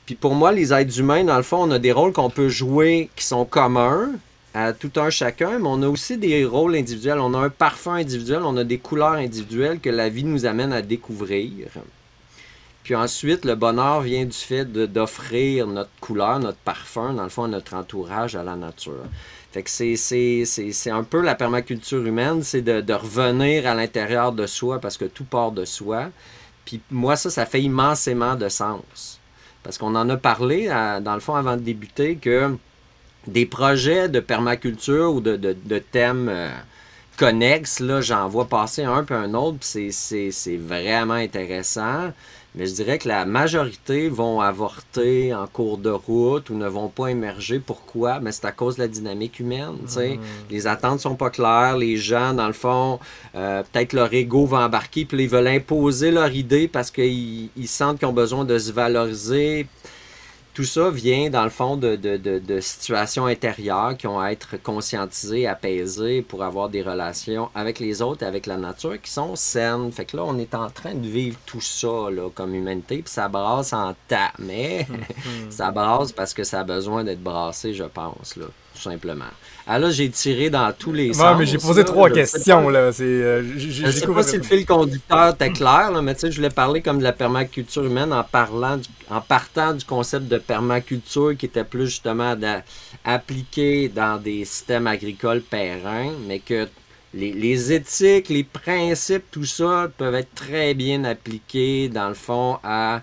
Puis 0.07 0.15
pour 0.15 0.35
moi, 0.35 0.53
les 0.53 0.73
êtres 0.73 0.99
humains, 1.01 1.25
dans 1.25 1.37
le 1.37 1.43
fond, 1.43 1.65
on 1.65 1.71
a 1.73 1.79
des 1.79 1.93
rôles 1.93 2.13
qu'on 2.13 2.31
peut 2.31 2.49
jouer 2.49 3.11
qui 3.17 3.25
sont 3.25 3.45
communs 3.45 4.11
à 4.55 4.73
tout 4.73 4.93
un 4.97 5.11
chacun, 5.11 5.59
mais 5.59 5.69
on 5.69 5.83
a 5.83 5.89
aussi 5.89 6.17
des 6.17 6.45
rôles 6.45 6.77
individuels. 6.77 7.19
On 7.19 7.35
a 7.35 7.39
un 7.39 7.51
parfum 7.51 7.95
individuel, 7.95 8.43
on 8.45 8.57
a 8.57 8.65
des 8.65 8.79
couleurs 8.79 9.13
individuelles 9.13 9.81
que 9.81 9.91
la 9.91 10.09
vie 10.09 10.25
nous 10.25 10.47
amène 10.47 10.73
à 10.73 10.81
découvrir. 10.81 11.69
Puis 12.89 12.97
ensuite, 12.97 13.45
le 13.45 13.55
bonheur 13.55 14.01
vient 14.01 14.25
du 14.25 14.33
fait 14.33 14.65
d'offrir 14.65 15.67
notre 15.67 15.91
couleur, 16.01 16.41
notre 16.41 16.57
parfum, 16.57 17.13
dans 17.13 17.25
le 17.25 17.29
fond, 17.29 17.47
notre 17.47 17.75
entourage, 17.75 18.35
à 18.35 18.43
la 18.43 18.57
nature. 18.57 19.05
Fait 19.53 19.63
que 19.63 19.69
c'est 19.69 20.91
un 20.91 21.03
peu 21.03 21.21
la 21.21 21.35
permaculture 21.35 22.07
humaine, 22.07 22.43
c'est 22.43 22.63
de, 22.63 22.93
revenir 22.95 23.67
à 23.67 23.75
l'intérieur 23.75 24.33
de 24.33 24.47
soi 24.47 24.81
parce 24.81 24.97
que 24.97 25.05
tout 25.05 25.25
part 25.25 25.53
de 25.53 25.67
soi. 25.67 26.07
Puis 26.65 26.81
moi, 26.91 27.17
ça, 27.17 27.29
ça 27.29 27.45
fait 27.45 27.61
immensément 27.61 28.37
de 28.37 28.49
sens. 28.49 29.21
Parce 29.63 29.77
qu'on 29.77 29.95
en 29.95 30.09
a 30.09 30.17
parlé, 30.17 30.69
dans 30.69 31.13
le 31.13 31.21
fond, 31.21 31.35
avant 31.35 31.57
de 31.59 31.61
débuter, 31.61 32.17
que 32.17 32.57
des 33.27 33.45
projets 33.45 34.09
de 34.09 34.21
permaculture 34.21 35.13
ou 35.13 35.21
de, 35.21 35.79
thèmes... 35.93 36.31
Euh, 36.31 36.49
connexes, 37.19 37.81
là, 37.81 38.01
j'en 38.01 38.29
vois 38.29 38.49
passer 38.49 38.85
un 38.85 39.03
peu 39.03 39.15
un 39.15 39.35
autre, 39.35 39.59
puis 39.59 39.93
c'est 39.93 40.57
vraiment 40.57 41.15
intéressant. 41.15 42.13
Mais 42.59 42.67
je 42.67 42.75
dirais 42.75 42.99
que 42.99 43.07
la 43.07 43.25
majorité 43.25 44.09
vont 44.09 44.41
avorter 44.41 45.33
en 45.33 45.47
cours 45.47 45.79
de 45.79 45.91
route 45.91 46.51
ou 46.51 46.57
ne 46.57 46.67
vont 46.67 46.89
pas 46.89 47.07
émerger. 47.07 47.61
Pourquoi? 47.61 48.19
Mais 48.19 48.33
c'est 48.33 48.47
à 48.47 48.51
cause 48.51 48.75
de 48.75 48.83
la 48.83 48.89
dynamique 48.89 49.39
humaine. 49.39 49.77
Mm. 49.97 50.19
Les 50.51 50.67
attentes 50.67 50.99
sont 50.99 51.15
pas 51.15 51.31
claires. 51.31 51.77
Les 51.77 51.97
gens, 51.97 52.35
dans 52.35 52.49
le 52.49 52.53
fond, 52.53 52.99
euh, 53.37 53.63
peut-être 53.63 53.93
leur 53.93 54.13
ego 54.13 54.45
va 54.45 54.67
embarquer, 54.67 55.05
puis 55.05 55.23
ils 55.23 55.29
veulent 55.29 55.47
imposer 55.47 56.11
leur 56.11 56.33
idée 56.33 56.67
parce 56.67 56.91
qu'ils 56.91 57.49
sentent 57.67 58.01
qu'ils 58.01 58.09
ont 58.09 58.13
besoin 58.13 58.45
de 58.45 58.59
se 58.59 58.73
valoriser 58.73 59.69
tout 60.59 60.65
ça 60.65 60.91
vient, 60.91 61.31
dans 61.31 61.45
le 61.45 61.51
fond, 61.51 61.77
de, 61.77 61.95
de, 61.95 62.61
situations 62.61 63.27
intérieures 63.27 63.97
qui 63.97 64.09
ont 64.09 64.19
à 64.19 64.33
être 64.33 64.61
conscientisées, 64.61 65.47
apaisées 65.47 66.21
pour 66.21 66.43
avoir 66.43 66.69
des 66.69 66.83
relations 66.83 67.49
avec 67.55 67.79
les 67.79 68.03
autres 68.03 68.25
et 68.25 68.27
avec 68.27 68.45
la 68.47 68.57
nature 68.57 69.01
qui 69.01 69.09
sont 69.09 69.37
saines. 69.37 69.93
Fait 69.93 70.05
que 70.05 70.17
là, 70.17 70.25
on 70.27 70.37
est 70.37 70.57
en 70.57 70.69
train 70.69 70.97
de 70.97 71.07
vivre 71.07 71.39
tout 71.47 71.61
ça 71.61 72.11
là, 72.11 72.29
comme 72.35 72.57
humanité, 72.57 73.03
puis 73.03 73.13
ça 73.13 73.29
brasse 73.29 73.73
en 73.73 73.95
tas. 74.09 74.33
Mais 74.41 74.85
ça 75.49 75.71
brasse 75.71 76.11
parce 76.11 76.35
que 76.35 76.43
ça 76.43 76.59
a 76.59 76.65
besoin 76.65 77.05
d'être 77.05 77.23
brassé, 77.23 77.73
je 77.73 77.85
pense. 77.85 78.35
Là 78.35 78.47
tout 78.79 78.91
simplement. 78.91 79.25
Ah 79.67 79.79
là, 79.79 79.91
j'ai 79.91 80.09
tiré 80.09 80.51
dans 80.51 80.73
tous 80.73 80.93
les 80.93 81.13
sens. 81.13 81.37
mais 81.39 81.47
j'ai 81.47 81.59
posé 81.59 81.85
trois 81.85 82.09
questions. 82.11 82.69
Là. 82.69 82.91
Euh, 83.01 83.43
je 83.57 83.87
ne 83.87 83.91
sais 83.91 84.07
pas 84.07 84.23
si 84.23 84.37
le 84.37 84.43
fil 84.43 84.65
conducteur 84.65 85.35
était 85.35 85.51
clair, 85.51 85.91
là, 85.91 86.01
mais 86.01 86.15
tu 86.15 86.21
sais, 86.21 86.31
je 86.31 86.37
voulais 86.37 86.51
parler 86.51 86.81
comme 86.81 86.99
de 86.99 87.03
la 87.03 87.13
permaculture 87.13 87.85
humaine 87.85 88.13
en, 88.13 88.25
parlant 88.25 88.79
en 89.11 89.21
partant 89.21 89.75
du 89.75 89.85
concept 89.85 90.29
de 90.29 90.39
permaculture 90.39 91.37
qui 91.37 91.47
était 91.47 91.65
plus 91.65 91.87
justement 91.87 92.35
appliqué 93.05 93.89
dans 93.89 94.21
des 94.21 94.45
systèmes 94.45 94.87
agricoles 94.87 95.43
pérennes, 95.43 96.17
mais 96.27 96.39
que 96.39 96.69
les, 97.15 97.33
les, 97.33 97.73
éthiques, 97.73 98.29
les 98.29 98.45
principes, 98.45 99.25
tout 99.31 99.47
ça 99.47 99.91
peuvent 99.97 100.15
être 100.15 100.35
très 100.35 100.75
bien 100.75 101.05
appliqués, 101.05 101.89
dans 101.89 102.09
le 102.09 102.15
fond, 102.15 102.59
à, 102.63 103.01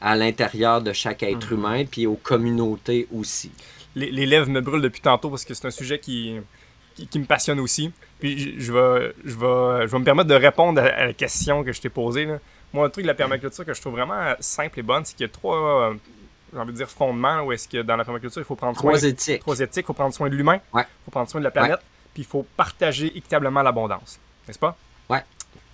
à 0.00 0.16
l'intérieur 0.16 0.82
de 0.82 0.92
chaque 0.92 1.22
être 1.22 1.52
mhm. 1.52 1.58
humain, 1.58 1.84
puis 1.90 2.06
aux 2.06 2.18
communautés 2.22 3.08
aussi 3.12 3.50
les, 3.94 4.26
lèvres 4.26 4.48
me 4.48 4.60
brûlent 4.60 4.82
depuis 4.82 5.00
tantôt 5.00 5.30
parce 5.30 5.44
que 5.44 5.54
c'est 5.54 5.66
un 5.66 5.70
sujet 5.70 5.98
qui, 5.98 6.36
qui, 6.94 7.18
me 7.18 7.24
passionne 7.24 7.60
aussi. 7.60 7.92
Puis 8.18 8.60
je, 8.60 8.72
vais, 8.72 9.14
je, 9.24 9.36
vais, 9.36 9.86
je 9.86 9.92
vais 9.92 9.98
me 9.98 10.04
permettre 10.04 10.28
de 10.28 10.34
répondre 10.34 10.80
à, 10.80 11.06
la 11.06 11.12
question 11.12 11.64
que 11.64 11.72
je 11.72 11.80
t'ai 11.80 11.88
posée. 11.88 12.28
Moi, 12.72 12.86
un 12.86 12.90
truc 12.90 13.04
de 13.04 13.08
la 13.08 13.14
permaculture 13.14 13.64
que 13.64 13.74
je 13.74 13.80
trouve 13.80 13.94
vraiment 13.94 14.34
simple 14.40 14.80
et 14.80 14.82
bonne, 14.82 15.04
c'est 15.04 15.14
qu'il 15.14 15.26
y 15.26 15.28
a 15.28 15.32
trois, 15.32 15.90
euh, 15.90 15.94
j'ai 16.52 16.58
envie 16.58 16.72
de 16.72 16.76
dire, 16.76 16.90
fondements 16.90 17.42
où 17.42 17.52
est-ce 17.52 17.68
que 17.68 17.82
dans 17.82 17.96
la 17.96 18.04
permaculture, 18.04 18.42
il 18.42 18.44
faut 18.44 18.56
prendre 18.56 18.78
soin... 18.78 18.90
Trois 18.90 19.04
éthiques. 19.04 19.40
Trois 19.40 19.60
éthiques. 19.60 19.84
Il 19.84 19.86
faut 19.86 19.92
prendre 19.92 20.14
soin 20.14 20.28
de 20.28 20.34
l'humain, 20.34 20.60
il 20.74 20.84
faut 21.04 21.10
prendre 21.10 21.30
soin 21.30 21.40
de 21.40 21.44
la 21.44 21.50
planète, 21.50 21.80
puis 22.12 22.22
il 22.22 22.26
faut 22.26 22.44
partager 22.56 23.16
équitablement 23.16 23.62
l'abondance. 23.62 24.18
N'est-ce 24.48 24.58
pas? 24.58 24.76
Ouais. 25.08 25.22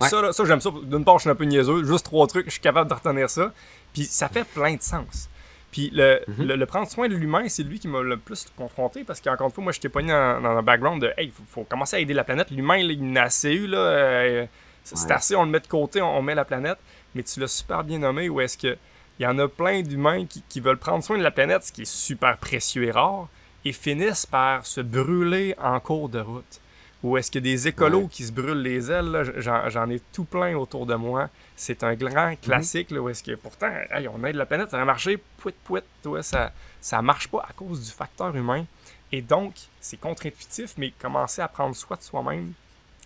Ça, 0.01 0.33
ça 0.33 0.45
j'aime 0.45 0.61
ça. 0.61 0.69
D'une 0.83 1.03
part, 1.03 1.17
je 1.17 1.21
suis 1.21 1.29
un 1.29 1.35
peu 1.35 1.43
niaiseux. 1.43 1.83
Juste 1.83 2.05
trois 2.05 2.25
trucs, 2.27 2.45
je 2.45 2.51
suis 2.51 2.61
capable 2.61 2.89
de 2.89 2.93
retenir 2.95 3.29
ça. 3.29 3.51
Puis 3.93 4.05
ça 4.05 4.29
fait 4.29 4.43
plein 4.43 4.75
de 4.75 4.81
sens. 4.81 5.29
Puis 5.71 5.89
mhm. 5.91 6.25
le, 6.37 6.55
le, 6.55 6.65
prendre 6.65 6.89
soin 6.89 7.07
de 7.07 7.15
l'humain, 7.15 7.47
c'est 7.47 7.63
lui 7.63 7.79
qui 7.79 7.87
m'a 7.87 8.01
le 8.01 8.17
plus 8.17 8.45
confronté 8.57 9.03
parce 9.03 9.21
qu'encore 9.21 9.47
une 9.47 9.53
fois, 9.53 9.63
moi, 9.63 9.73
je 9.73 9.87
pas 9.87 10.01
dans, 10.01 10.41
dans 10.41 10.57
un 10.57 10.61
background 10.61 11.01
de 11.01 11.13
Hey, 11.17 11.27
il 11.27 11.45
faut, 11.47 11.63
commencer 11.63 11.95
à 11.95 11.99
aider 11.99 12.13
la 12.13 12.23
planète. 12.23 12.51
L'humain, 12.51 12.77
il 12.77 13.17
a 13.17 13.23
assez 13.23 13.53
eu, 13.53 13.67
là. 13.67 13.77
Euh, 13.77 14.45
c'est 14.83 15.11
assez, 15.11 15.35
on 15.35 15.45
le 15.45 15.51
met 15.51 15.59
de 15.59 15.67
côté, 15.67 16.01
on, 16.01 16.21
met 16.21 16.35
la 16.35 16.45
planète. 16.45 16.77
Mais 17.15 17.23
tu 17.23 17.39
l'as 17.39 17.47
super 17.47 17.83
bien 17.83 17.99
nommé 17.99 18.29
où 18.29 18.41
est-ce 18.41 18.57
que 18.57 18.77
il 19.19 19.23
y 19.23 19.27
en 19.27 19.37
a 19.37 19.47
plein 19.47 19.81
d'humains 19.81 20.25
qui, 20.25 20.43
qui, 20.49 20.59
veulent 20.59 20.77
prendre 20.77 21.03
soin 21.03 21.17
de 21.17 21.21
la 21.21 21.29
planète, 21.29 21.63
ce 21.63 21.71
qui 21.71 21.83
est 21.83 21.91
super 21.91 22.37
précieux 22.37 22.85
et 22.85 22.91
rare, 22.91 23.27
et 23.63 23.71
finissent 23.71 24.25
par 24.25 24.65
se 24.65 24.81
brûler 24.81 25.53
en 25.61 25.79
cours 25.79 26.09
de 26.09 26.19
route. 26.19 26.59
Ou 27.03 27.17
est-ce 27.17 27.31
qu'il 27.31 27.45
y 27.45 27.49
a 27.49 27.53
des 27.53 27.67
écolos 27.67 28.07
qui 28.07 28.23
se 28.23 28.31
brûlent 28.31 28.61
les 28.61 28.91
ailes? 28.91 29.33
J'en 29.37 29.89
ai 29.89 29.99
tout 30.13 30.25
plein 30.25 30.55
autour 30.55 30.85
de 30.85 30.93
moi. 30.93 31.29
C'est 31.55 31.83
un 31.83 31.95
grand 31.95 32.29
mhm. 32.29 32.37
classique, 32.37 32.91
là, 32.91 33.01
où 33.01 33.09
est-ce 33.09 33.23
que 33.23 33.35
pourtant, 33.35 33.71
on 34.13 34.23
aide 34.23 34.35
la 34.35 34.45
planète, 34.45 34.69
ça 34.69 34.81
a 34.81 34.85
marché, 34.85 35.17
pouit, 35.37 35.53
pouit, 35.63 35.81
toi, 36.03 36.21
ça, 36.21 36.51
ça 36.79 37.01
marche 37.01 37.27
pas 37.27 37.45
à 37.47 37.53
cause 37.53 37.85
du 37.85 37.91
facteur 37.91 38.35
humain. 38.35 38.65
Et 39.11 39.21
donc, 39.21 39.55
c'est 39.79 39.99
contre-intuitif, 39.99 40.75
mais 40.77 40.91
commencer 40.99 41.41
à 41.41 41.47
prendre 41.47 41.75
soin 41.75 41.97
de 41.97 42.03
soi-même, 42.03 42.53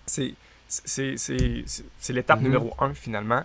c'est 0.05 0.35
l'étape 2.09 2.39
mhm. 2.39 2.43
numéro 2.43 2.75
un, 2.79 2.93
finalement. 2.93 3.43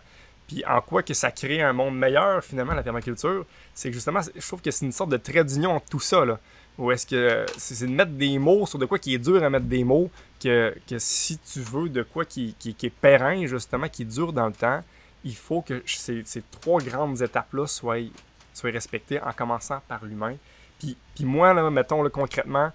Puis 0.48 0.64
en 0.66 0.80
quoi 0.80 1.04
que 1.04 1.14
ça 1.14 1.30
crée 1.30 1.62
un 1.62 1.72
monde 1.72 1.96
meilleur, 1.96 2.42
finalement, 2.42 2.74
la 2.74 2.82
permaculture, 2.82 3.46
c'est 3.72 3.88
que 3.88 3.94
justement, 3.94 4.20
je 4.34 4.44
trouve 4.44 4.60
que 4.60 4.72
c'est 4.72 4.84
une 4.84 4.90
sorte 4.90 5.10
de 5.10 5.16
trait 5.16 5.44
d'union 5.44 5.76
entre 5.76 5.88
tout 5.88 6.00
ça. 6.00 6.24
Là. 6.24 6.40
Ou 6.80 6.92
est-ce 6.92 7.06
que 7.06 7.44
c'est 7.58 7.86
de 7.86 7.92
mettre 7.92 8.12
des 8.12 8.38
mots 8.38 8.64
sur 8.64 8.78
de 8.78 8.86
quoi 8.86 8.98
qui 8.98 9.14
est 9.14 9.18
dur 9.18 9.44
à 9.44 9.50
mettre 9.50 9.66
des 9.66 9.84
mots, 9.84 10.10
que, 10.42 10.74
que 10.88 10.98
si 10.98 11.36
tu 11.38 11.60
veux 11.60 11.90
de 11.90 12.02
quoi 12.02 12.24
qui, 12.24 12.56
qui, 12.58 12.70
est 12.70 12.90
périn, 12.90 13.44
justement, 13.44 13.86
qui 13.86 14.06
dure 14.06 14.32
dans 14.32 14.46
le 14.46 14.54
temps, 14.54 14.82
il 15.22 15.36
faut 15.36 15.60
que 15.60 15.82
ces, 15.84 16.22
ces 16.24 16.42
trois 16.50 16.80
grandes 16.80 17.20
étapes-là 17.20 17.66
soient, 17.66 17.98
soient 18.54 18.70
respectées 18.70 19.20
en 19.20 19.32
commençant 19.32 19.82
par 19.88 20.06
l'humain. 20.06 20.36
Puis, 20.78 20.96
puis 21.14 21.26
moi, 21.26 21.52
là, 21.52 21.68
mettons 21.70 22.08
concrètement, 22.08 22.72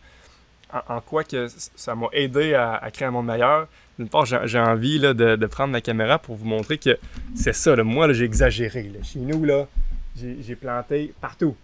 en, 0.88 1.02
quoi 1.02 1.24
que 1.24 1.48
ça 1.76 1.96
m'a 1.96 2.08
aidé 2.14 2.54
à, 2.54 2.88
créer 2.94 3.08
un 3.08 3.12
monde 3.12 3.26
meilleur, 3.26 3.68
d'une 3.98 4.08
part, 4.08 4.26
j'ai 4.26 4.60
envie 4.60 5.00
là, 5.00 5.16
de, 5.16 5.36
de, 5.36 5.46
prendre 5.48 5.72
ma 5.72 5.82
caméra 5.82 6.20
pour 6.20 6.36
vous 6.36 6.46
montrer 6.46 6.78
que 6.78 7.00
c'est 7.34 7.54
ça. 7.54 7.76
Là, 7.76 7.84
moi, 7.84 8.14
j'ai 8.14 8.26
exagéré. 8.26 8.92
Chez 9.02 9.20
nous, 9.20 9.44
là, 9.44 9.68
j'ai 10.16 10.56
planté 10.56 11.12
partout. 11.20 11.56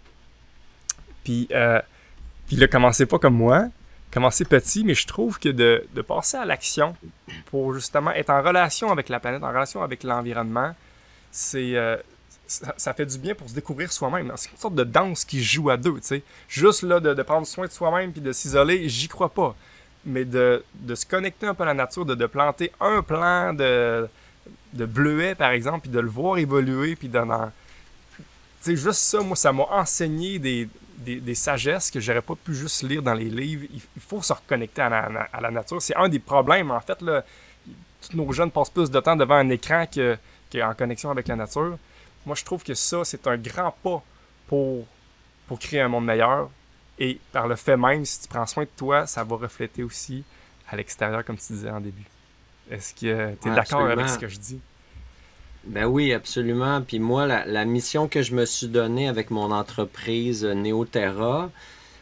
Puis, 1.23 1.47
euh, 1.51 1.79
puis 2.51 2.59
là, 2.59 2.67
commencez 2.67 3.05
pas 3.05 3.17
comme 3.17 3.35
moi, 3.35 3.67
commencez 4.11 4.43
petit, 4.43 4.83
mais 4.83 4.93
je 4.93 5.07
trouve 5.07 5.39
que 5.39 5.47
de, 5.47 6.01
passer 6.01 6.35
à 6.35 6.43
l'action 6.43 6.97
pour 7.45 7.73
justement 7.73 8.11
être 8.11 8.29
en 8.29 8.41
relation 8.41 8.91
avec 8.91 9.07
la 9.07 9.21
planète, 9.21 9.41
en 9.41 9.47
relation 9.47 9.81
avec 9.83 10.03
l'environnement, 10.03 10.75
c'est 11.31 11.77
euh, 11.77 11.95
ça, 12.47 12.93
fait 12.93 13.05
du 13.05 13.17
bien 13.19 13.35
pour 13.35 13.47
se 13.47 13.53
découvrir 13.53 13.93
soi-même. 13.93 14.33
C'est 14.35 14.51
une 14.51 14.57
sorte 14.57 14.75
de 14.75 14.83
danse 14.83 15.23
qui 15.23 15.41
joue 15.41 15.69
à 15.69 15.77
deux, 15.77 15.93
tu 15.93 16.07
sais. 16.07 16.23
Juste 16.49 16.83
là, 16.83 16.99
de, 16.99 17.23
prendre 17.23 17.47
soin 17.47 17.67
de 17.67 17.71
soi-même 17.71 18.11
puis 18.11 18.19
de 18.19 18.33
s'isoler, 18.33 18.89
j'y 18.89 19.07
crois 19.07 19.29
pas. 19.29 19.55
Mais 20.03 20.25
de, 20.25 20.61
se 20.93 21.05
connecter 21.05 21.47
un 21.47 21.53
peu 21.53 21.63
à 21.63 21.67
la 21.67 21.73
nature, 21.73 22.05
de, 22.05 22.25
planter 22.25 22.73
un 22.81 23.01
plan 23.01 23.53
de, 23.53 24.09
de 24.73 24.85
bleuet, 24.85 25.35
par 25.35 25.51
exemple, 25.51 25.83
puis 25.83 25.89
de 25.89 26.01
le 26.01 26.09
voir 26.09 26.37
évoluer, 26.37 26.97
puis 26.97 27.07
de... 27.07 27.17
Tu 27.17 28.25
sais, 28.59 28.75
juste 28.75 28.99
ça, 28.99 29.21
moi, 29.21 29.37
ça 29.37 29.53
m'a 29.53 29.63
enseigné 29.71 30.37
des, 30.37 30.67
des, 31.01 31.35
sagesses 31.35 31.91
que 31.91 31.99
j'aurais 31.99 32.21
pas 32.21 32.35
pu 32.35 32.53
juste 32.53 32.83
lire 32.83 33.01
dans 33.01 33.13
les 33.13 33.29
livres. 33.29 33.65
Il, 33.73 34.01
faut 34.01 34.21
se 34.21 34.33
reconnecter 34.33 34.81
à 34.81 34.89
la, 35.41 35.51
nature. 35.51 35.81
C'est 35.81 35.95
un 35.95 36.09
des 36.09 36.19
problèmes, 36.19 36.71
en 36.71 36.79
fait. 36.79 37.01
Là, 37.01 37.23
tous 38.01 38.15
nos 38.15 38.31
jeunes 38.31 38.51
passent 38.51 38.69
plus 38.69 38.89
de 38.89 38.99
temps 38.99 39.15
devant 39.15 39.35
un 39.35 39.49
écran 39.49 39.85
qu'en 40.51 40.73
connexion 40.73 41.11
avec 41.11 41.27
la 41.27 41.35
nature. 41.35 41.77
Moi, 42.25 42.35
je 42.35 42.43
trouve 42.43 42.63
que 42.63 42.73
ça, 42.73 43.03
c'est 43.03 43.25
un 43.27 43.37
grand 43.37 43.75
pas 43.83 44.03
pour, 44.47 44.85
pour 45.47 45.59
créer 45.59 45.81
un 45.81 45.87
monde 45.87 46.05
meilleur. 46.05 46.49
Et 46.99 47.19
par 47.31 47.47
le 47.47 47.55
fait 47.55 47.77
même, 47.77 48.05
si 48.05 48.21
tu 48.21 48.27
prends 48.27 48.45
soin 48.45 48.63
de 48.63 48.69
toi, 48.75 49.07
ça 49.07 49.23
va 49.23 49.35
refléter 49.35 49.81
aussi 49.83 50.23
à 50.69 50.75
l'extérieur, 50.75 51.25
comme 51.25 51.37
tu 51.37 51.53
disais 51.53 51.69
en 51.69 51.81
début. 51.81 52.05
Est-ce 52.69 52.93
que 52.93 53.35
tu 53.35 53.49
es 53.49 53.55
d'accord 53.55 53.87
avec 53.87 54.07
ce 54.07 54.19
que 54.19 54.27
je 54.27 54.37
dis? 54.37 54.59
Ben 55.65 55.85
oui, 55.85 56.13
absolument. 56.13 56.81
Puis 56.81 56.99
moi, 56.99 57.27
la, 57.27 57.65
mission 57.65 58.07
que 58.07 58.21
je 58.21 58.33
me 58.33 58.45
suis 58.45 58.67
donnée 58.67 59.07
avec 59.07 59.29
mon 59.29 59.51
entreprise 59.51 60.43
euh, 60.43 60.53
Neoterra, 60.53 61.51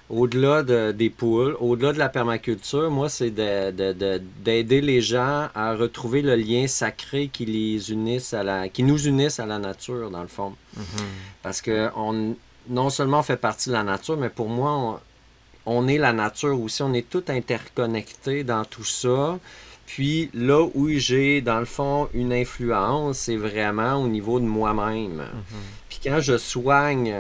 au-delà 0.10 0.64
des 0.64 1.10
poules, 1.10 1.56
au-delà 1.60 1.94
de 1.94 2.00
la 2.00 2.10
permaculture, 2.10 2.90
moi, 2.90 3.10
c'est 3.10 3.30
d'aider 3.30 4.82
les 4.82 5.02
gens 5.02 5.50
à 5.54 5.76
retrouver 5.76 6.24
le 6.24 6.36
lien 6.36 6.66
sacré 6.66 7.28
qui 7.28 7.46
les 7.46 7.92
unisse 7.92 8.34
à 8.34 8.44
la, 8.44 8.70
qui 8.70 8.82
nous 8.82 9.08
unisse 9.08 9.40
à 9.40 9.46
la 9.46 9.60
nature, 9.60 10.10
dans 10.10 10.24
le 10.24 10.28
fond. 10.28 10.54
Mm-hmm. 10.76 11.04
Parce 11.44 11.62
que 11.62 11.90
on, 11.96 12.36
non 12.70 12.90
seulement 12.90 13.20
on 13.20 13.24
fait 13.24 13.38
partie 13.38 13.70
de 13.70 13.74
la 13.76 13.84
nature, 13.84 14.18
mais 14.18 14.30
pour 14.30 14.50
moi, 14.50 14.72
on, 14.72 15.00
on 15.78 15.88
est 15.88 16.00
la 16.00 16.14
nature 16.14 16.60
aussi. 16.60 16.82
On 16.82 16.94
est 16.94 17.08
tout 17.08 17.24
interconnectés 17.28 18.44
dans 18.44 18.66
tout 18.66 18.84
ça. 18.84 19.38
Puis 19.90 20.30
là 20.36 20.68
où 20.76 20.88
j'ai, 20.90 21.42
dans 21.42 21.58
le 21.58 21.66
fond, 21.66 22.10
une 22.14 22.32
influence, 22.32 23.18
c'est 23.18 23.36
vraiment 23.36 23.96
au 23.96 24.08
niveau 24.08 24.40
de 24.40 24.46
moi-même. 24.46 25.16
Mhm. 25.16 25.60
Puis 25.90 26.00
quand 26.04 26.22
je 26.22 26.38
soigne, 26.38 27.16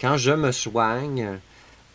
quand 0.00 0.16
je 0.16 0.32
me 0.32 0.50
soigne, 0.50 1.38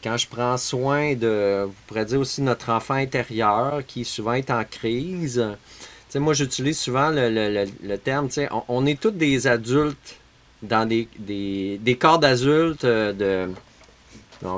quand 0.01 0.15
je 0.15 0.27
prends 0.29 0.57
soin 0.57 1.15
de, 1.15 1.65
vous 1.65 1.73
pourrez 1.87 2.05
dire 2.05 2.21
aussi 2.21 2.41
notre 2.41 2.69
enfant 2.69 2.93
intérieur 2.93 3.85
qui 3.85 4.05
souvent 4.05 4.33
est 4.33 4.51
en 4.51 4.63
crise. 4.63 5.45
Tu 5.53 6.13
sais, 6.13 6.19
moi, 6.19 6.33
j'utilise 6.33 6.79
souvent 6.79 7.09
le, 7.11 7.95
terme, 7.97 8.29
tu 8.29 8.35
sais, 8.35 8.49
on, 8.69 8.85
est 8.85 8.97
tous 8.97 9.11
des 9.11 9.47
adultes 9.47 10.15
dans 10.61 10.87
des, 10.87 11.09
des, 11.19 11.77
des 11.81 11.97
corps 11.97 12.19
d'adultes 12.19 12.85
euh, 12.85 13.11
de 13.11 13.53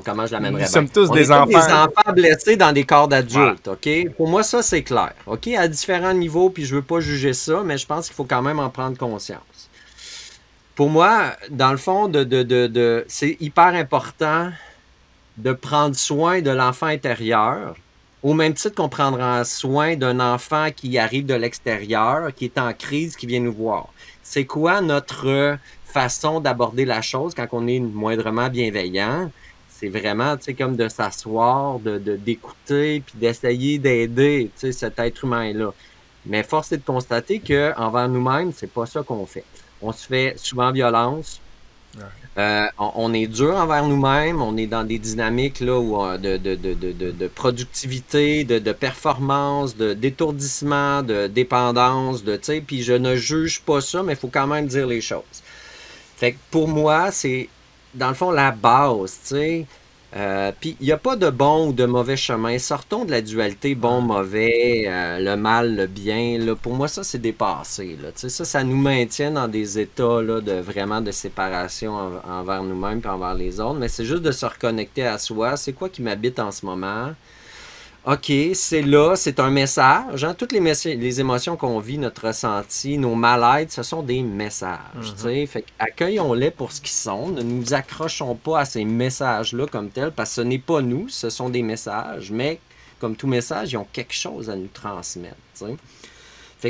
comment 0.04 0.26
je 0.26 0.32
l'amènerais 0.34 0.64
Nous 0.64 0.68
sommes 0.68 0.90
tous 0.90 1.10
des 1.12 1.32
enfants. 1.32 1.46
des 1.46 1.56
enfants 1.56 2.14
blessés 2.14 2.58
dans 2.58 2.72
des 2.72 2.84
corps 2.84 3.08
d'adultes, 3.08 3.68
OK? 3.68 3.90
Pour 4.18 4.28
moi, 4.28 4.44
ça, 4.44 4.62
c'est 4.62 4.84
clair, 4.84 5.14
OK? 5.28 5.48
À 5.48 5.68
différents 5.68 6.14
niveaux, 6.14 6.50
puis 6.50 6.66
je 6.66 6.76
veux 6.76 6.82
pas 6.82 7.00
juger 7.00 7.34
ça, 7.34 7.62
mais 7.64 7.78
je 7.78 7.86
pense 7.86 8.08
qu'il 8.08 8.16
faut 8.16 8.24
quand 8.26 8.42
même 8.42 8.60
en 8.60 8.70
prendre 8.70 8.98
conscience. 8.98 9.70
Pour 10.76 10.90
moi, 10.90 11.32
dans 11.50 11.72
le 11.72 11.78
fond, 11.78 12.08
de, 12.10 12.24
de, 12.24 12.44
de, 12.44 13.06
c'est 13.08 13.38
hyper 13.40 13.68
important 13.76 14.52
de 15.38 15.54
prendre 15.54 15.96
soin 15.96 16.42
de 16.42 16.50
l'enfant 16.50 16.88
intérieur 16.88 17.76
Au 18.24 18.34
même 18.34 18.54
titre 18.54 18.76
qu'on 18.76 18.90
prendra 18.90 19.44
soin 19.46 19.96
d'un 19.96 20.20
enfant 20.20 20.70
qui 20.76 20.98
arrive 20.98 21.26
de 21.26 21.34
l'extérieur, 21.36 22.34
qui 22.34 22.46
est 22.46 22.58
en 22.58 22.74
crise, 22.74 23.16
qui 23.16 23.26
vient 23.28 23.40
nous 23.42 23.54
voir. 23.54 23.88
C'est 24.24 24.46
quoi 24.46 24.82
notre 24.82 25.58
façon 25.86 26.40
d'aborder 26.40 26.86
la 26.86 27.02
chose 27.02 27.34
quand 27.36 27.48
on 27.52 27.68
est 27.68 27.80
moindrement 27.80 28.50
bienveillant? 28.50 29.30
C'est 29.78 29.90
vraiment, 29.90 30.38
tu 30.38 30.44
sais, 30.46 30.54
comme 30.54 30.76
de 30.76 30.88
s'asseoir, 30.88 31.80
de, 31.80 31.98
d'écouter, 31.98 33.04
puis 33.06 33.16
d'essayer 33.18 33.78
d'aider, 33.78 34.50
tu 34.56 34.62
sais, 34.62 34.72
cet 34.72 35.00
être 35.00 35.24
humain-là. 35.24 35.74
Mais 36.26 36.44
force 36.44 36.72
est 36.72 36.78
de 36.78 36.86
constater 36.86 37.40
que 37.40 37.78
envers 37.78 38.08
nous-mêmes, 38.08 38.52
c'est 38.56 38.72
pas 38.72 38.86
ça 38.86 39.04
qu'on 39.04 39.26
fait. 39.26 39.44
On 39.82 39.92
se 39.92 40.08
fait 40.08 40.34
souvent 40.38 40.72
violence, 40.72 41.42
euh, 42.38 42.68
on, 42.78 43.14
est 43.14 43.28
dur 43.28 43.56
envers 43.56 43.88
nous-mêmes, 43.88 44.42
on 44.42 44.58
est 44.58 44.68
dans 44.68 44.84
des 44.84 45.00
dynamiques 45.00 45.62
là, 45.62 45.80
où, 45.80 46.04
euh, 46.04 46.18
de, 46.18 46.36
de, 46.36 46.56
de, 46.56 47.12
de, 47.12 47.28
productivité, 47.28 48.44
de, 48.44 48.72
performance, 48.74 49.78
de 49.78 49.94
d'étourdissement, 49.94 51.02
de 51.02 51.28
dépendance, 51.28 52.26
de 52.26 52.38
puis 52.60 52.84
je 52.84 52.92
ne 52.92 53.16
juge 53.16 53.62
pas 53.62 53.80
ça, 53.80 54.04
mais 54.04 54.14
il 54.14 54.20
faut 54.20 54.28
quand 54.28 54.48
même 54.48 54.68
dire 54.68 54.86
les 54.86 55.00
choses. 55.00 55.24
Fait 56.18 56.34
que 56.34 56.38
pour 56.52 56.68
moi, 56.68 57.12
c'est 57.12 57.48
dans 57.96 58.10
le 58.10 58.14
fond 58.14 58.32
la 58.32 58.52
base, 58.52 59.20
tu 59.22 59.36
sais. 59.36 59.66
Euh, 60.16 60.54
puis 60.58 60.78
il 60.80 60.86
n'y 60.86 60.94
a 60.94 60.98
pas 60.98 61.18
de 61.18 61.30
bon 61.30 61.70
ou 61.70 61.74
de 61.74 61.86
mauvais 61.86 62.16
chemin. 62.16 62.58
Sortons 62.58 63.04
de 63.04 63.12
la 63.12 63.22
dualité 63.22 63.76
bon-mauvais, 63.76 64.86
euh, 64.88 65.20
le 65.20 65.36
mal, 65.36 65.76
le 65.76 65.88
bien. 65.88 66.38
Là. 66.40 66.56
Pour 66.56 66.74
moi, 66.74 66.88
ça, 66.88 67.04
c'est 67.04 67.20
dépassé. 67.20 67.98
Là. 68.02 68.10
Ça, 68.16 68.30
ça 68.46 68.64
nous 68.64 68.78
maintient 68.78 69.32
dans 69.32 69.50
des 69.50 69.78
états 69.78 70.22
là, 70.22 70.40
de 70.40 70.54
vraiment 70.54 71.02
de 71.02 71.12
séparation 71.12 72.22
envers 72.26 72.64
nous-mêmes 72.64 73.02
et 73.04 73.08
envers 73.08 73.34
les 73.34 73.60
autres. 73.60 73.78
Mais 73.80 73.90
c'est 73.90 74.06
juste 74.06 74.24
de 74.24 74.32
se 74.32 74.46
reconnecter 74.46 75.06
à 75.06 75.18
soi. 75.18 75.58
C'est 75.58 75.74
quoi 75.74 75.90
qui 75.90 76.02
m'habite 76.02 76.40
en 76.40 76.52
ce 76.52 76.66
moment? 76.66 77.12
OK, 78.08 78.32
c'est 78.54 78.84
là, 78.84 79.16
c'est 79.16 79.40
un 79.40 79.50
message. 79.50 80.24
Hein? 80.24 80.36
Toutes 80.36 80.52
les, 80.52 80.60
les 80.60 81.20
émotions 81.20 81.58
qu'on 81.58 81.80
vit, 81.80 81.98
notre 81.98 82.28
ressenti, 82.28 83.00
nos 83.00 83.16
mal 83.16 83.66
ce 83.68 83.82
sont 83.82 84.04
des 84.04 84.22
messages. 84.22 85.16
Mhm. 85.24 85.48
Fait 85.48 85.66
accueillons-les 85.80 86.52
pour 86.52 86.72
ce 86.72 86.82
qu'ils 86.82 86.90
sont. 86.92 87.30
Ne 87.30 87.42
nous 87.42 87.74
accrochons 87.74 88.36
pas 88.36 88.60
à 88.60 88.66
ces 88.66 88.86
messages-là 88.86 89.66
comme 89.66 89.90
tels, 89.90 90.12
parce 90.12 90.30
que 90.30 90.36
ce 90.36 90.42
n'est 90.42 90.60
pas 90.60 90.82
nous, 90.82 91.10
ce 91.10 91.32
sont 91.32 91.50
des 91.50 91.64
messages, 91.64 92.30
mais 92.30 92.60
comme 93.00 93.16
tout 93.16 93.28
message, 93.28 93.72
ils 93.72 93.78
ont 93.78 93.88
quelque 93.92 94.14
chose 94.14 94.52
à 94.52 94.56
nous 94.56 94.70
transmettre 94.72 95.36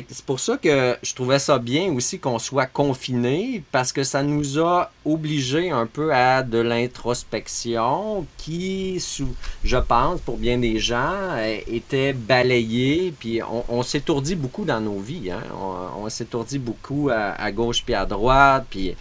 c'est 0.10 0.26
pour 0.26 0.40
ça 0.40 0.58
que 0.58 0.98
je 1.02 1.14
trouvais 1.14 1.40
ça 1.40 1.60
bien 1.60 1.92
aussi 1.94 2.20
qu'on 2.20 2.40
soit 2.40 2.66
confiné 2.66 3.64
parce 3.72 3.92
que 3.92 4.04
ça 4.04 4.24
nous 4.24 4.60
a 4.60 4.92
obligés 5.06 5.70
un 5.70 5.86
peu 5.86 6.14
à 6.14 6.44
de 6.44 6.58
l'introspection 6.58 8.26
qui, 8.38 9.04
je 9.64 9.78
pense, 9.78 10.22
pour 10.22 10.38
bien 10.38 10.58
des 10.58 10.80
gens, 10.80 11.38
était 11.68 12.14
balayée. 12.14 13.14
Puis 13.20 13.42
on, 13.70 13.84
s'étourdit 13.84 14.36
beaucoup 14.36 14.66
dans 14.66 14.82
nos 14.82 15.00
vies. 15.00 15.32
Hein. 15.32 15.44
On, 15.98 16.10
s'étourdit 16.10 16.60
beaucoup 16.60 17.10
à, 17.12 17.52
gauche 17.52 17.84
puis 17.84 17.94
à 17.94 18.06
droite. 18.06 18.66
Puis 18.70 18.96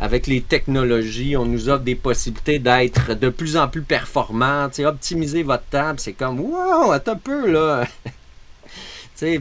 avec 0.00 0.26
les 0.26 0.40
technologies, 0.40 1.36
on 1.36 1.44
nous 1.44 1.68
offre 1.68 1.84
des 1.84 1.94
possibilités 1.94 2.58
d'être 2.58 3.14
de 3.14 3.28
plus 3.28 3.56
en 3.56 3.68
plus 3.68 3.82
performants. 3.82 4.68
optimiser 4.84 5.42
votre 5.42 5.64
temps, 5.64 5.94
c'est 5.98 6.14
comme, 6.14 6.40
wow, 6.40 6.92
attends 6.92 7.12
un 7.12 7.16
peu 7.16 7.50
là. 7.50 7.84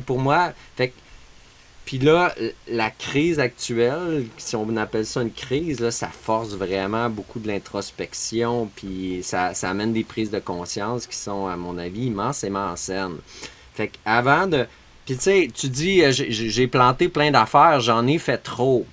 pour 0.05 0.19
moi, 0.19 0.53
fait 0.75 0.93
puis 1.85 1.99
là, 1.99 2.33
la 2.69 2.89
crise 2.89 3.39
actuelle, 3.39 4.25
si 4.37 4.55
on 4.55 4.77
appelle 4.77 5.05
ça 5.05 5.21
une 5.21 5.31
crise, 5.31 5.79
là, 5.81 5.91
ça 5.91 6.07
force 6.07 6.53
vraiment 6.53 7.09
beaucoup 7.09 7.39
de 7.39 7.47
l'introspection, 7.47 8.69
puis 8.75 9.19
ça, 9.23 9.53
ça, 9.53 9.69
amène 9.69 9.91
des 9.91 10.03
prises 10.03 10.31
de 10.31 10.39
conscience 10.39 11.05
qui 11.05 11.17
sont, 11.17 11.47
à 11.47 11.57
mon 11.57 11.77
avis, 11.77 12.05
immensément 12.05 12.67
en 12.67 12.75
scène. 12.75 13.17
Fait 13.73 13.89
qu'avant 13.89 14.47
de... 14.47 14.67
Puis 15.05 15.17
tu 15.17 15.23
sais, 15.23 15.49
tu 15.53 15.67
dis, 15.67 16.03
euh, 16.03 16.11
j'ai 16.13 16.67
planté 16.67 17.09
plein 17.09 17.31
d'affaires, 17.31 17.81
j'en 17.81 18.07
ai 18.07 18.19
fait 18.19 18.37
trop 18.37 18.85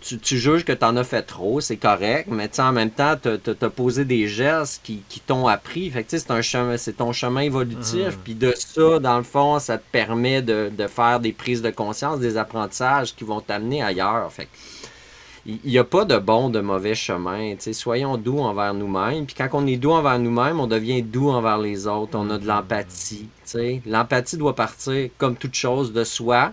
tu, 0.00 0.38
juges 0.38 0.64
que 0.64 0.72
tu 0.72 0.84
en 0.84 0.96
as 0.96 1.04
fait 1.04 1.22
trop, 1.22 1.60
c'est 1.60 1.76
correct, 1.76 2.28
mais 2.30 2.48
en 2.60 2.72
même 2.72 2.90
temps, 2.90 3.16
tu 3.20 3.28
as, 3.28 3.70
posé 3.70 4.04
des 4.04 4.28
gestes 4.28 4.80
qui, 4.84 5.02
t'ont 5.26 5.48
appris. 5.48 5.90
Fait 5.90 6.04
c'est 6.08 6.30
un 6.30 6.42
chemin, 6.42 6.76
c'est 6.76 6.94
ton 6.94 7.12
chemin 7.12 7.40
évolutif. 7.40 8.16
Mmh. 8.16 8.20
Puis 8.22 8.34
de 8.34 8.54
ça, 8.56 8.98
dans 9.00 9.18
le 9.18 9.24
fond, 9.24 9.58
ça 9.58 9.78
te 9.78 9.84
permet 9.90 10.40
de, 10.42 10.70
faire 10.88 11.18
des 11.20 11.32
prises 11.32 11.62
de 11.62 11.70
conscience, 11.70 12.20
des 12.20 12.36
apprentissages 12.36 13.14
qui 13.14 13.24
vont 13.24 13.40
t'amener 13.40 13.82
ailleurs. 13.82 14.30
Fait 14.32 14.48
il 15.48 15.70
n'y 15.70 15.78
a 15.78 15.84
pas 15.84 16.04
de 16.04 16.18
bon, 16.18 16.50
de 16.50 16.60
mauvais 16.60 16.96
chemin. 16.96 17.54
Soyons 17.58 18.16
doux 18.16 18.40
envers 18.40 18.74
nous-mêmes. 18.74 19.26
Puis 19.26 19.36
quand 19.36 19.48
on 19.52 19.66
est 19.66 19.76
doux 19.76 19.92
envers 19.92 20.18
nous-mêmes, 20.18 20.58
on 20.58 20.66
devient 20.66 21.02
doux 21.02 21.30
envers 21.30 21.58
les 21.58 21.86
autres. 21.86 22.18
On 22.18 22.28
a 22.30 22.38
de 22.38 22.46
l'empathie. 22.46 23.28
L'empathie 23.86 24.36
doit 24.36 24.56
partir, 24.56 25.08
comme 25.18 25.36
toute 25.36 25.54
chose, 25.54 25.92
de 25.92 26.02
soi. 26.02 26.52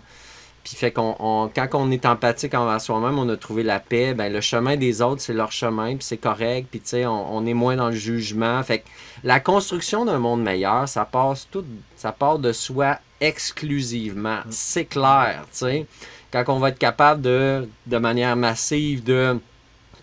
Puis 0.64 0.76
fait 0.76 0.92
qu'on 0.92 1.50
quand 1.54 1.68
on 1.74 1.92
est 1.92 2.06
empathique 2.06 2.54
envers 2.54 2.80
soi-même, 2.80 3.20
on 3.20 3.28
a 3.28 3.36
trouvé 3.36 3.64
la 3.64 3.80
paix, 3.80 4.14
ben 4.14 4.32
le 4.32 4.40
chemin 4.40 4.78
des 4.78 5.02
autres, 5.02 5.22
c'est 5.22 5.34
leur 5.34 5.52
chemin, 5.52 5.96
puis 5.96 6.06
c'est 6.06 6.18
correct, 6.18 6.68
puis 6.72 6.80
tu 6.80 6.90
sais, 6.90 7.06
on, 7.06 7.46
est 7.46 7.54
moins 7.54 7.76
dans 7.76 7.90
le 7.90 7.96
jugement. 7.96 8.64
Fait 8.64 8.80
que 8.80 8.86
la 9.24 9.42
construction 9.42 10.06
d'un 10.06 10.20
monde 10.20 10.42
meilleur, 10.42 10.88
ça 10.88 11.04
passe 11.04 11.48
tout, 11.52 11.66
ça 11.98 12.14
part 12.14 12.40
de 12.40 12.54
soi 12.54 13.00
exclusivement. 13.20 14.40
Mm. 14.46 14.52
C'est 14.52 14.86
clair, 14.86 15.44
tu 15.52 15.58
sais. 15.58 15.86
Quand 16.32 16.46
on 16.48 16.60
va 16.60 16.70
être 16.70 16.80
capable 16.80 17.22
de, 17.22 17.68
de 17.86 17.98
manière 17.98 18.36
massive, 18.36 19.04
de 19.04 19.40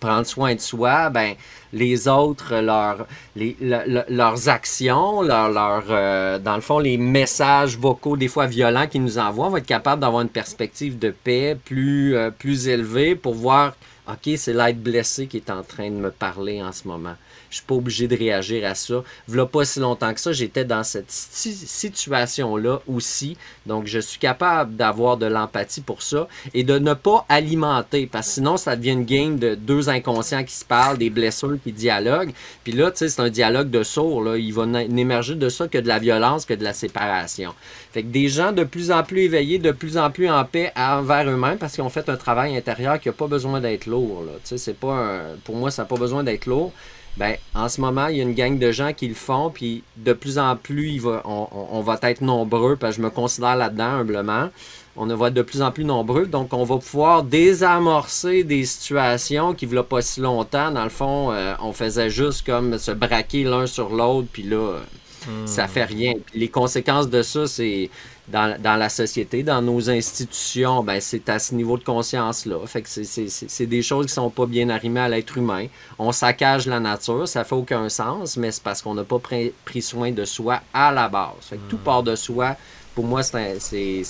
prendre 0.01 0.25
soin 0.25 0.55
de 0.55 0.59
soi, 0.59 1.09
ben 1.09 1.35
les 1.71 2.09
autres, 2.09 2.55
leur, 2.59 3.07
leurs 3.37 4.49
actions, 4.49 5.21
leur, 5.21 5.49
leur 5.49 5.83
euh, 5.89 6.39
dans 6.39 6.55
le 6.55 6.61
fond, 6.61 6.79
les 6.79 6.97
messages 6.97 7.77
vocaux, 7.77 8.17
des 8.17 8.27
fois 8.27 8.47
violents 8.47 8.87
qu'ils 8.87 9.03
nous 9.03 9.17
envoient, 9.17 9.47
on 9.47 9.51
va 9.51 9.59
être 9.59 9.65
capable 9.65 10.01
d'avoir 10.01 10.21
une 10.21 10.29
perspective 10.29 10.99
de 10.99 11.11
paix 11.11 11.57
plus, 11.63 12.15
euh, 12.17 12.31
plus 12.31 12.67
élevée 12.67 13.15
pour 13.15 13.35
voir, 13.35 13.73
OK, 14.09 14.33
c'est 14.35 14.53
l'être 14.53 14.81
blessé 14.81 15.27
qui 15.27 15.37
est 15.37 15.49
en 15.49 15.63
train 15.63 15.89
de 15.89 15.95
me 15.95 16.11
parler 16.11 16.61
en 16.61 16.73
ce 16.73 16.87
moment. 16.87 17.15
Je 17.51 17.57
suis 17.57 17.65
pas 17.65 17.75
obligé 17.75 18.07
de 18.07 18.15
réagir 18.15 18.65
à 18.65 18.75
ça. 18.75 19.03
Voilà 19.27 19.45
pas 19.45 19.65
si 19.65 19.81
longtemps 19.81 20.13
que 20.13 20.21
ça, 20.21 20.31
j'étais 20.31 20.63
dans 20.63 20.83
cette 20.83 21.11
situation-là 21.11 22.81
aussi. 22.87 23.35
Donc, 23.65 23.87
je 23.87 23.99
suis 23.99 24.19
capable 24.19 24.77
d'avoir 24.77 25.17
de 25.17 25.25
l'empathie 25.25 25.81
pour 25.81 26.01
ça 26.01 26.29
et 26.53 26.63
de 26.63 26.79
ne 26.79 26.93
pas 26.93 27.25
alimenter 27.27 28.07
parce 28.07 28.27
que 28.27 28.33
sinon, 28.35 28.55
ça 28.55 28.77
devient 28.77 28.91
une 28.91 29.05
game 29.05 29.37
de 29.37 29.55
deux 29.55 29.89
inconscients 29.89 30.45
qui 30.45 30.53
se 30.53 30.63
parlent, 30.63 30.97
des 30.97 31.09
blessures 31.09 31.57
qui 31.61 31.73
dialoguent. 31.73 32.31
Puis 32.63 32.71
là, 32.71 32.89
tu 32.89 32.99
sais, 32.99 33.09
c'est 33.09 33.21
un 33.21 33.29
dialogue 33.29 33.69
de 33.69 33.83
sourds. 33.83 34.23
Là. 34.23 34.37
Il 34.37 34.53
va 34.53 34.65
n'émerger 34.65 35.35
de 35.35 35.49
ça 35.49 35.67
que 35.67 35.77
de 35.77 35.89
la 35.89 35.99
violence, 35.99 36.45
que 36.45 36.53
de 36.53 36.63
la 36.63 36.73
séparation. 36.73 37.53
Fait 37.91 38.03
que 38.03 38.07
des 38.07 38.29
gens 38.29 38.53
de 38.53 38.63
plus 38.63 38.91
en 38.91 39.03
plus 39.03 39.23
éveillés, 39.23 39.59
de 39.59 39.71
plus 39.71 39.97
en 39.97 40.09
plus 40.09 40.29
en 40.29 40.45
paix 40.45 40.71
envers 40.77 41.29
eux-mêmes 41.29 41.57
parce 41.57 41.73
qu'ils 41.73 41.83
ont 41.83 41.89
fait 41.89 42.07
un 42.07 42.15
travail 42.15 42.55
intérieur 42.55 42.97
qui 42.97 43.09
n'a 43.09 43.13
pas 43.13 43.27
besoin 43.27 43.59
d'être 43.59 43.87
lourd. 43.87 44.23
Là. 44.25 44.31
C'est 44.43 44.77
pas 44.77 45.19
Pour 45.43 45.57
moi, 45.57 45.69
ça 45.69 45.81
n'a 45.81 45.87
pas 45.89 45.97
besoin 45.97 46.23
d'être 46.23 46.45
lourd. 46.45 46.71
Ben, 47.17 47.35
en 47.53 47.67
ce 47.67 47.81
moment, 47.81 48.07
il 48.07 48.17
y 48.17 48.19
a 48.21 48.23
une 48.23 48.33
gang 48.33 48.57
de 48.57 48.71
gens 48.71 48.93
qui 48.93 49.07
le 49.07 49.15
font, 49.15 49.49
puis 49.49 49.83
de 49.97 50.13
plus 50.13 50.37
en 50.37 50.55
plus, 50.55 50.91
il 50.91 51.01
on, 51.05 51.81
va 51.81 51.99
être 52.03 52.21
nombreux, 52.21 52.77
parce 52.77 52.95
je 52.95 53.01
me 53.01 53.09
considère 53.09 53.55
là-dedans 53.55 53.99
humblement. 53.99 54.49
On 54.97 55.05
va 55.05 55.27
être 55.27 55.33
de 55.33 55.41
plus 55.41 55.61
en 55.61 55.71
plus 55.71 55.85
nombreux, 55.85 56.25
donc 56.25 56.53
on 56.53 56.63
va 56.63 56.77
pouvoir 56.77 57.23
désamorcer 57.23 58.43
des 58.43 58.65
situations 58.65 59.53
qui, 59.53 59.67
ne 59.67 59.81
pas 59.81 60.01
si 60.01 60.19
longtemps, 60.19 60.71
dans 60.71 60.83
le 60.83 60.89
fond, 60.89 61.31
euh, 61.31 61.53
on 61.61 61.71
faisait 61.71 62.09
juste 62.09 62.45
comme 62.45 62.77
se 62.77 62.91
braquer 62.91 63.43
l'un 63.43 63.67
sur 63.67 63.89
l'autre, 63.89 64.27
puis 64.31 64.43
là, 64.43 64.79
hmm. 65.27 65.47
ça 65.47 65.67
fait 65.67 65.85
rien. 65.85 66.13
les 66.33 66.47
conséquences 66.47 67.09
de 67.09 67.21
ça, 67.21 67.47
c'est 67.47 67.89
dans, 68.27 68.57
la 68.63 68.89
société, 68.89 69.43
dans 69.43 69.61
nos 69.61 69.89
institutions, 69.89 70.83
ben, 70.83 71.01
c'est 71.01 71.27
à 71.29 71.39
ce 71.39 71.53
niveau 71.53 71.77
de 71.77 71.83
conscience-là. 71.83 72.65
Fait 72.65 72.81
que 72.81 72.87
c'est 72.89 73.65
des 73.65 73.81
choses 73.81 74.05
qui 74.07 74.13
sont 74.13 74.29
pas 74.29 74.45
bien 74.45 74.69
arrimées 74.69 75.01
à 75.01 75.09
l'être 75.09 75.37
humain. 75.37 75.67
On 75.99 76.11
saccage 76.11 76.65
la 76.67 76.79
nature, 76.79 77.27
ça 77.27 77.43
fait 77.43 77.55
aucun 77.55 77.89
sens, 77.89 78.37
mais 78.37 78.51
c'est 78.51 78.63
parce 78.63 78.81
qu'on 78.81 78.93
n'a 78.93 79.03
pas 79.03 79.19
pris, 79.19 79.81
soin 79.81 80.11
de 80.11 80.23
soi 80.25 80.61
à 80.73 80.91
la 80.91 81.09
base. 81.09 81.33
Fait 81.41 81.57
que 81.57 81.69
tout 81.69 81.77
hmm. 81.77 81.83
part 81.83 82.03
de 82.03 82.15
soi. 82.15 82.55
Pour 82.93 83.05
moi, 83.05 83.23
c'est 83.23 84.03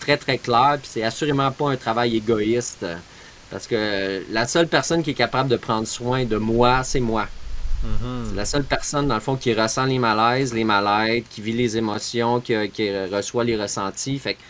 très, 0.00 0.16
très 0.16 0.38
clair. 0.38 0.78
Puis 0.80 0.90
c'est 0.92 1.02
assurément 1.04 1.50
pas 1.52 1.70
un 1.70 1.76
travail 1.76 2.16
égoïste. 2.16 2.84
Parce 3.50 3.66
que 3.66 4.24
la 4.30 4.46
seule 4.46 4.66
personne 4.66 5.02
qui 5.02 5.10
est 5.10 5.14
capable 5.14 5.48
de 5.48 5.56
prendre 5.56 5.86
soin 5.86 6.24
de 6.24 6.36
moi, 6.36 6.82
c'est 6.82 7.00
moi. 7.00 7.28
C'est 7.82 8.36
la 8.36 8.44
seule 8.44 8.64
personne, 8.64 9.08
dans 9.08 9.14
le 9.14 9.20
fond, 9.20 9.36
qui 9.36 9.54
ressent 9.54 9.84
les 9.84 9.98
malaises, 9.98 10.52
les 10.52 10.64
mal-être, 10.64 11.28
qui 11.28 11.40
vit 11.40 11.52
les 11.52 11.76
émotions, 11.76 12.40
qui, 12.40 12.54
reçoit 12.54 13.44
les 13.44 13.56
ressentis. 13.56 14.18
Fait 14.18 14.34
que 14.34 14.40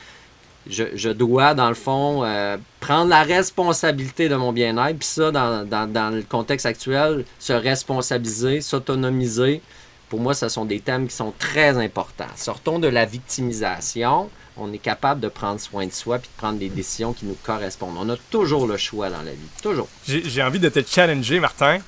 je, 0.68 1.08
dois, 1.10 1.54
dans 1.54 1.68
le 1.68 1.74
fond, 1.74 2.24
euh, 2.24 2.56
prendre 2.80 3.08
la 3.08 3.22
responsabilité 3.22 4.28
de 4.28 4.36
mon 4.36 4.52
bien-être. 4.52 4.98
Puis 4.98 5.08
ça, 5.08 5.30
dans, 5.30 6.12
le 6.12 6.22
contexte 6.22 6.66
actuel, 6.66 7.24
se 7.38 7.52
responsabiliser, 7.52 8.60
s'autonomiser, 8.60 9.62
pour 10.08 10.20
moi, 10.20 10.34
ce 10.34 10.48
sont 10.48 10.64
des 10.64 10.80
thèmes 10.80 11.08
qui 11.08 11.14
sont 11.14 11.32
très 11.36 11.76
importants. 11.78 12.26
Sortons 12.36 12.78
de 12.78 12.86
la 12.86 13.04
victimisation. 13.04 14.30
On 14.56 14.72
est 14.72 14.78
capable 14.78 15.20
de 15.20 15.28
prendre 15.28 15.60
soin 15.60 15.86
de 15.86 15.92
soi 15.92 16.18
puis 16.18 16.30
de 16.34 16.40
prendre 16.40 16.58
des 16.58 16.68
décisions 16.68 17.12
qui 17.12 17.26
nous 17.26 17.36
correspondent. 17.42 17.96
On 17.98 18.08
a 18.08 18.16
toujours 18.30 18.66
le 18.66 18.76
choix 18.76 19.10
dans 19.10 19.22
la 19.22 19.32
vie. 19.32 19.48
Toujours. 19.62 19.88
J'ai 20.06 20.42
envie 20.42 20.60
de 20.60 20.68
te 20.68 20.80
challenger, 20.86 21.40
Martin. 21.40 21.80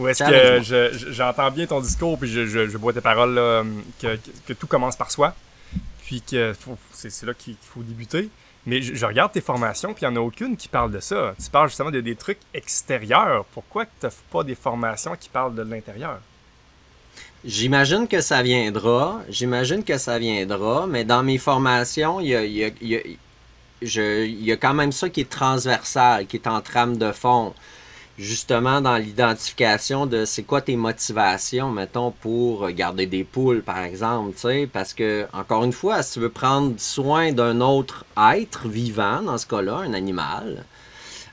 Ou 0.00 0.08
est-ce 0.08 0.24
que 0.24 1.12
j'entends 1.12 1.50
bien 1.50 1.66
ton 1.66 1.80
discours, 1.80 2.18
puis 2.18 2.28
je, 2.28 2.46
je, 2.46 2.78
vois 2.78 2.94
tes 2.94 3.02
paroles, 3.02 3.34
là, 3.34 3.62
que, 4.00 4.18
que, 4.46 4.54
tout 4.54 4.66
commence 4.66 4.96
par 4.96 5.10
soi, 5.10 5.34
puis 6.06 6.22
que 6.22 6.54
c'est 6.92 7.26
là 7.26 7.34
qu'il 7.34 7.56
faut 7.60 7.82
débuter. 7.82 8.30
Mais 8.64 8.80
je, 8.80 9.04
regarde 9.04 9.32
tes 9.32 9.42
formations, 9.42 9.92
puis 9.92 10.06
il 10.06 10.10
n'y 10.10 10.16
en 10.16 10.20
a 10.22 10.24
aucune 10.24 10.56
qui 10.56 10.68
parle 10.68 10.90
de 10.90 11.00
ça. 11.00 11.34
Tu 11.42 11.50
parles 11.50 11.68
justement 11.68 11.90
de 11.90 12.00
des 12.00 12.16
trucs 12.16 12.38
extérieurs. 12.54 13.44
Pourquoi 13.52 13.84
tu 13.84 13.90
n'offres 14.02 14.22
pas 14.30 14.42
des 14.42 14.54
formations 14.54 15.14
qui 15.18 15.28
parlent 15.28 15.54
de 15.54 15.62
l'intérieur? 15.62 16.20
J'imagine 17.44 18.08
que 18.08 18.20
ça 18.20 18.42
viendra. 18.42 19.20
J'imagine 19.28 19.84
que 19.84 19.98
ça 19.98 20.18
viendra, 20.18 20.86
mais 20.86 21.04
dans 21.04 21.22
mes 21.22 21.38
formations, 21.38 22.20
il 22.20 22.28
y 22.28 22.34
a, 22.34 22.44
y, 22.44 22.64
a, 22.64 22.70
y 23.82 24.52
a, 24.52 24.56
quand 24.56 24.74
même 24.74 24.92
ça 24.92 25.10
qui 25.10 25.22
est 25.22 25.30
transversal, 25.30 26.26
qui 26.26 26.36
est 26.36 26.46
en 26.46 26.60
trame 26.62 26.96
de 26.96 27.12
fond 27.12 27.54
justement 28.20 28.82
dans 28.82 28.96
l'identification 28.96 30.04
de 30.04 30.24
c'est 30.26 30.42
quoi 30.42 30.60
tes 30.60 30.76
motivations, 30.76 31.70
mettons, 31.70 32.10
pour 32.10 32.70
garder 32.70 33.06
des 33.06 33.24
poules, 33.24 33.62
par 33.62 33.78
exemple, 33.78 34.34
tu 34.34 34.40
sais, 34.40 34.68
parce 34.70 34.92
que, 34.92 35.26
encore 35.32 35.64
une 35.64 35.72
fois, 35.72 36.02
si 36.02 36.14
tu 36.14 36.20
veux 36.20 36.28
prendre 36.28 36.74
soin 36.78 37.32
d'un 37.32 37.60
autre 37.62 38.04
être 38.34 38.68
vivant, 38.68 39.22
dans 39.22 39.38
ce 39.38 39.46
cas-là, 39.46 39.76
un 39.76 39.94
animal, 39.94 40.64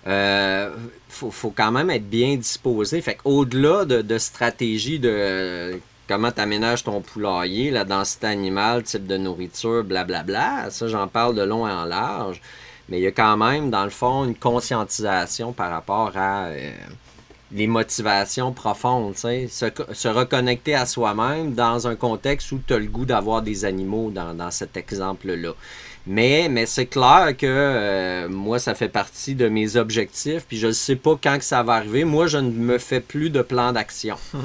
euh, 0.07 0.71
faut, 1.09 1.51
quand 1.51 1.71
même 1.71 1.89
être 1.89 2.09
bien 2.09 2.38
disposé. 2.38 3.01
Fait 3.01 3.15
qu'au-delà 3.15 3.83
de, 3.83 4.01
de 4.01 4.17
stratégie 4.17 4.99
de 4.99 5.79
comment 6.07 6.31
tu 6.31 6.39
aménages 6.39 6.85
ton 6.85 7.01
poulailler, 7.01 7.69
la 7.69 7.83
densité 7.83 8.27
animale, 8.27 8.83
type 8.83 9.05
de 9.05 9.17
nourriture, 9.17 9.83
blablabla, 9.83 10.69
ça, 10.69 10.88
j'en 10.88 11.09
parle 11.09 11.35
de 11.35 11.41
long 11.41 11.67
et 11.67 11.71
en 11.71 11.83
large. 11.83 12.41
Mais 12.89 12.99
il 12.99 13.03
y 13.03 13.07
a 13.07 13.11
quand 13.11 13.38
même, 13.38 13.69
dans 13.69 13.83
le 13.83 13.89
fond, 13.89 14.23
une 14.23 14.35
conscientisation 14.35 15.51
par 15.51 15.71
rapport 15.71 16.13
à 16.15 16.45
euh, 16.45 16.71
les 17.51 17.67
motivations 17.67 18.53
profondes. 18.53 19.15
Se, 19.17 19.47
se, 19.49 20.07
reconnecter 20.07 20.75
à 20.75 20.85
soi-même 20.85 21.53
dans 21.53 21.88
un 21.88 21.95
contexte 21.95 22.51
où 22.51 22.61
tu 22.65 22.73
as 22.73 22.79
le 22.79 22.88
goût 22.88 23.05
d'avoir 23.05 23.41
des 23.41 23.65
animaux 23.65 24.11
dans, 24.11 24.51
cet 24.51 24.77
exemple-là. 24.77 25.53
Mais, 26.09 26.47
mais 26.49 26.65
c'est 26.65 26.85
clair 26.85 27.35
que 27.38 27.45
euh, 27.45 28.29
moi, 28.29 28.59
ça 28.59 28.73
fait 28.73 28.88
partie 28.88 29.35
de 29.35 29.49
mes 29.49 29.75
objectifs, 29.75 30.45
puis 30.47 30.57
je 30.57 30.67
ne 30.67 30.71
sais 30.71 30.95
pas 30.95 31.19
quand 31.21 31.38
que 31.38 31.43
ça 31.43 31.63
va 31.63 31.73
arriver. 31.73 32.05
Moi, 32.05 32.27
je 32.27 32.38
ne 32.38 32.49
me 32.49 32.77
fais 32.77 33.01
plus 33.01 33.29
de 33.29 33.41
plan 33.41 33.73
d'action. 33.73 34.17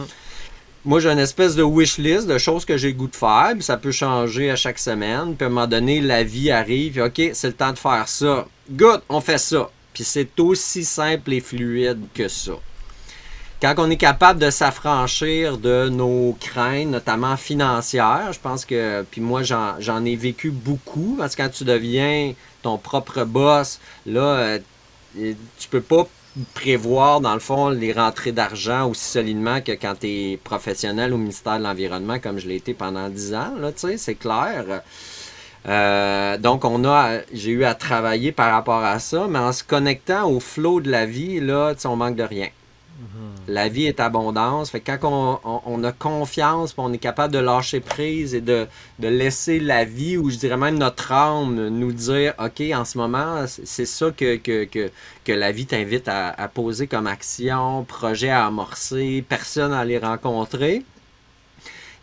moi, 0.85 0.99
j'ai 0.99 1.11
une 1.11 1.19
espèce 1.19 1.55
de 1.55 1.63
wish 1.63 1.99
list 1.99 2.27
de 2.27 2.39
choses 2.39 2.65
que 2.65 2.77
j'ai 2.77 2.93
goût 2.93 3.07
de 3.07 3.15
faire, 3.15 3.51
puis 3.53 3.63
ça 3.63 3.77
peut 3.77 3.93
changer 3.93 4.51
à 4.51 4.57
chaque 4.57 4.79
semaine. 4.79 5.37
Puis 5.37 5.45
à 5.45 5.47
un 5.47 5.51
moment 5.51 5.69
donné, 5.69 6.01
la 6.01 6.25
vie 6.25 6.51
arrive, 6.51 6.93
puis 6.93 7.03
OK, 7.03 7.35
c'est 7.35 7.49
le 7.49 7.53
temps 7.53 7.73
de 7.73 7.79
faire 7.79 8.09
ça. 8.09 8.47
Good, 8.71 9.03
on 9.09 9.21
fait 9.21 9.39
ça. 9.39 9.71
Puis 9.95 10.03
c'est 10.03 10.41
aussi 10.41 10.85
simple 10.85 11.33
et 11.35 11.41
fluide 11.41 12.01
que 12.15 12.27
ça. 12.27 12.53
Quand 13.61 13.75
on 13.79 13.91
est 13.91 13.97
capable 13.97 14.41
de 14.41 14.51
s'affranchir 14.51 15.57
de 15.57 15.89
nos 15.89 16.37
craintes, 16.41 16.89
notamment 16.89 17.37
financières, 17.37 18.33
je 18.33 18.41
pense 18.41 18.65
que, 18.65 19.05
puis 19.09 19.21
moi 19.21 19.43
j'en 19.45 20.05
ai 20.05 20.17
vécu 20.17 20.51
beaucoup, 20.51 21.15
parce 21.17 21.37
que 21.37 21.43
quand 21.43 21.49
tu 21.49 21.63
deviens 21.63 22.35
ton 22.63 22.77
propre 22.77 23.23
boss, 23.23 23.79
là, 24.05 24.21
euh, 24.21 24.59
tu 25.15 25.69
peux 25.71 25.81
pas 25.81 26.09
prévoir, 26.55 27.21
dans 27.21 27.35
le 27.35 27.41
fond, 27.41 27.69
les 27.69 27.93
rentrées 27.93 28.33
d'argent 28.33 28.89
aussi 28.89 29.05
solidement 29.05 29.61
que 29.61 29.73
quand 29.73 29.95
tu 30.01 30.07
es 30.07 30.37
professionnel 30.37 31.13
au 31.13 31.19
ministère 31.19 31.59
de 31.59 31.65
l'Environnement, 31.65 32.19
comme 32.19 32.39
je 32.39 32.49
l'ai 32.49 32.57
été 32.57 32.75
pendant 32.75 33.09
10 33.09 33.35
ans, 33.35 33.55
là, 33.61 33.73
tu 33.73 33.81
sais, 33.81 33.97
c'est 33.99 34.15
clair. 34.15 34.83
Euh, 35.69 36.39
donc, 36.39 36.65
on 36.65 36.85
a, 36.85 37.19
j'ai 37.33 37.51
eu 37.51 37.65
à 37.65 37.75
travailler 37.75 38.33
par 38.33 38.53
rapport 38.53 38.83
à 38.83 38.99
ça, 38.99 39.27
mais 39.29 39.39
en 39.39 39.53
se 39.53 39.63
connectant 39.63 40.29
au 40.29 40.41
flot 40.41 40.81
de 40.81 40.91
la 40.91 41.07
vie, 41.07 41.41
là, 41.41 41.75
tu 41.75 41.87
on 41.87 41.97
manque 41.97 42.17
de 42.17 42.25
rien. 42.25 42.49
Mhm. 43.03 43.09
La 43.49 43.69
vie 43.69 43.87
est 43.87 43.99
abondance. 43.99 44.71
Quand 44.87 45.41
on, 45.67 45.85
a 45.85 45.93
confiance, 45.93 46.73
on 46.79 46.93
est 46.93 46.99
capable 46.99 47.35
de 47.35 47.41
lâcher 47.41 47.81
prise 47.81 48.33
et 48.35 48.41
de, 48.41 48.69
laisser 49.01 49.59
la 49.59 49.85
vie, 49.85 50.17
ou 50.17 50.31
je 50.31 50.37
dirais 50.37 50.57
même 50.57 50.79
notre 50.79 51.11
âme, 51.11 51.69
nous 51.69 51.93
dire 51.93 52.35
OK, 52.39 52.63
en 52.73 52.85
ce 52.85 52.99
moment, 52.99 53.45
c'est 53.47 53.87
ça 53.87 54.13
que, 54.13 54.91
la 55.27 55.53
vie 55.53 55.67
t'invite 55.67 56.07
à, 56.07 56.49
poser 56.55 56.87
comme 56.87 57.09
action, 57.09 57.85
projet 57.85 58.31
à 58.31 58.47
amorcer, 58.47 59.25
personne 59.29 59.73
à 59.73 59.81
aller 59.81 59.99
rencontrer. 59.99 60.85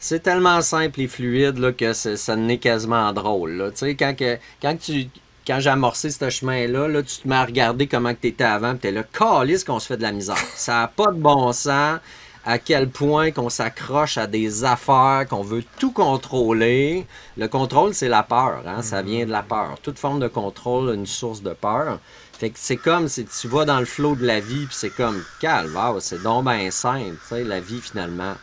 C'est 0.01 0.23
tellement 0.23 0.61
simple 0.61 1.01
et 1.01 1.07
fluide 1.07 1.75
que 1.75 1.93
ça 1.93 2.35
n'est 2.35 2.57
quasiment 2.57 3.11
drôle. 3.13 3.71
Quand 3.97 4.77
tu 4.77 5.09
quand 5.49 5.59
j'ai 5.59 5.71
amorcé 5.71 6.11
ce 6.11 6.29
chemin-là, 6.29 6.87
là, 6.87 7.01
tu 7.01 7.17
te 7.17 7.27
mets 7.27 7.35
à 7.35 7.43
regarder 7.43 7.87
comment 7.87 8.13
tu 8.13 8.27
étais 8.27 8.43
avant, 8.43 8.77
tu 8.77 8.87
es 8.87 8.91
là, 8.91 9.03
qu'on 9.03 9.79
se 9.79 9.87
fait 9.87 9.97
de 9.97 10.03
la 10.03 10.11
misère. 10.11 10.37
Ça 10.55 10.73
n'a 10.73 10.87
pas 10.87 11.07
de 11.07 11.19
bon 11.19 11.51
sens 11.53 11.99
à 12.45 12.59
quel 12.59 12.87
point 12.87 13.31
qu'on 13.31 13.49
s'accroche 13.49 14.19
à 14.19 14.27
des 14.27 14.63
affaires, 14.63 15.25
qu'on 15.27 15.41
veut 15.41 15.63
tout 15.79 15.91
contrôler. 15.91 17.07
Le 17.35 17.47
contrôle, 17.47 17.95
c'est 17.95 18.09
la 18.09 18.21
peur, 18.21 18.61
hein? 18.67 18.83
ça 18.83 19.01
vient 19.01 19.25
de 19.25 19.31
la 19.31 19.41
peur. 19.41 19.77
Toute 19.81 19.97
forme 19.97 20.19
de 20.19 20.27
contrôle 20.27 20.91
a 20.91 20.93
une 20.93 21.07
source 21.07 21.41
de 21.41 21.53
peur. 21.53 21.99
Fait 22.37 22.51
que 22.51 22.59
c'est 22.59 22.77
comme 22.77 23.07
si 23.07 23.25
tu 23.25 23.47
vas 23.47 23.65
dans 23.65 23.79
le 23.79 23.85
flot 23.85 24.15
de 24.15 24.25
la 24.25 24.39
vie, 24.39 24.67
puis 24.67 24.75
c'est 24.75 24.95
comme, 24.95 25.23
calme, 25.41 25.77
c'est 25.99 26.21
donc 26.21 26.45
bien 26.45 26.69
simple, 26.69 27.17
la 27.31 27.59
vie 27.59 27.81
finalement. 27.81 28.35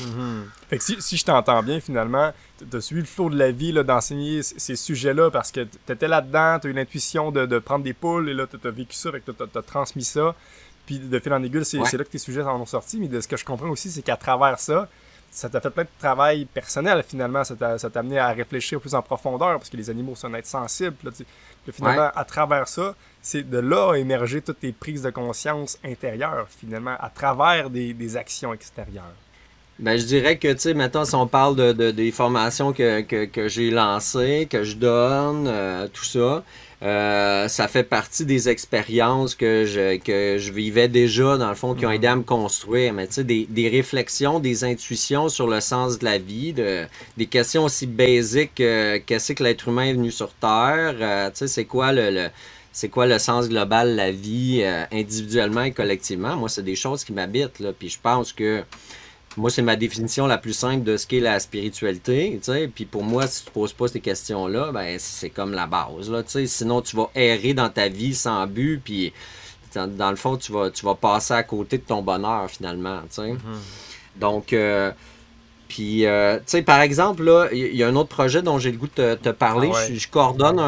Mm-hmm. 0.00 0.42
Fait 0.68 0.78
que 0.78 0.84
si, 0.84 1.00
si 1.00 1.16
je 1.16 1.24
t'entends 1.24 1.62
bien, 1.62 1.80
finalement, 1.80 2.32
tu 2.58 2.76
as 2.76 2.80
suivi 2.80 3.00
le 3.00 3.06
flot 3.06 3.30
de 3.30 3.38
la 3.38 3.50
vie 3.50 3.72
d'enseigner 3.72 4.42
ces 4.42 4.76
sujets-là 4.76 5.30
parce 5.30 5.52
que 5.52 5.60
tu 5.60 5.92
étais 5.92 6.08
là-dedans, 6.08 6.58
tu 6.60 6.68
as 6.68 6.70
eu 6.70 6.72
l'intuition 6.72 7.30
de, 7.30 7.46
de, 7.46 7.58
prendre 7.58 7.84
des 7.84 7.92
poules 7.92 8.28
et 8.28 8.34
là, 8.34 8.46
tu 8.46 8.66
as 8.66 8.70
vécu 8.70 8.94
ça, 8.94 9.10
tu 9.12 9.58
as, 9.58 9.62
transmis 9.62 10.04
ça. 10.04 10.34
Puis 10.86 10.98
de 10.98 11.18
fil 11.18 11.32
en 11.32 11.42
aiguille, 11.42 11.64
c'est 11.64 11.78
là 11.78 12.04
que 12.04 12.10
tes 12.10 12.18
sujets 12.18 12.42
en 12.42 12.60
ont 12.60 12.66
sorti. 12.66 12.98
Mais 12.98 13.08
de 13.08 13.20
ce 13.20 13.28
que 13.28 13.36
je 13.36 13.44
comprends 13.44 13.68
aussi, 13.68 13.90
c'est 13.90 14.02
qu'à 14.02 14.16
travers 14.16 14.58
ça, 14.58 14.88
ça 15.30 15.48
t'a 15.50 15.60
fait 15.60 15.70
plein 15.70 15.84
de 15.84 15.88
travail 15.98 16.46
personnel 16.46 17.04
finalement. 17.06 17.44
Ça 17.44 17.54
t'a 17.56 18.00
amené 18.00 18.18
à 18.18 18.28
réfléchir 18.28 18.80
plus 18.80 18.94
en 18.94 19.02
profondeur 19.02 19.58
parce 19.58 19.68
que 19.68 19.76
les 19.76 19.90
animaux 19.90 20.14
sont 20.14 20.32
un 20.32 20.34
être 20.34 20.46
sensible. 20.46 20.96
Là, 21.04 21.10
finalement, 21.70 22.10
à 22.14 22.24
travers 22.24 22.66
ça, 22.66 22.94
c'est 23.20 23.48
de 23.48 23.58
là 23.58 23.94
émerger 23.94 24.40
toutes 24.40 24.60
tes 24.60 24.72
prises 24.72 25.02
de 25.02 25.10
conscience 25.10 25.78
intérieures 25.84 26.46
finalement 26.48 26.96
à 26.98 27.10
travers 27.10 27.68
des, 27.68 27.92
des 27.92 28.16
actions 28.16 28.54
extérieures. 28.54 29.14
Ben, 29.78 29.96
je 29.96 30.04
dirais 30.04 30.38
que, 30.38 30.52
tu 30.52 30.58
sais, 30.58 30.74
maintenant, 30.74 31.04
si 31.04 31.14
on 31.14 31.28
parle 31.28 31.54
de, 31.54 31.92
des 31.92 32.10
formations 32.10 32.72
que, 32.72 33.02
que, 33.02 33.48
j'ai 33.48 33.70
lancées, 33.70 34.48
que 34.50 34.64
je 34.64 34.74
donne, 34.74 35.46
euh, 35.46 35.86
tout 35.86 36.04
ça, 36.04 36.42
euh, 36.82 37.46
ça 37.46 37.68
fait 37.68 37.84
partie 37.84 38.24
des 38.24 38.48
expériences 38.48 39.36
que 39.36 39.66
je, 39.66 39.96
que 39.98 40.36
je 40.36 40.52
vivais 40.52 40.88
déjà, 40.88 41.36
dans 41.36 41.48
le 41.48 41.54
fond, 41.54 41.74
qui 41.74 41.86
ont 41.86 41.92
aidé 41.92 42.08
à 42.08 42.16
me 42.16 42.24
construire. 42.24 42.92
Mais 42.92 43.06
tu 43.06 43.14
sais, 43.14 43.24
des, 43.24 43.46
des, 43.48 43.68
réflexions, 43.68 44.40
des 44.40 44.64
intuitions 44.64 45.28
sur 45.28 45.46
le 45.46 45.60
sens 45.60 46.00
de 46.00 46.04
la 46.04 46.18
vie, 46.18 46.52
de, 46.52 46.84
des 47.16 47.26
questions 47.26 47.64
aussi 47.64 47.86
basiques 47.86 48.56
que 48.56 48.96
qu'est-ce 48.96 49.32
que 49.32 49.44
l'être 49.44 49.68
humain 49.68 49.84
est 49.84 49.94
venu 49.94 50.10
sur 50.10 50.32
Terre, 50.34 50.96
euh, 51.00 51.30
tu 51.30 51.36
sais, 51.36 51.46
c'est 51.46 51.66
quoi 51.66 51.92
le, 51.92 52.30
c'est 52.72 52.88
quoi 52.88 53.06
le 53.06 53.20
sens 53.20 53.48
global 53.48 53.92
de 53.92 53.96
la 53.96 54.10
vie 54.10 54.64
individuellement 54.90 55.62
et 55.62 55.72
collectivement. 55.72 56.34
Moi, 56.34 56.48
c'est 56.48 56.64
des 56.64 56.76
choses 56.76 57.04
qui 57.04 57.12
m'habitent, 57.12 57.60
là. 57.60 57.72
Puis 57.72 57.90
je 57.90 57.98
pense 58.02 58.32
que 58.32 58.64
moi, 59.38 59.50
c'est 59.50 59.62
ma 59.62 59.76
définition 59.76 60.26
la 60.26 60.36
plus 60.36 60.52
simple 60.52 60.82
de 60.82 60.96
ce 60.96 61.06
qu'est 61.06 61.20
la 61.20 61.38
spiritualité. 61.38 62.40
Puis 62.74 62.84
pour 62.84 63.04
moi, 63.04 63.26
si 63.26 63.44
tu 63.44 63.50
ne 63.50 63.54
poses 63.54 63.72
pas 63.72 63.88
ces 63.88 64.00
questions-là, 64.00 64.72
ben, 64.72 64.96
c'est 64.98 65.30
comme 65.30 65.52
la 65.52 65.66
base. 65.66 66.10
Là, 66.10 66.22
Sinon, 66.26 66.82
tu 66.82 66.96
vas 66.96 67.10
errer 67.14 67.54
dans 67.54 67.68
ta 67.68 67.88
vie 67.88 68.14
sans 68.14 68.46
but. 68.46 68.80
Puis 68.84 69.12
dans, 69.74 70.10
le 70.10 70.16
fond, 70.16 70.36
tu 70.36 70.52
vas, 70.52 70.70
tu 70.70 70.84
vas 70.84 70.94
passer 70.94 71.34
à 71.34 71.42
côté 71.44 71.78
de 71.78 71.84
ton 71.84 72.02
bonheur 72.02 72.50
finalement. 72.50 73.00
Mm-hmm. 73.16 73.36
Donc, 74.16 74.52
euh, 74.52 74.90
puis, 75.68 76.06
euh, 76.06 76.38
tu 76.38 76.44
sais, 76.46 76.62
par 76.62 76.80
exemple, 76.80 77.22
là, 77.22 77.48
il 77.52 77.76
y, 77.76 77.82
a 77.82 77.88
un 77.88 77.94
autre 77.94 78.08
projet 78.08 78.40
dont 78.40 78.58
j'ai 78.58 78.72
le 78.72 78.78
goût 78.78 78.88
de 78.96 79.14
te, 79.14 79.28
parler. 79.28 79.70
Ah 79.74 79.92
je, 79.92 80.08
coordonne 80.08 80.58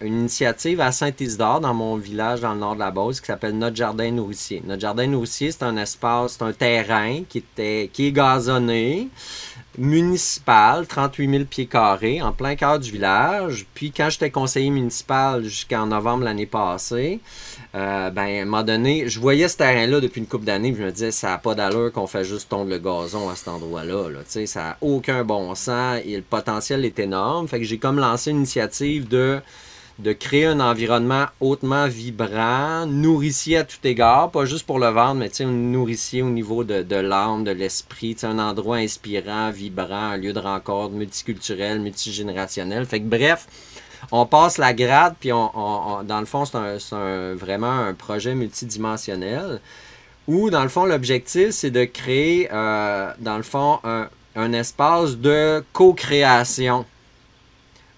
une 0.00 0.20
initiative 0.20 0.80
à 0.80 0.92
Saint-Isidore, 0.92 1.60
dans 1.60 1.74
mon 1.74 1.96
village 1.96 2.40
dans 2.40 2.54
le 2.54 2.60
nord 2.60 2.74
de 2.74 2.78
la 2.78 2.92
Beauce, 2.92 3.20
qui 3.20 3.26
s'appelle 3.26 3.58
Notre 3.58 3.74
Jardin 3.74 4.12
Nourricier. 4.12 4.62
Notre 4.64 4.80
Jardin 4.80 5.08
Nourricier, 5.08 5.50
c'est 5.50 5.64
un 5.64 5.76
espace, 5.76 6.36
c'est 6.38 6.44
un 6.44 6.52
terrain 6.52 7.22
qui, 7.28 7.38
était, 7.38 7.90
qui 7.92 8.06
est 8.06 8.12
gazonné, 8.12 9.08
municipal, 9.76 10.86
38 10.86 11.30
000 11.30 11.44
pieds 11.44 11.66
carrés, 11.66 12.22
en 12.22 12.30
plein 12.30 12.54
cœur 12.54 12.78
du 12.78 12.92
village. 12.92 13.66
Puis, 13.74 13.90
quand 13.90 14.08
j'étais 14.08 14.30
conseiller 14.30 14.70
municipal 14.70 15.42
jusqu'en 15.42 15.86
novembre 15.86 16.22
l'année 16.24 16.46
passée, 16.46 17.18
euh, 17.74 18.10
ben, 18.10 18.54
à 18.54 18.62
donné, 18.62 19.08
je 19.08 19.18
voyais 19.18 19.48
ce 19.48 19.56
terrain-là 19.56 20.00
depuis 20.00 20.20
une 20.20 20.28
couple 20.28 20.44
d'années, 20.44 20.72
je 20.76 20.82
me 20.82 20.92
disais, 20.92 21.10
ça 21.10 21.30
n'a 21.30 21.38
pas 21.38 21.56
d'allure 21.56 21.90
qu'on 21.90 22.06
fait 22.06 22.24
juste 22.24 22.48
tondre 22.48 22.70
le 22.70 22.78
gazon 22.78 23.28
à 23.28 23.34
cet 23.34 23.48
endroit-là. 23.48 24.10
Là. 24.10 24.20
Ça 24.46 24.60
n'a 24.60 24.76
aucun 24.80 25.24
bon 25.24 25.56
sens 25.56 26.00
et 26.04 26.16
le 26.16 26.22
potentiel 26.22 26.84
est 26.84 27.00
énorme. 27.00 27.48
Fait 27.48 27.58
que 27.58 27.64
j'ai 27.64 27.78
comme 27.78 27.98
lancé 27.98 28.30
une 28.30 28.38
initiative 28.38 29.08
de, 29.08 29.40
de 29.98 30.12
créer 30.12 30.46
un 30.46 30.60
environnement 30.60 31.26
hautement 31.40 31.88
vibrant, 31.88 32.86
nourricier 32.86 33.56
à 33.56 33.64
tout 33.64 33.84
égard, 33.84 34.30
pas 34.30 34.44
juste 34.44 34.66
pour 34.66 34.78
le 34.78 34.90
vendre, 34.90 35.16
mais 35.16 35.44
nourricier 35.44 36.22
au 36.22 36.30
niveau 36.30 36.62
de, 36.62 36.82
de 36.82 36.96
l'âme, 36.96 37.42
de 37.42 37.50
l'esprit, 37.50 38.16
un 38.22 38.38
endroit 38.38 38.76
inspirant, 38.76 39.50
vibrant, 39.50 40.10
un 40.12 40.16
lieu 40.16 40.32
de 40.32 40.38
rencontre 40.38 40.94
multiculturel, 40.94 41.80
multigénérationnel. 41.80 42.86
Fait 42.86 43.00
que 43.00 43.06
bref, 43.06 43.48
on 44.12 44.26
passe 44.26 44.58
la 44.58 44.72
grade, 44.72 45.14
puis 45.18 45.32
on, 45.32 46.02
dans 46.04 46.20
le 46.20 46.26
fond, 46.26 46.44
c'est 46.44 47.34
vraiment 47.34 47.72
un 47.72 47.94
projet 47.94 48.34
multidimensionnel 48.34 49.60
où, 50.26 50.50
dans 50.50 50.62
le 50.62 50.68
fond, 50.68 50.84
l'objectif, 50.86 51.50
c'est 51.50 51.70
de 51.70 51.84
créer, 51.84 52.48
euh, 52.52 53.12
dans 53.18 53.36
le 53.36 53.42
fond, 53.42 53.78
un, 53.84 54.08
un 54.36 54.52
espace 54.52 55.16
de 55.16 55.62
co-création 55.72 56.86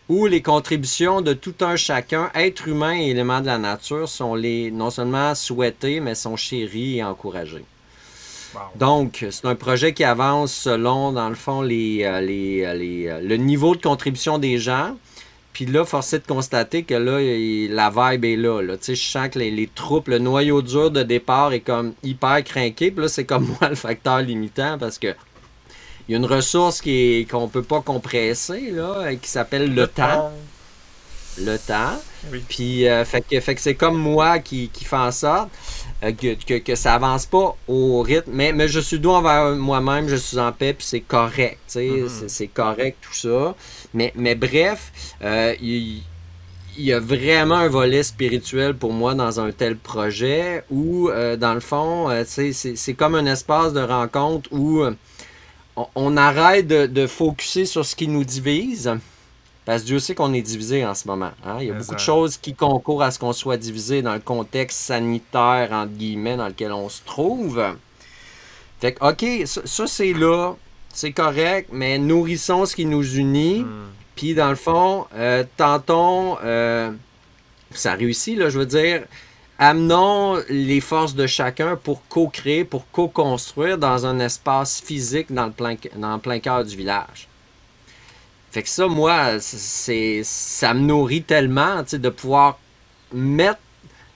où 0.09 0.27
les 0.27 0.43
contributions 0.43 1.21
de 1.21 1.33
tout 1.33 1.55
un 1.61 1.77
chacun, 1.77 2.31
être 2.35 2.69
humain 2.69 2.97
et 2.97 3.11
éléments 3.11 3.41
de 3.41 3.47
la 3.47 3.59
nature, 3.59 4.09
sont 4.09 4.35
les 4.35 4.71
non 4.71 4.91
seulement 4.91 5.35
souhaitées, 5.35 6.01
mais 6.01 6.15
sont 6.15 6.37
chéris 6.37 6.99
et 6.99 7.05
encouragés. 7.05 7.65
Wow. 8.55 8.61
Donc, 8.77 9.27
c'est 9.31 9.45
un 9.47 9.57
projet 9.57 9.93
qui 9.93 10.05
avance 10.05 10.53
selon, 10.53 11.13
dans 11.13 11.29
le 11.29 11.35
fond, 11.35 11.61
les, 11.61 12.05
euh, 12.05 12.21
les, 12.21 12.65
euh, 12.65 12.75
les, 12.75 13.21
le 13.21 13.37
niveau 13.37 13.75
de 13.75 13.83
contribution 13.83 14.39
des 14.39 14.59
gens. 14.59 14.97
Puis 15.57 15.65
là, 15.65 15.87
force 15.87 16.13
est 16.13 16.19
de 16.19 16.27
constater 16.27 16.83
que 16.83 16.93
là, 16.93 17.19
il- 17.19 17.73
la 17.73 17.89
vibe 17.89 18.27
est 18.27 18.37
là. 18.37 18.61
là. 18.61 18.77
Tu 18.77 18.85
sais, 18.85 18.95
je 18.95 19.03
sens 19.11 19.31
que 19.31 19.39
les, 19.39 19.51
les 19.51 19.67
troupes, 19.75 20.09
le 20.09 20.19
noyau 20.19 20.61
dur 20.61 20.91
de 20.91 21.03
départ 21.03 21.55
est 21.55 21.61
comme 21.61 21.95
hyper 22.03 22.45
craqué. 22.45 22.91
Puis 22.91 23.01
là, 23.01 23.09
c'est 23.09 23.25
comme 23.25 23.47
moi 23.61 23.71
le 23.71 23.75
facteur 23.75 24.19
limitant 24.21 24.77
parce 24.79 24.99
que 24.99 25.15
il 26.09 26.13
y 26.13 26.15
a 26.15 26.19
une 26.19 26.27
ressource 26.27 26.83
qui 26.83 27.27
qu'on 27.31 27.49
peut 27.49 27.63
pas 27.63 27.81
compresser, 27.81 28.71
là, 28.71 29.11
et 29.11 29.17
qui 29.17 29.31
s'appelle 29.31 29.75
le, 29.75 29.87
temps. 29.87 30.31
Le 31.39 31.57
temps. 31.59 32.01
Oui. 32.31 32.45
Puis, 32.49 32.87
euh, 32.89 33.05
fait 33.07 33.23
que, 33.29 33.41
fait 33.41 33.55
que 33.55 33.61
c'est 33.63 33.75
comme 33.75 33.97
moi 33.99 34.39
qui, 34.39 34.69
qui 34.73 34.85
fait 34.85 34.97
en 34.97 35.11
sorte 35.11 35.49
euh, 36.05 36.13
que, 36.13 36.35
que, 36.35 36.59
que 36.59 36.75
ça 36.77 36.95
avance 36.95 37.27
pas 37.27 37.57
au 37.69 38.03
rythme. 38.03 38.31
Mais, 38.33 38.53
mais 38.53 38.69
je 38.69 38.81
suis 38.81 38.99
doux 38.99 39.11
envers 39.11 39.55
moi-même, 39.57 40.09
je 40.09 40.17
suis 40.17 40.39
en 40.39 40.53
paix, 40.53 40.73
puis 40.75 40.87
c'est 40.87 41.01
correct. 41.01 41.59
tu 41.67 41.73
sais, 41.73 41.89
Mhm. 41.89 42.09
c'est, 42.09 42.29
c'est 42.31 42.47
correct 42.47 42.99
tout 43.03 43.15
ça. 43.15 43.55
Mais, 43.95 44.13
mais 44.17 44.35
bref, 44.35 44.93
euh, 45.23 45.55
il, 45.61 46.03
il 46.79 46.85
y 46.85 46.93
a 46.93 47.01
vraiment 47.01 47.57
un 47.57 47.69
volet 47.69 48.03
spirituel 48.03 48.75
pour 48.77 48.93
moi 48.93 49.15
dans 49.15 49.41
un 49.41 49.51
tel 49.53 49.77
projet 49.77 50.65
où, 50.71 51.09
euh, 51.09 51.37
dans 51.37 51.55
le 51.55 51.61
fond, 51.61 52.11
euh, 52.11 52.25
c'est, 52.27 52.95
comme 52.95 53.15
un 53.15 53.27
espace 53.27 53.73
de 53.73 53.81
rencontre 53.81 54.49
où 54.53 54.83
on, 55.77 55.87
on 55.95 56.17
arrête 56.17 56.67
de, 56.67 56.87
de 56.87 57.07
focuser 57.07 57.65
sur 57.67 57.85
ce 57.85 57.97
qui 57.97 58.09
nous 58.09 58.25
divise. 58.25 58.93
Parce 59.65 59.83
que 59.83 59.87
Dieu 59.89 59.99
sait 59.99 60.15
qu'on 60.15 60.33
est 60.33 60.43
divisé 60.43 60.87
en 60.87 60.95
ce 60.95 61.09
moment. 61.09 61.33
hein. 61.45 61.57
Il 61.61 61.67
y 61.67 61.71
a 61.71 61.75
beaucoup 61.75 61.95
de 61.97 62.01
choses 62.01 62.37
qui 62.37 62.55
concourent 62.55 63.03
à 63.03 63.11
ce 63.11 63.19
qu'on 63.19 63.33
soit 63.33 63.57
divisé 63.57 64.01
dans 64.01 64.15
le 64.15 64.21
contexte 64.21 64.79
sanitaire, 64.79 65.71
entre 65.73 65.91
guillemets, 65.93 66.37
dans 66.37 66.47
lequel 66.47 66.71
on 66.73 66.89
se 66.89 67.01
trouve. 67.05 67.61
Fait 68.81 68.93
que, 68.93 69.05
OK, 69.05 69.47
ça, 69.47 69.63
ça, 69.65 69.87
c'est 69.89 70.13
là, 70.13 70.55
c'est 70.97 71.13
correct, 71.13 71.69
mais 71.73 71.99
nourrissons 71.99 72.65
ce 72.65 72.75
qui 72.75 72.87
nous 72.87 73.17
unit. 73.17 73.61
Hmm. 73.61 73.89
Puis, 74.15 74.35
dans 74.35 74.49
le 74.49 74.57
fond, 74.57 75.07
euh, 75.15 75.45
tentons, 75.59 76.39
euh, 76.43 76.91
ça 77.71 77.93
réussit, 77.93 78.39
là, 78.39 78.49
je 78.49 78.59
veux 78.59 78.67
dire, 78.67 79.03
amenons 79.59 80.41
les 80.49 80.81
forces 80.81 81.15
de 81.15 81.27
chacun 81.27 81.77
pour 81.77 82.01
co-créer, 82.09 82.65
pour 82.65 82.91
co-construire 82.91 83.77
dans 83.77 84.07
un 84.07 84.19
espace 84.21 84.81
physique 84.81 85.31
dans 85.31 85.45
le 85.45 85.53
plein, 85.53 85.77
dans 85.97 86.15
le 86.15 86.21
plein 86.21 86.41
cœur 86.41 86.65
du 86.65 86.75
village. 86.75 87.29
Fait 88.51 88.63
que 88.63 88.69
ça, 88.71 88.87
moi, 88.87 89.39
c'est, 89.39 90.23
ça 90.25 90.73
me 90.73 90.81
nourrit 90.81 91.25
tellement, 91.25 91.83
de 91.93 92.09
pouvoir 92.09 92.59
mettre. 93.13 93.61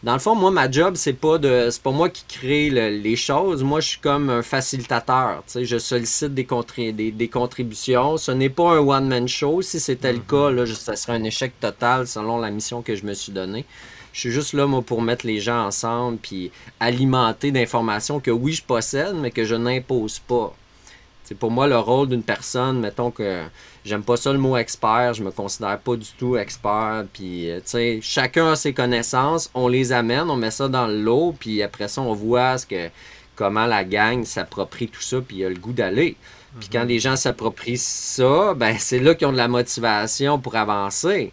Dans 0.02 0.14
le 0.14 0.18
fond, 0.18 0.34
moi, 0.34 0.50
ma 0.50 0.70
job, 0.70 0.94
c'est 0.96 1.12
pas 1.12 1.36
de. 1.36 1.68
C'est 1.70 1.82
pas 1.82 1.90
moi 1.90 2.08
qui 2.08 2.24
crée 2.26 2.70
le- 2.70 2.88
les 2.88 3.16
choses. 3.16 3.62
Moi, 3.62 3.80
je 3.80 3.88
suis 3.88 3.98
comme 4.00 4.30
un 4.30 4.42
facilitateur. 4.42 5.42
Je 5.54 5.76
sollicite 5.78 6.32
des, 6.32 6.44
contri- 6.44 6.94
des, 6.94 7.10
des 7.10 7.28
contributions. 7.28 8.16
Ce 8.16 8.32
n'est 8.32 8.48
pas 8.48 8.70
un 8.76 8.78
one-man 8.78 9.28
show. 9.28 9.60
Si 9.60 9.78
c'était 9.78 10.12
le 10.14 10.20
cas, 10.20 10.50
là, 10.50 10.64
je- 10.64 10.72
ça 10.72 10.96
serait 10.96 11.12
un 11.14 11.24
échec 11.24 11.52
total 11.60 12.06
selon 12.06 12.38
la 12.38 12.50
mission 12.50 12.80
que 12.80 12.96
je 12.96 13.04
me 13.04 13.12
suis 13.12 13.32
donnée. 13.32 13.66
Je 14.14 14.20
suis 14.20 14.30
juste 14.32 14.54
là, 14.54 14.66
moi, 14.66 14.80
pour 14.82 15.02
mettre 15.02 15.26
les 15.26 15.38
gens 15.38 15.66
ensemble 15.66 16.16
puis 16.18 16.50
alimenter 16.80 17.52
d'informations 17.52 18.20
que 18.20 18.30
oui, 18.30 18.54
je 18.54 18.62
possède, 18.62 19.14
mais 19.16 19.30
que 19.30 19.44
je 19.44 19.54
n'impose 19.54 20.18
pas. 20.18 20.54
C'est 21.30 21.38
pour 21.38 21.52
moi 21.52 21.68
le 21.68 21.78
rôle 21.78 22.08
d'une 22.08 22.24
personne, 22.24 22.80
mettons 22.80 23.12
que 23.12 23.44
j'aime 23.84 24.02
pas 24.02 24.16
ça 24.16 24.32
le 24.32 24.40
mot 24.40 24.56
expert, 24.56 25.14
je 25.14 25.22
me 25.22 25.30
considère 25.30 25.78
pas 25.78 25.94
du 25.94 26.08
tout 26.18 26.36
expert, 26.36 27.04
puis 27.12 27.48
euh, 27.48 27.60
tu 27.60 27.66
sais, 27.66 28.00
chacun 28.02 28.50
a 28.50 28.56
ses 28.56 28.72
connaissances, 28.72 29.48
on 29.54 29.68
les 29.68 29.92
amène, 29.92 30.28
on 30.28 30.34
met 30.34 30.50
ça 30.50 30.66
dans 30.66 30.88
le 30.88 31.00
lot, 31.00 31.36
puis 31.38 31.62
après 31.62 31.86
ça 31.86 32.02
on 32.02 32.14
voit 32.14 32.58
ce 32.58 32.66
que 32.66 32.90
comment 33.36 33.66
la 33.66 33.84
gang 33.84 34.24
s'approprie 34.24 34.88
tout 34.88 35.02
ça, 35.02 35.20
puis 35.20 35.36
il 35.36 35.44
a 35.44 35.50
le 35.50 35.54
goût 35.54 35.72
d'aller. 35.72 36.16
Puis 36.58 36.68
quand 36.68 36.82
les 36.82 36.98
gens 36.98 37.14
s'approprient 37.14 37.78
ça, 37.78 38.52
ben 38.54 38.74
c'est 38.76 38.98
là 38.98 39.14
qu'ils 39.14 39.28
ont 39.28 39.32
de 39.32 39.36
la 39.36 39.46
motivation 39.46 40.40
pour 40.40 40.56
avancer. 40.56 41.32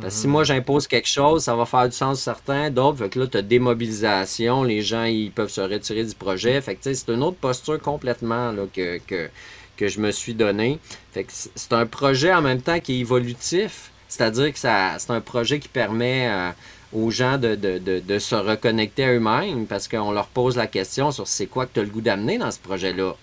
Parce 0.00 0.14
que 0.14 0.20
si 0.22 0.26
moi 0.26 0.42
j'impose 0.44 0.86
quelque 0.86 1.08
chose, 1.08 1.44
ça 1.44 1.54
va 1.54 1.66
faire 1.66 1.86
du 1.88 1.94
sens 1.94 2.20
certain. 2.20 2.70
D'autres, 2.70 2.98
fait 2.98 3.08
que 3.10 3.20
là, 3.20 3.26
tu 3.26 3.36
as 3.36 3.42
démobilisation, 3.42 4.62
les 4.62 4.80
gens 4.80 5.04
ils 5.04 5.30
peuvent 5.30 5.50
se 5.50 5.60
retirer 5.60 6.04
du 6.04 6.14
projet. 6.14 6.60
Fait 6.62 6.76
que 6.76 6.94
c'est 6.94 7.08
une 7.08 7.22
autre 7.22 7.36
posture 7.36 7.78
complètement 7.80 8.52
là, 8.52 8.62
que, 8.72 8.98
que, 9.06 9.28
que 9.76 9.88
je 9.88 10.00
me 10.00 10.10
suis 10.10 10.34
donné. 10.34 10.78
Fait 11.12 11.24
que 11.24 11.32
c'est 11.32 11.72
un 11.72 11.86
projet 11.86 12.32
en 12.32 12.40
même 12.40 12.62
temps 12.62 12.80
qui 12.80 12.94
est 12.94 13.00
évolutif. 13.00 13.90
C'est-à-dire 14.08 14.52
que 14.52 14.58
ça, 14.58 14.96
c'est 14.98 15.10
un 15.10 15.20
projet 15.20 15.58
qui 15.58 15.68
permet 15.68 16.28
euh, 16.28 16.50
aux 16.92 17.10
gens 17.10 17.38
de, 17.38 17.54
de, 17.54 17.78
de, 17.78 17.98
de 18.00 18.18
se 18.18 18.34
reconnecter 18.34 19.04
à 19.04 19.12
eux-mêmes 19.12 19.66
parce 19.66 19.88
qu'on 19.88 20.12
leur 20.12 20.26
pose 20.26 20.56
la 20.56 20.66
question 20.66 21.10
sur 21.12 21.26
c'est 21.26 21.46
quoi 21.46 21.66
que 21.66 21.74
tu 21.74 21.80
as 21.80 21.82
le 21.82 21.88
goût 21.88 22.02
d'amener 22.02 22.38
dans 22.38 22.50
ce 22.50 22.58
projet-là. 22.58 23.14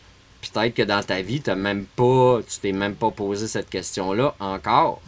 Peut-être 0.41 0.73
que 0.73 0.83
dans 0.83 1.03
ta 1.03 1.21
vie, 1.21 1.41
t'as 1.41 1.55
même 1.55 1.85
pas, 1.85 2.39
tu 2.47 2.59
t'es 2.59 2.71
même 2.71 2.95
pas 2.95 3.11
posé 3.11 3.47
cette 3.47 3.69
question-là 3.69 4.35
encore. 4.39 5.01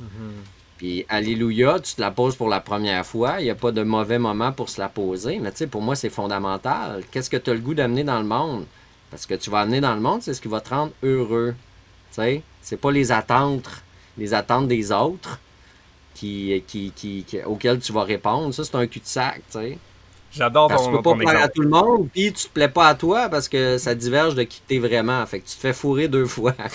Puis, 0.82 1.06
Alléluia, 1.10 1.80
tu 1.80 1.94
te 1.94 2.02
la 2.02 2.10
poses 2.10 2.36
pour 2.36 2.50
la 2.50 2.60
première 2.60 3.06
fois. 3.06 3.36
Il 3.40 3.44
n'y 3.44 3.52
a 3.52 3.56
pas 3.56 3.72
de 3.72 3.84
mauvais 3.84 4.18
moment 4.18 4.52
pour 4.52 4.68
se 4.68 4.82
la 4.82 4.90
poser. 4.90 5.38
Mais 5.38 5.52
tu 5.52 5.58
sais, 5.58 5.68
pour 5.68 5.84
moi, 5.84 5.96
c'est 5.96 6.10
fondamental. 6.10 7.04
Qu'est-ce 7.12 7.30
que 7.30 7.38
tu 7.38 7.52
as 7.52 7.54
le 7.54 7.60
goût 7.60 7.76
d'amener 7.76 8.04
dans 8.04 8.18
le 8.18 8.26
monde? 8.26 8.66
Parce 9.12 9.28
que 9.28 9.36
tu 9.36 9.52
vas 9.52 9.60
amener 9.60 9.80
dans 9.80 9.94
le 9.94 10.02
monde, 10.02 10.24
c'est 10.24 10.34
ce 10.34 10.42
qui 10.42 10.48
va 10.48 10.60
te 10.60 10.70
rendre 10.70 10.92
heureux. 11.04 11.54
Tu 12.10 12.16
sais, 12.16 12.42
c'est 12.64 12.78
pas 12.78 12.92
les 12.92 13.12
attentes, 13.12 13.70
les 14.18 14.34
attentes 14.34 14.68
des 14.68 14.92
autres 14.92 15.40
qui, 16.16 16.64
qui, 16.68 16.92
qui, 16.96 17.24
qui- 17.28 17.44
auxquelles 17.44 17.80
tu 17.80 17.94
vas 17.94 18.04
répondre. 18.04 18.52
Ça, 18.52 18.64
c'est 18.64 18.76
un 18.76 18.88
cul-de-sac, 18.88 19.44
tu 19.52 19.60
sais. 19.60 19.78
J'adore 20.32 20.68
Parce 20.68 20.82
que 20.82 20.88
ton, 20.88 20.92
tu 20.98 20.98
peux 20.98 21.10
pas 21.10 21.16
plaire 21.32 21.44
à 21.44 21.50
tout 21.50 21.62
le 21.62 21.70
monde, 21.70 22.10
puis 22.12 22.34
tu 22.34 22.48
te 22.48 22.54
plais 22.54 22.70
pas 22.70 22.88
à 22.88 22.96
toi 22.96 23.30
parce 23.30 23.50
que 23.50 23.78
ça 23.78 23.94
diverge 23.94 24.34
de 24.34 24.44
qui 24.44 24.62
t'es 24.68 24.80
vraiment. 24.80 25.24
Fait 25.28 25.42
que 25.42 25.48
tu 25.48 25.56
te 25.56 25.60
fais 25.62 25.74
fourrer 25.74 26.08
deux 26.08 26.26
fois. 26.26 26.56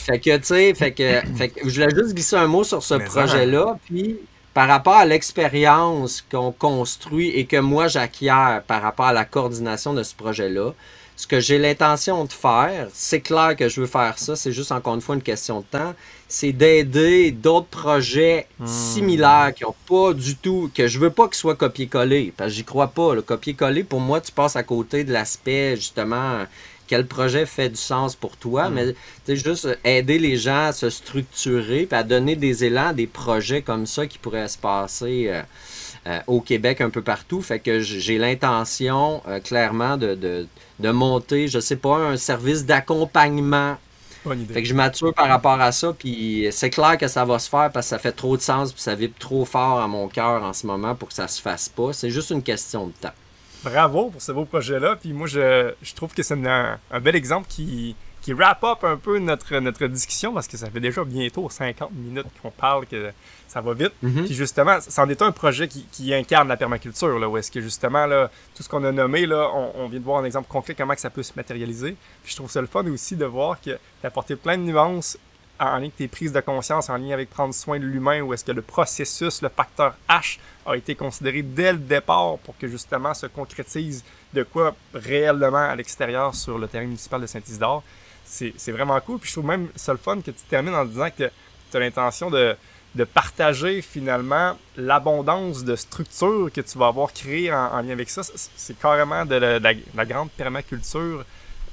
fait 0.00 0.18
que, 0.18 0.36
tu 0.38 0.44
sais, 0.44 0.74
fait 0.74 0.92
que, 0.92 1.20
fait 1.36 1.48
que 1.48 1.68
je 1.68 1.74
voulais 1.74 1.94
juste 1.94 2.14
glisser 2.14 2.36
un 2.36 2.46
mot 2.46 2.64
sur 2.64 2.82
ce 2.82 2.94
projet-là, 2.94 3.78
puis 3.84 4.18
par 4.54 4.68
rapport 4.68 4.96
à 4.96 5.04
l'expérience 5.04 6.24
qu'on 6.30 6.52
construit 6.52 7.28
et 7.30 7.46
que 7.46 7.56
moi 7.56 7.86
j'acquiers 7.86 8.58
par 8.66 8.82
rapport 8.82 9.06
à 9.06 9.12
la 9.12 9.24
coordination 9.24 9.94
de 9.94 10.02
ce 10.02 10.14
projet-là, 10.14 10.72
ce 11.20 11.26
que 11.26 11.38
j'ai 11.38 11.58
l'intention 11.58 12.24
de 12.24 12.32
faire, 12.32 12.88
c'est 12.94 13.20
clair 13.20 13.54
que 13.54 13.68
je 13.68 13.82
veux 13.82 13.86
faire 13.86 14.18
ça, 14.18 14.36
c'est 14.36 14.52
juste 14.52 14.72
encore 14.72 14.94
une 14.94 15.02
fois 15.02 15.14
une 15.14 15.22
question 15.22 15.60
de 15.60 15.66
temps, 15.66 15.94
c'est 16.28 16.52
d'aider 16.52 17.30
d'autres 17.30 17.66
projets 17.66 18.46
similaires 18.64 19.52
qui 19.54 19.66
ont 19.66 19.74
pas 19.86 20.14
du 20.14 20.36
tout, 20.36 20.70
que 20.74 20.88
je 20.88 20.98
veux 20.98 21.10
pas 21.10 21.26
qu'ils 21.26 21.36
soient 21.36 21.56
copier-coller, 21.56 22.32
parce 22.34 22.50
que 22.50 22.56
j'y 22.56 22.64
crois 22.64 22.88
pas. 22.88 23.14
Le 23.14 23.20
copier-coller, 23.20 23.84
pour 23.84 24.00
moi, 24.00 24.22
tu 24.22 24.32
passes 24.32 24.56
à 24.56 24.62
côté 24.62 25.04
de 25.04 25.12
l'aspect, 25.12 25.76
justement, 25.76 26.46
quel 26.90 27.06
projet 27.06 27.46
fait 27.46 27.68
du 27.68 27.76
sens 27.76 28.16
pour 28.16 28.36
toi, 28.36 28.68
mais 28.68 28.88
tu 28.88 28.96
sais, 29.24 29.36
juste 29.36 29.78
aider 29.84 30.18
les 30.18 30.36
gens 30.36 30.66
à 30.66 30.72
se 30.72 30.90
structurer, 30.90 31.86
puis 31.86 31.96
à 31.96 32.02
donner 32.02 32.34
des 32.34 32.64
élans 32.64 32.88
à 32.88 32.92
des 32.92 33.06
projets 33.06 33.62
comme 33.62 33.86
ça 33.86 34.08
qui 34.08 34.18
pourraient 34.18 34.48
se 34.48 34.58
passer 34.58 35.26
euh, 35.28 35.42
euh, 36.08 36.18
au 36.26 36.40
Québec 36.40 36.80
un 36.80 36.90
peu 36.90 37.00
partout. 37.00 37.42
Fait 37.42 37.60
que 37.60 37.78
j'ai 37.78 38.18
l'intention, 38.18 39.22
euh, 39.28 39.38
clairement, 39.38 39.96
de, 39.96 40.16
de, 40.16 40.48
de 40.80 40.90
monter, 40.90 41.46
je 41.46 41.60
sais 41.60 41.76
pas, 41.76 41.94
un 41.94 42.16
service 42.16 42.66
d'accompagnement 42.66 43.76
Bonne 44.24 44.40
idée. 44.40 44.52
fait 44.52 44.62
que 44.62 44.68
je 44.68 44.74
mature 44.74 45.14
par 45.14 45.28
rapport 45.28 45.60
à 45.60 45.70
ça, 45.70 45.94
puis 45.96 46.48
c'est 46.50 46.70
clair 46.70 46.98
que 46.98 47.06
ça 47.06 47.24
va 47.24 47.38
se 47.38 47.48
faire 47.48 47.70
parce 47.72 47.86
que 47.86 47.90
ça 47.90 48.00
fait 48.00 48.10
trop 48.10 48.36
de 48.36 48.42
sens, 48.42 48.72
puis 48.72 48.82
ça 48.82 48.96
vibre 48.96 49.14
trop 49.16 49.44
fort 49.44 49.78
à 49.78 49.86
mon 49.86 50.08
cœur 50.08 50.42
en 50.42 50.52
ce 50.52 50.66
moment 50.66 50.96
pour 50.96 51.10
que 51.10 51.14
ça 51.14 51.28
se 51.28 51.40
fasse 51.40 51.68
pas. 51.68 51.92
C'est 51.92 52.10
juste 52.10 52.30
une 52.30 52.42
question 52.42 52.88
de 52.88 52.92
temps. 53.00 53.14
Bravo 53.64 54.10
pour 54.10 54.22
ce 54.22 54.32
beau 54.32 54.44
projet-là. 54.44 54.96
Puis 54.96 55.12
moi, 55.12 55.26
je, 55.26 55.72
je 55.82 55.94
trouve 55.94 56.14
que 56.14 56.22
c'est 56.22 56.34
un, 56.46 56.78
un 56.90 57.00
bel 57.00 57.16
exemple 57.16 57.46
qui, 57.48 57.94
qui 58.22 58.32
wrap 58.32 58.62
up 58.64 58.84
un 58.84 58.96
peu 58.96 59.18
notre, 59.18 59.56
notre 59.58 59.86
discussion 59.86 60.32
parce 60.32 60.46
que 60.46 60.56
ça 60.56 60.70
fait 60.70 60.80
déjà 60.80 61.04
bientôt 61.04 61.48
50 61.48 61.90
minutes 61.92 62.26
qu'on 62.42 62.50
parle, 62.50 62.86
que 62.86 63.10
ça 63.48 63.60
va 63.60 63.74
vite. 63.74 63.92
Mhm. 64.02 64.24
Puis 64.24 64.34
justement, 64.34 64.78
c'en 64.80 65.08
est 65.08 65.22
un 65.22 65.32
projet 65.32 65.68
qui, 65.68 65.84
qui 65.90 66.14
incarne 66.14 66.48
la 66.48 66.56
permaculture, 66.56 67.18
là, 67.18 67.28
où 67.28 67.36
est-ce 67.36 67.50
que 67.50 67.60
justement, 67.60 68.06
là, 68.06 68.30
tout 68.54 68.62
ce 68.62 68.68
qu'on 68.68 68.84
a 68.84 68.92
nommé, 68.92 69.26
là, 69.26 69.50
on, 69.54 69.72
on 69.76 69.88
vient 69.88 70.00
de 70.00 70.04
voir 70.04 70.20
un 70.20 70.24
exemple 70.24 70.48
concret 70.48 70.74
comment 70.74 70.94
que 70.94 71.00
ça 71.00 71.10
peut 71.10 71.22
se 71.22 71.32
matérialiser. 71.36 71.96
Puis 72.22 72.32
je 72.32 72.36
trouve 72.36 72.50
ça 72.50 72.60
le 72.60 72.66
fun 72.66 72.86
aussi 72.86 73.16
de 73.16 73.24
voir 73.24 73.60
que 73.60 73.78
apporté 74.02 74.36
plein 74.36 74.56
de 74.56 74.62
nuances 74.62 75.18
en 75.60 75.76
lien 75.76 75.76
avec 75.76 75.96
tes 75.96 76.08
prises 76.08 76.32
de 76.32 76.40
conscience, 76.40 76.88
en 76.90 76.96
lien 76.96 77.12
avec 77.12 77.30
prendre 77.30 77.54
soin 77.54 77.78
de 77.78 77.84
l'humain, 77.84 78.22
où 78.22 78.34
est-ce 78.34 78.44
que 78.44 78.52
le 78.52 78.62
processus, 78.62 79.42
le 79.42 79.48
facteur 79.48 79.94
H, 80.08 80.38
a 80.66 80.76
été 80.76 80.94
considéré 80.94 81.42
dès 81.42 81.72
le 81.72 81.78
départ 81.78 82.38
pour 82.38 82.56
que 82.58 82.66
justement 82.66 83.14
se 83.14 83.26
concrétise 83.26 84.04
de 84.32 84.42
quoi 84.42 84.74
réellement 84.94 85.68
à 85.68 85.76
l'extérieur 85.76 86.34
sur 86.34 86.58
le 86.58 86.66
terrain 86.66 86.84
municipal 86.84 87.20
de 87.20 87.26
Saint-Isidore? 87.26 87.82
C'est 88.24 88.54
c'est 88.56 88.72
vraiment 88.72 89.00
cool. 89.00 89.18
Puis 89.18 89.28
je 89.28 89.34
trouve 89.34 89.46
même 89.46 89.68
ça 89.76 89.92
le 89.92 89.98
fun 89.98 90.20
que 90.20 90.30
tu 90.30 90.42
termines 90.48 90.74
en 90.74 90.84
disant 90.84 91.08
que 91.10 91.30
tu 91.70 91.76
as 91.76 91.80
l'intention 91.80 92.30
de, 92.30 92.56
de 92.94 93.04
partager 93.04 93.82
finalement 93.82 94.56
l'abondance 94.76 95.64
de 95.64 95.76
structures 95.76 96.50
que 96.52 96.60
tu 96.60 96.78
vas 96.78 96.88
avoir 96.88 97.12
créées 97.12 97.52
en, 97.52 97.80
lien 97.82 97.90
avec 97.90 98.10
ça. 98.10 98.22
C'est 98.34 98.78
carrément 98.78 99.24
de 99.24 99.36
la, 99.36 100.04
grande 100.04 100.30
permaculture 100.32 101.24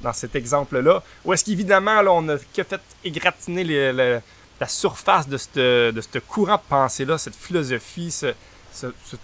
dans 0.01 0.13
cet 0.13 0.35
exemple-là. 0.35 1.03
Ou 1.25 1.33
est-ce 1.33 1.43
qu'évidemment, 1.45 2.01
là, 2.01 2.11
on 2.11 2.21
n'a 2.21 2.37
que 2.37 2.63
fait 2.63 2.81
égratigner 3.03 3.91
la 3.91 4.67
surface 4.67 5.27
de 5.27 5.37
ce 5.37 5.91
de 5.91 6.19
courant 6.19 6.55
de 6.55 6.61
pensée-là, 6.69 7.17
cette 7.17 7.35
philosophie, 7.35 8.13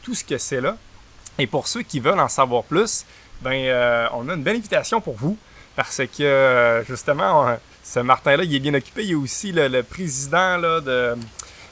tout 0.01 0.15
ce 0.15 0.23
que 0.23 0.37
c'est 0.37 0.61
là. 0.61 0.77
Et 1.39 1.47
pour 1.47 1.67
ceux 1.67 1.81
qui 1.81 1.99
veulent 1.99 2.19
en 2.19 2.27
savoir 2.27 2.63
plus, 2.63 3.05
ben, 3.41 3.53
euh, 3.53 4.07
on 4.13 4.29
a 4.29 4.33
une 4.35 4.43
belle 4.43 4.57
invitation 4.57 5.01
pour 5.01 5.15
vous. 5.15 5.37
Parce 5.75 5.97
que, 5.97 6.23
euh, 6.23 6.83
justement, 6.85 7.57
ce 7.83 7.99
Martin-là, 7.99 8.43
il 8.43 8.55
est 8.55 8.59
bien 8.59 8.73
occupé. 8.75 9.05
Il 9.05 9.15
a 9.15 9.17
aussi 9.17 9.51
le, 9.51 9.81
président 9.81 10.59
de, 10.59 11.15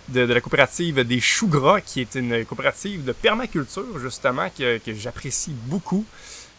de, 0.10 0.22
la 0.22 0.42
coopérative 0.42 1.04
des 1.04 1.20
Choux 1.20 1.48
Gras, 1.48 1.82
qui 1.82 2.02
est 2.02 2.16
une 2.16 2.44
coopérative 2.46 3.06
de 3.06 3.12
permaculture, 3.12 4.00
justement, 4.00 4.50
que 4.58 4.80
j'apprécie 4.88 5.54
beaucoup. 5.66 6.04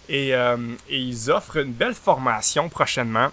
Et, 0.08 0.34
euh, 0.34 0.56
et, 0.88 0.98
ils 0.98 1.30
offrent 1.30 1.58
une 1.58 1.72
belle 1.72 1.94
formation 1.94 2.68
prochainement. 2.68 3.28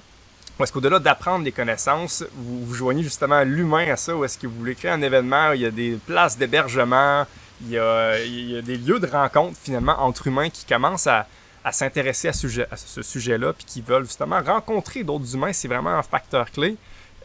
Où 0.60 0.64
est-ce 0.64 0.74
qu'au-delà 0.74 1.00
d'apprendre 1.00 1.44
des 1.44 1.52
connaissances, 1.52 2.24
vous, 2.34 2.66
vous 2.66 2.74
joignez 2.74 3.04
justement 3.04 3.44
l'humain 3.44 3.92
à 3.92 3.96
ça, 3.96 4.16
ou 4.16 4.24
est-ce 4.26 4.38
que 4.38 4.46
vous 4.46 4.56
voulez 4.56 4.76
créer 4.76 4.92
un 4.92 5.02
événement 5.02 5.50
où 5.50 5.54
il 5.54 5.62
y 5.62 5.66
a 5.66 5.72
des 5.72 5.98
places 6.06 6.38
d'hébergement, 6.38 7.26
il 7.62 7.72
y, 7.72 7.78
a, 7.78 8.20
il 8.20 8.52
y 8.52 8.58
a 8.58 8.62
des 8.62 8.78
lieux 8.78 9.00
de 9.00 9.08
rencontre 9.08 9.58
finalement 9.62 10.02
entre 10.02 10.28
humains 10.28 10.50
qui 10.50 10.66
commencent 10.66 11.08
à, 11.08 11.28
à 11.64 11.72
s'intéresser 11.72 12.28
à, 12.28 12.34
sujet, 12.34 12.68
à 12.72 12.78
ce 12.78 13.02
sujet-là, 13.02 13.54
puis 13.54 13.66
qui 13.66 13.82
veulent 13.82 14.06
justement 14.06 14.42
rencontrer 14.42 15.04
d'autres 15.04 15.34
humains, 15.36 15.54
c'est 15.54 15.68
vraiment 15.68 15.92
un 15.92 16.04
facteur 16.04 16.52
clé. 16.52 16.78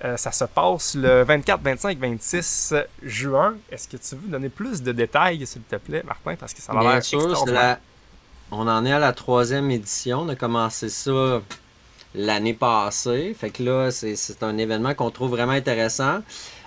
Euh, 0.04 0.16
ça 0.16 0.32
se 0.32 0.44
passe 0.44 0.96
le 0.96 1.22
24, 1.22 1.62
25, 1.62 1.98
26 1.98 2.74
juin. 3.02 3.54
Est-ce 3.70 3.88
que 3.88 3.96
tu 3.96 4.16
veux 4.16 4.28
donner 4.28 4.48
plus 4.48 4.82
de 4.82 4.92
détails, 4.92 5.46
s'il 5.46 5.62
te 5.62 5.76
plaît, 5.76 6.02
Martin, 6.04 6.34
parce 6.36 6.52
que 6.52 6.60
ça 6.60 6.72
va 6.72 6.82
l'air 6.82 6.96
extraordinaire. 6.96 7.78
On 8.56 8.68
en 8.68 8.84
est 8.84 8.92
à 8.92 9.00
la 9.00 9.12
troisième 9.12 9.70
édition. 9.72 10.20
On 10.20 10.28
a 10.28 10.36
commencé 10.36 10.88
ça 10.88 11.42
l'année 12.14 12.54
passée. 12.54 13.34
Fait 13.36 13.50
que 13.50 13.64
là, 13.64 13.90
c'est 13.90 14.42
un 14.42 14.56
événement 14.58 14.94
qu'on 14.94 15.10
trouve 15.10 15.30
vraiment 15.30 15.52
intéressant. 15.52 16.20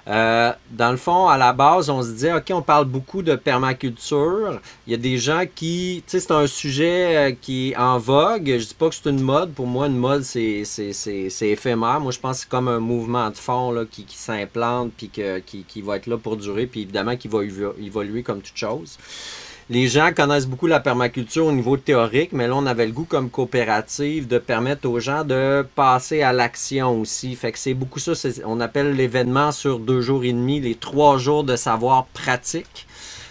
Euh, 0.07 0.51
dans 0.71 0.91
le 0.91 0.97
fond, 0.97 1.27
à 1.27 1.38
la 1.38 1.53
base, 1.53 1.89
on 1.89 2.01
se 2.01 2.11
dit, 2.11 2.31
OK, 2.31 2.51
on 2.51 2.61
parle 2.61 2.85
beaucoup 2.85 3.21
de 3.21 3.35
permaculture. 3.35 4.59
Il 4.85 4.91
y 4.91 4.93
a 4.93 4.97
des 4.97 5.17
gens 5.17 5.43
qui, 5.53 6.03
tu 6.05 6.11
sais, 6.11 6.19
c'est 6.19 6.31
un 6.31 6.47
sujet 6.47 7.15
euh, 7.15 7.35
qui 7.39 7.71
est 7.71 7.77
en 7.77 7.97
vogue. 7.97 8.45
Je 8.45 8.67
dis 8.67 8.73
pas 8.73 8.89
que 8.89 8.95
c'est 8.95 9.09
une 9.09 9.21
mode. 9.21 9.53
Pour 9.53 9.67
moi, 9.67 9.88
une 9.88 9.97
mode, 9.97 10.23
c'est 10.23 10.63
éphémère. 11.41 12.01
Moi, 12.01 12.11
je 12.11 12.19
pense 12.19 12.38
que 12.38 12.43
c'est 12.43 12.49
comme 12.49 12.67
un 12.67 12.79
mouvement 12.79 13.29
de 13.29 13.38
fond 13.38 13.85
qui 13.89 14.05
s'implante 14.09 14.91
puis 14.97 15.09
qui, 15.09 15.63
qui 15.63 15.81
va 15.81 15.97
être 15.97 16.07
là 16.07 16.17
pour 16.17 16.35
durer. 16.35 16.67
Puis 16.67 16.81
évidemment, 16.81 17.15
qui 17.15 17.29
va 17.29 17.39
évoluer 17.43 18.23
comme 18.23 18.41
toute 18.41 18.57
chose 18.57 18.97
les 19.70 19.88
gens 19.88 20.11
connaissent 20.15 20.47
beaucoup 20.47 20.68
la 20.68 20.80
permaculture 20.80 21.45
au 21.45 21.51
niveau 21.51 21.76
théorique, 21.76 22.32
mais 22.32 22.47
là, 22.47 22.55
on 22.55 22.65
avait 22.65 22.86
le 22.86 22.93
goût 22.93 23.03
comme 23.03 23.30
coopérative 23.30 24.26
de 24.26 24.38
permettre 24.38 24.88
aux 24.88 24.99
gens 24.99 25.26
de 25.26 25.65
passer 25.76 26.22
à 26.22 26.32
l'action 26.32 27.01
aussi. 27.01 27.36
Fait 27.36 27.51
que 27.51 27.59
c'est 27.59 27.74
beaucoup 27.74 27.99
ça, 27.99 28.13
on 28.45 28.61
appelle 28.61 28.93
l'événement 28.93 29.51
sur 29.51 29.80
deux 29.80 29.99
jours 29.99 30.24
et 30.24 30.32
demi, 30.32 30.61
les 30.61 30.76
trois 30.76 31.18
jours 31.18 31.43
de 31.43 31.57
savoir 31.57 32.05
pratique. 32.07 32.88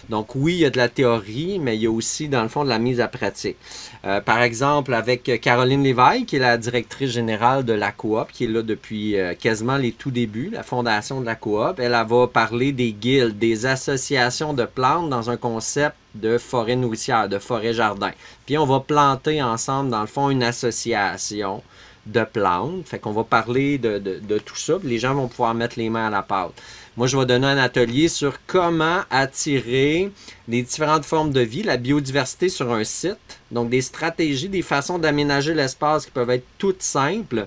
Donc 0.09 0.35
oui, 0.35 0.53
il 0.53 0.59
y 0.59 0.65
a 0.65 0.69
de 0.69 0.77
la 0.77 0.89
théorie, 0.89 1.59
mais 1.59 1.75
il 1.75 1.83
y 1.83 1.87
a 1.87 1.91
aussi, 1.91 2.29
dans 2.29 2.43
le 2.43 2.47
fond, 2.47 2.63
de 2.63 2.69
la 2.69 2.79
mise 2.79 3.01
à 3.01 3.07
pratique. 3.07 3.57
Euh, 4.05 4.21
par 4.21 4.41
exemple, 4.41 4.93
avec 4.93 5.39
Caroline 5.41 5.83
Léveille, 5.83 6.25
qui 6.25 6.37
est 6.37 6.39
la 6.39 6.57
directrice 6.57 7.11
générale 7.11 7.65
de 7.65 7.73
la 7.73 7.91
coop, 7.91 8.31
qui 8.31 8.45
est 8.45 8.47
là 8.47 8.61
depuis 8.61 9.17
euh, 9.17 9.33
quasiment 9.33 9.77
les 9.77 9.91
tout 9.91 10.11
débuts, 10.11 10.49
la 10.51 10.63
fondation 10.63 11.19
de 11.21 11.25
la 11.25 11.35
coop, 11.35 11.79
elle, 11.79 11.91
va 11.91 12.27
parler 12.27 12.71
des 12.71 12.93
guildes, 12.93 13.37
des 13.37 13.65
associations 13.65 14.53
de 14.53 14.65
plantes 14.65 15.09
dans 15.09 15.29
un 15.29 15.37
concept 15.37 15.95
de 16.15 16.37
forêt 16.37 16.75
nourricière, 16.75 17.29
de 17.29 17.37
forêt 17.39 17.73
jardin. 17.73 18.11
Puis 18.45 18.57
on 18.57 18.65
va 18.65 18.79
planter 18.79 19.41
ensemble, 19.41 19.89
dans 19.89 20.01
le 20.01 20.07
fond, 20.07 20.29
une 20.29 20.43
association 20.43 21.61
de 22.07 22.23
plantes. 22.23 22.87
Fait 22.87 22.99
qu'on 22.99 23.11
va 23.11 23.23
parler 23.23 23.77
de, 23.77 24.37
tout 24.39 24.55
ça. 24.55 24.75
Les 24.83 24.99
gens 24.99 25.13
vont 25.13 25.27
pouvoir 25.27 25.53
mettre 25.53 25.77
les 25.77 25.89
mains 25.89 26.07
à 26.07 26.09
la 26.09 26.21
pâte. 26.21 26.53
Moi, 26.97 27.05
je 27.05 27.15
vais 27.15 27.27
donner 27.27 27.45
un 27.45 27.59
atelier 27.59 28.07
sur 28.07 28.39
comment 28.47 29.01
attirer 29.11 30.11
les 30.47 30.63
différentes 30.63 31.05
formes 31.05 31.31
de 31.31 31.41
vie, 31.41 31.61
la 31.61 31.77
biodiversité 31.77 32.49
sur 32.49 32.73
un 32.73 32.83
site. 32.83 33.39
Donc, 33.51 33.69
des 33.69 33.81
stratégies, 33.81 34.49
des 34.49 34.63
façons 34.63 34.97
d'aménager 34.97 35.53
l'espace 35.53 36.05
qui 36.05 36.11
peuvent 36.11 36.31
être 36.31 36.47
toutes 36.57 36.81
simples 36.81 37.45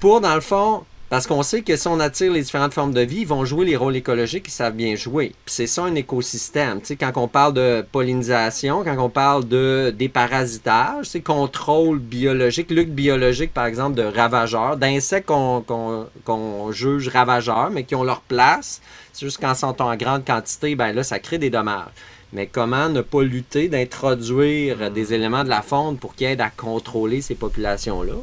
pour, 0.00 0.22
dans 0.22 0.34
le 0.34 0.40
fond, 0.40 0.84
parce 1.08 1.26
qu'on 1.26 1.42
sait 1.42 1.62
que 1.62 1.76
si 1.76 1.86
on 1.86 2.00
attire 2.00 2.32
les 2.32 2.42
différentes 2.42 2.74
formes 2.74 2.92
de 2.92 3.00
vie, 3.00 3.20
ils 3.20 3.26
vont 3.26 3.44
jouer 3.44 3.64
les 3.64 3.76
rôles 3.76 3.94
écologiques, 3.94 4.46
ils 4.48 4.52
savent 4.52 4.74
bien 4.74 4.96
jouer. 4.96 5.32
Puis 5.44 5.54
c'est 5.54 5.66
ça 5.68 5.84
un 5.84 5.94
écosystème. 5.94 6.80
Tu 6.80 6.86
sais, 6.86 6.96
quand 6.96 7.12
on 7.16 7.28
parle 7.28 7.54
de 7.54 7.84
pollinisation, 7.92 8.82
quand 8.82 8.98
on 8.98 9.08
parle 9.08 9.46
de 9.46 9.94
déparasitage, 9.96 11.06
c'est 11.06 11.20
contrôle 11.20 12.00
biologique, 12.00 12.70
lutte 12.70 12.92
biologique, 12.92 13.54
par 13.54 13.66
exemple, 13.66 13.94
de 13.94 14.02
ravageurs, 14.02 14.76
d'insectes 14.76 15.26
qu'on 15.28 16.72
juge 16.72 17.08
ravageurs, 17.08 17.70
mais 17.70 17.84
qui 17.84 17.94
ont 17.94 18.04
leur 18.04 18.20
place. 18.22 18.80
C'est 19.12 19.26
juste 19.26 19.38
ils 19.40 19.54
sont 19.54 19.80
en 19.80 19.94
grande 19.96 20.24
quantité, 20.24 20.74
ben 20.74 20.92
là, 20.92 21.04
ça 21.04 21.20
crée 21.20 21.38
des 21.38 21.50
dommages. 21.50 21.86
Mais 22.32 22.48
comment 22.48 22.88
ne 22.88 23.00
pas 23.00 23.22
lutter 23.22 23.68
d'introduire 23.68 24.90
des 24.90 25.14
éléments 25.14 25.44
de 25.44 25.48
la 25.48 25.62
faune 25.62 25.96
pour 25.96 26.16
qu'ils 26.16 26.26
aident 26.26 26.40
à 26.40 26.50
contrôler 26.50 27.22
ces 27.22 27.36
populations-là? 27.36 28.14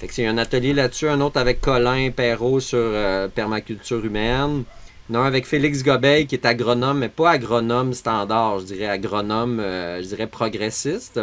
Fait 0.00 0.08
que 0.08 0.14
c'est 0.14 0.26
un 0.26 0.38
atelier 0.38 0.72
là-dessus, 0.72 1.10
un 1.10 1.20
autre 1.20 1.38
avec 1.38 1.60
Colin 1.60 2.10
Perrault 2.10 2.60
sur 2.60 2.78
euh, 2.78 3.28
permaculture 3.28 4.02
humaine. 4.02 4.64
Un 5.12 5.24
avec 5.24 5.44
Félix 5.44 5.82
Gobeil 5.82 6.26
qui 6.26 6.36
est 6.36 6.46
agronome, 6.46 7.00
mais 7.00 7.10
pas 7.10 7.32
agronome 7.32 7.92
standard, 7.92 8.60
je 8.60 8.64
dirais 8.64 8.86
agronome, 8.86 9.60
euh, 9.60 10.00
je 10.00 10.06
dirais 10.06 10.26
progressiste. 10.26 11.20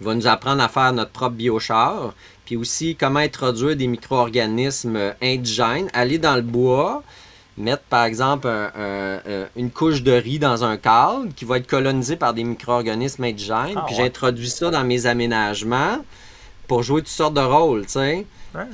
Il 0.00 0.06
va 0.06 0.16
nous 0.16 0.26
apprendre 0.26 0.60
à 0.60 0.68
faire 0.68 0.92
notre 0.92 1.12
propre 1.12 1.36
biochar, 1.36 2.14
puis 2.46 2.56
aussi 2.56 2.96
comment 2.96 3.20
introduire 3.20 3.76
des 3.76 3.86
micro-organismes 3.86 5.14
indigènes, 5.22 5.88
aller 5.92 6.18
dans 6.18 6.34
le 6.34 6.42
bois, 6.42 7.04
mettre 7.56 7.82
par 7.82 8.04
exemple 8.04 8.48
une 9.56 9.70
couche 9.70 10.02
de 10.02 10.12
riz 10.12 10.38
dans 10.40 10.64
un 10.64 10.76
cadre 10.76 11.26
qui 11.36 11.44
va 11.44 11.58
être 11.58 11.66
colonisé 11.68 12.16
par 12.16 12.34
des 12.34 12.42
micro-organismes 12.42 13.22
indigènes, 13.22 13.76
ah 13.76 13.84
puis 13.86 13.94
j'introduis 13.96 14.50
ça 14.50 14.70
dans 14.70 14.84
mes 14.84 15.06
aménagements 15.06 15.98
pour 16.68 16.82
jouer 16.84 17.00
toutes 17.00 17.08
sortes 17.08 17.34
de 17.34 17.40
rôles, 17.40 17.86
tu 17.86 17.92
sais. 17.92 18.26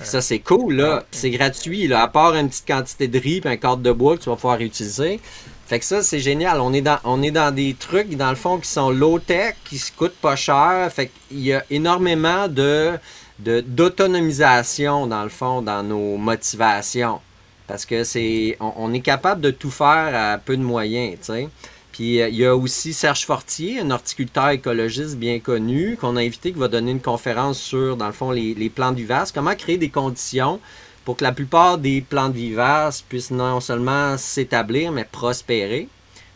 Ça, 0.02 0.20
c'est 0.20 0.38
cool, 0.38 0.74
là. 0.74 1.04
C'est 1.10 1.30
gratuit, 1.30 1.86
là. 1.88 2.02
À 2.02 2.08
part 2.08 2.34
une 2.34 2.48
petite 2.48 2.66
quantité 2.66 3.08
de 3.08 3.18
riz 3.18 3.40
et 3.44 3.48
un 3.48 3.56
cadre 3.56 3.78
de 3.78 3.92
bois 3.92 4.16
que 4.16 4.22
tu 4.22 4.28
vas 4.28 4.36
pouvoir 4.36 4.60
utiliser. 4.60 5.20
Fait 5.66 5.78
que 5.78 5.84
ça, 5.84 6.02
c'est 6.02 6.20
génial. 6.20 6.60
On 6.60 6.72
est, 6.72 6.82
dans, 6.82 6.98
on 7.04 7.22
est 7.22 7.30
dans 7.30 7.54
des 7.54 7.74
trucs, 7.74 8.16
dans 8.16 8.30
le 8.30 8.36
fond, 8.36 8.58
qui 8.58 8.68
sont 8.68 8.90
low-tech, 8.90 9.54
qui 9.64 9.78
se 9.78 9.92
coûtent 9.92 10.16
pas 10.20 10.36
cher. 10.36 10.90
Fait 10.92 11.10
qu'il 11.28 11.40
y 11.40 11.52
a 11.52 11.64
énormément 11.70 12.48
de, 12.48 12.92
d'autonomisation, 13.38 15.06
dans 15.06 15.22
le 15.22 15.28
fond, 15.28 15.62
dans 15.62 15.82
nos 15.82 16.16
motivations. 16.16 17.20
Parce 17.66 17.86
que 17.86 18.04
c'est. 18.04 18.56
On, 18.60 18.72
on, 18.76 18.92
est 18.92 19.00
capable 19.00 19.40
de 19.40 19.50
tout 19.50 19.70
faire 19.70 20.12
à 20.14 20.38
peu 20.38 20.56
de 20.56 20.62
moyens, 20.62 21.18
tu 21.18 21.32
sais. 21.32 21.48
Puis 21.94 22.20
euh, 22.20 22.28
il 22.28 22.34
y 22.34 22.44
a 22.44 22.56
aussi 22.56 22.92
Serge 22.92 23.24
Fortier, 23.24 23.78
un 23.78 23.92
horticulteur 23.92 24.48
écologiste 24.48 25.16
bien 25.16 25.38
connu, 25.38 25.96
qu'on 25.96 26.16
a 26.16 26.22
invité, 26.22 26.52
qui 26.52 26.58
va 26.58 26.66
donner 26.66 26.90
une 26.90 27.00
conférence 27.00 27.60
sur, 27.60 27.96
dans 27.96 28.08
le 28.08 28.12
fond, 28.12 28.32
les, 28.32 28.68
plantes 28.68 28.96
vivaces. 28.96 29.30
Comment 29.30 29.54
créer 29.54 29.78
des 29.78 29.90
conditions 29.90 30.58
pour 31.04 31.16
que 31.16 31.22
la 31.22 31.30
plupart 31.30 31.78
des 31.78 32.00
plantes 32.00 32.32
vivaces 32.32 33.00
puissent 33.00 33.30
non 33.30 33.60
seulement 33.60 34.18
s'établir, 34.18 34.90
mais 34.90 35.04
prospérer. 35.04 35.86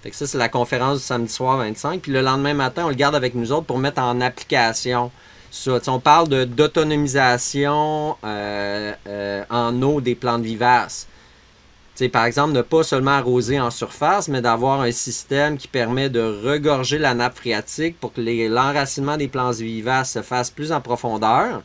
Fait 0.05 0.11
que 0.11 0.17
ça, 0.17 0.29
c'est 0.29 0.39
la 0.39 0.49
conférence 0.49 0.99
du 0.99 1.05
samedi 1.05 1.33
soir 1.33 1.57
25. 1.57 2.03
Puis 2.03 2.13
le 2.13 2.21
lendemain 2.21 2.55
matin, 2.55 2.85
on 2.85 2.91
le 2.91 2.95
garde 2.95 3.17
avec 3.17 3.35
nous 3.35 3.51
autres 3.51 3.67
pour 3.67 3.79
mettre 3.79 4.01
en 4.01 4.21
application 4.21 5.11
ça. 5.51 5.81
on 5.89 5.99
parle 5.99 6.29
d'autonomisation 6.29 8.17
euh, 8.23 8.93
euh, 9.09 9.45
en 9.51 9.83
eau 9.83 10.01
des 10.01 10.15
plantes 10.15 10.43
vivaces 10.43 11.09
par 12.07 12.27
exemple, 12.27 12.53
ne 12.53 12.63
pas 12.63 12.85
seulement 12.85 13.11
arroser 13.13 13.59
en 13.59 13.73
surface, 13.73 14.29
mais 14.29 14.41
d'avoir 14.41 14.83
un 14.83 14.93
système 14.93 15.59
qui 15.59 15.67
permet 15.67 16.09
de 16.09 16.21
regorger 16.21 16.99
la 16.99 17.15
nappe 17.15 17.39
phréatique 17.39 17.99
pour 17.99 18.13
que 18.13 18.21
l'enracinement 18.21 19.17
des 19.17 19.27
plantes 19.27 19.57
vivaces 19.57 20.13
se 20.13 20.23
fasse 20.23 20.51
plus 20.51 20.71
en 20.71 20.81
profondeur. 20.81 21.63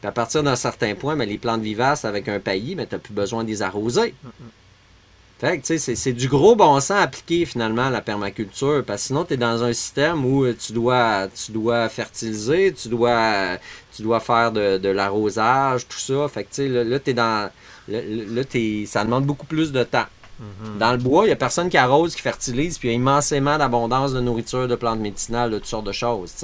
Puis 0.00 0.08
à 0.08 0.12
partir 0.12 0.42
d'un 0.42 0.56
certain 0.56 0.94
point, 0.94 1.16
mais 1.16 1.26
ben, 1.26 1.32
les 1.32 1.38
plantes 1.38 1.60
vivaces 1.60 2.06
avec 2.06 2.28
un 2.28 2.40
paillis, 2.40 2.76
ben, 2.76 2.86
tu 2.86 2.94
n'as 2.94 2.98
plus 2.98 3.12
besoin 3.12 3.44
de 3.44 3.48
les 3.48 3.60
arroser. 3.60 4.14
Fait 5.40 5.60
que, 5.60 5.78
c'est 5.78 6.12
du 6.12 6.28
gros 6.28 6.56
bon 6.56 6.80
sens 6.80 7.00
appliqué 7.00 7.46
finalement 7.46 7.86
à 7.86 7.90
la 7.90 8.00
permaculture, 8.00 8.82
parce 8.84 9.02
que 9.02 9.06
sinon 9.08 9.24
tu 9.24 9.34
es 9.34 9.36
dans 9.36 9.62
un 9.62 9.72
système 9.72 10.24
où 10.24 10.52
tu 10.52 10.72
dois, 10.72 11.28
tu 11.28 11.52
dois 11.52 11.88
fertiliser, 11.88 12.72
tu 12.72 12.88
dois, 12.88 13.56
tu 13.94 14.02
dois 14.02 14.18
faire 14.18 14.50
de, 14.50 14.88
l'arrosage, 14.88 15.86
tout 15.86 15.98
ça. 15.98 16.28
Fait 16.28 16.44
que, 16.44 16.62
là, 16.62 16.82
là 16.82 16.98
tu 16.98 17.10
es 17.10 17.14
dans 17.14 17.50
Là, 17.88 18.42
ça 18.86 19.04
demande 19.04 19.24
beaucoup 19.24 19.46
plus 19.46 19.72
de 19.72 19.82
temps. 19.82 20.06
Mhm. 20.38 20.78
Dans 20.78 20.92
le 20.92 20.98
bois, 20.98 21.24
il 21.24 21.28
n'y 21.28 21.32
a 21.32 21.36
personne 21.36 21.68
qui 21.68 21.76
arrose, 21.76 22.14
qui 22.14 22.22
fertilise, 22.22 22.78
puis 22.78 22.88
il 22.88 22.90
y 22.92 22.94
a 22.94 22.96
immensément 22.96 23.58
d'abondance 23.58 24.12
de 24.12 24.20
nourriture, 24.20 24.68
de 24.68 24.74
plantes 24.74 25.00
médicinales, 25.00 25.50
de 25.50 25.58
toutes 25.58 25.66
sortes 25.66 25.86
de 25.86 25.92
choses. 25.92 26.34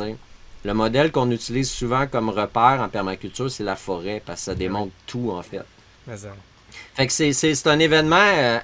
Le 0.64 0.74
modèle 0.74 1.12
qu'on 1.12 1.30
utilise 1.30 1.70
souvent 1.70 2.06
comme 2.06 2.30
repère 2.30 2.80
en 2.80 2.88
permaculture, 2.88 3.50
c'est 3.50 3.62
la 3.62 3.76
forêt, 3.76 4.22
parce 4.24 4.40
que 4.40 4.44
ça 4.46 4.54
démontre 4.54 4.92
tout, 5.06 5.30
en 5.30 5.42
fait. 5.42 5.62
Fait 6.94 7.06
que 7.06 7.12
c'est 7.12 7.66
un 7.66 7.78
événement 7.78 8.16
euh, 8.16 8.58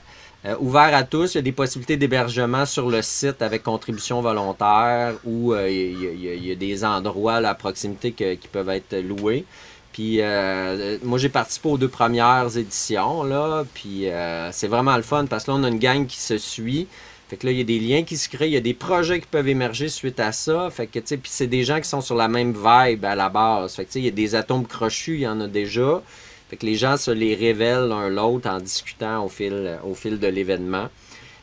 Euh, 0.46 0.56
ouvert 0.58 0.94
à 0.94 1.02
tous, 1.02 1.34
il 1.34 1.38
y 1.38 1.40
a 1.40 1.42
des 1.42 1.52
possibilités 1.52 1.98
d'hébergement 1.98 2.64
sur 2.64 2.88
le 2.88 3.02
site 3.02 3.42
avec 3.42 3.62
contribution 3.62 4.22
volontaire 4.22 5.14
ou 5.24 5.52
euh, 5.52 5.68
il, 5.68 6.46
y 6.46 6.50
a, 6.50 6.54
des 6.54 6.84
endroits 6.84 7.36
à 7.36 7.54
proximité 7.54 8.12
qui 8.12 8.48
peuvent 8.50 8.70
être 8.70 8.96
loués. 8.96 9.44
Puis 9.92 10.18
euh, 10.20 10.98
moi 11.02 11.18
j'ai 11.18 11.28
participé 11.28 11.68
aux 11.68 11.76
deux 11.76 11.88
premières 11.88 12.56
éditions 12.56 13.22
là, 13.24 13.64
puis 13.74 14.06
c'est 14.52 14.68
vraiment 14.68 14.96
le 14.96 15.02
fun 15.02 15.26
parce 15.26 15.44
que 15.44 15.50
là 15.50 15.58
on 15.58 15.64
a 15.64 15.68
une 15.68 15.78
gang 15.78 16.06
qui 16.06 16.18
se 16.18 16.38
suit. 16.38 16.86
Fait 17.28 17.36
que 17.36 17.46
là, 17.46 17.52
il 17.52 17.58
y 17.58 17.60
a 17.60 17.64
des 17.64 17.78
liens 17.78 18.02
qui 18.02 18.16
se 18.16 18.28
créent, 18.28 18.48
il 18.48 18.54
y 18.54 18.56
a 18.56 18.60
des 18.60 18.74
projets 18.74 19.20
qui 19.20 19.26
peuvent 19.28 19.46
émerger 19.46 19.88
suite 19.88 20.18
à 20.18 20.32
ça. 20.32 20.68
Fait 20.68 20.88
que, 20.88 20.98
tu 20.98 21.06
sais, 21.06 21.16
puis 21.16 21.30
c'est 21.32 21.46
des 21.46 21.62
gens 21.62 21.80
qui 21.80 21.88
sont 21.88 22.00
sur 22.00 22.16
la 22.16 22.26
même 22.26 22.52
vibe 22.52 23.04
à 23.04 23.14
la 23.14 23.28
base. 23.28 23.76
Fait 23.76 23.84
que, 23.84 23.90
tu 23.90 23.92
sais, 23.92 23.98
il 24.00 24.04
y 24.06 24.08
a 24.08 24.10
des 24.10 24.34
atomes 24.34 24.66
crochus, 24.66 25.14
il 25.14 25.20
y 25.20 25.28
en 25.28 25.40
a 25.40 25.46
déjà. 25.46 26.02
Fait 26.50 26.56
que 26.56 26.66
les 26.66 26.74
gens 26.74 26.96
se 26.96 27.10
les 27.10 27.34
révèlent 27.34 27.88
l'un 27.88 28.08
l'autre 28.08 28.50
en 28.50 28.58
discutant 28.58 29.24
au 29.24 29.28
fil, 29.28 29.78
au 29.84 29.94
fil 29.94 30.18
de 30.18 30.26
l'événement. 30.26 30.88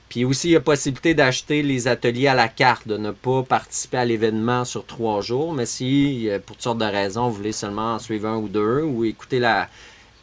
Puis 0.09 0.23
aussi, 0.23 0.49
il 0.49 0.51
y 0.51 0.55
a 0.55 0.61
possibilité 0.61 1.13
d'acheter 1.13 1.63
les 1.63 1.87
ateliers 1.87 2.27
à 2.27 2.35
la 2.35 2.47
carte, 2.47 2.87
de 2.87 2.97
ne 2.97 3.11
pas 3.11 3.43
participer 3.43 3.97
à 3.97 4.05
l'événement 4.05 4.63
sur 4.63 4.85
trois 4.85 5.21
jours. 5.21 5.53
Mais 5.53 5.65
si, 5.65 6.29
pour 6.45 6.55
toutes 6.55 6.63
sortes 6.63 6.77
de 6.77 6.85
raisons, 6.85 7.27
vous 7.27 7.35
voulez 7.35 7.51
seulement 7.51 7.95
en 7.95 7.99
suivre 7.99 8.27
un 8.27 8.37
ou 8.37 8.47
deux 8.47 8.83
ou 8.83 9.03
écouter 9.03 9.39
la, 9.39 9.67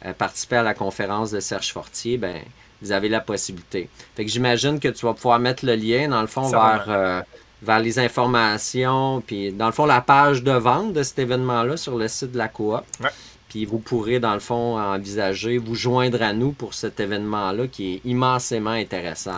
euh, 0.05 0.13
participer 0.13 0.57
à 0.57 0.63
la 0.63 0.73
conférence 0.73 1.31
de 1.31 1.39
Serge 1.39 1.71
Fortier, 1.71 2.17
ben 2.17 2.41
vous 2.81 2.91
avez 2.91 3.09
la 3.09 3.21
possibilité. 3.21 3.89
Fait 4.15 4.25
que 4.25 4.29
j'imagine 4.29 4.79
que 4.79 4.89
tu 4.89 5.05
vas 5.05 5.13
pouvoir 5.13 5.39
mettre 5.39 5.65
le 5.65 5.75
lien, 5.75 6.09
dans 6.09 6.21
le 6.21 6.27
fond, 6.27 6.47
vers, 6.47 6.85
euh, 6.89 7.21
vers 7.61 7.79
les 7.79 7.97
informations, 7.97 9.23
puis 9.25 9.51
dans 9.51 9.65
le 9.67 9.71
fond, 9.71 9.85
la 9.85 10.01
page 10.01 10.43
de 10.43 10.51
vente 10.51 10.93
de 10.93 11.01
cet 11.01 11.19
événement-là 11.19 11.77
sur 11.77 11.97
le 11.97 12.07
site 12.07 12.33
de 12.33 12.37
la 12.37 12.49
coop. 12.49 12.81
Ouais. 13.01 13.09
Puis 13.55 13.63
vous 13.63 13.79
pourrez, 13.79 14.19
dans 14.19 14.33
le 14.33 14.41
fond, 14.41 14.77
envisager, 14.77 15.57
vous 15.59 15.75
joindre 15.75 16.21
à 16.21 16.33
nous 16.33 16.51
pour 16.51 16.73
cet 16.73 16.99
événement-là 16.99 17.67
qui 17.67 17.93
est 17.93 18.01
immensément 18.03 18.71
intéressant. 18.71 19.31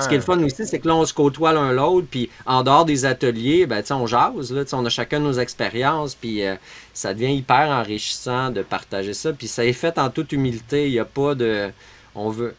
Ce 0.00 0.08
qui 0.08 0.14
est 0.14 0.16
le 0.16 0.24
fun 0.24 0.42
aussi, 0.42 0.66
c'est 0.66 0.80
que 0.80 0.88
là, 0.88 0.96
on 0.96 1.04
se 1.04 1.14
côtoie 1.14 1.52
l'un 1.52 1.70
l'autre, 1.70 2.08
puis 2.10 2.28
en 2.44 2.64
dehors 2.64 2.84
des 2.84 3.04
ateliers, 3.04 3.66
ben, 3.66 3.80
on 3.90 4.08
jase, 4.08 4.52
là, 4.52 4.64
on 4.72 4.84
a 4.84 4.88
chacun 4.88 5.20
nos 5.20 5.34
expériences, 5.34 6.16
puis 6.16 6.44
euh, 6.44 6.56
ça 6.92 7.14
devient 7.14 7.36
hyper 7.36 7.68
enrichissant 7.68 8.50
de 8.50 8.62
partager 8.62 9.14
ça. 9.14 9.32
Puis 9.32 9.46
ça 9.46 9.64
est 9.64 9.72
fait 9.72 9.96
en 9.96 10.10
toute 10.10 10.32
humilité. 10.32 10.88
Il 10.88 10.92
n'y 10.94 10.98
a 10.98 11.04
pas 11.04 11.36
de. 11.36 11.70
On 12.16 12.30
veut 12.30 12.56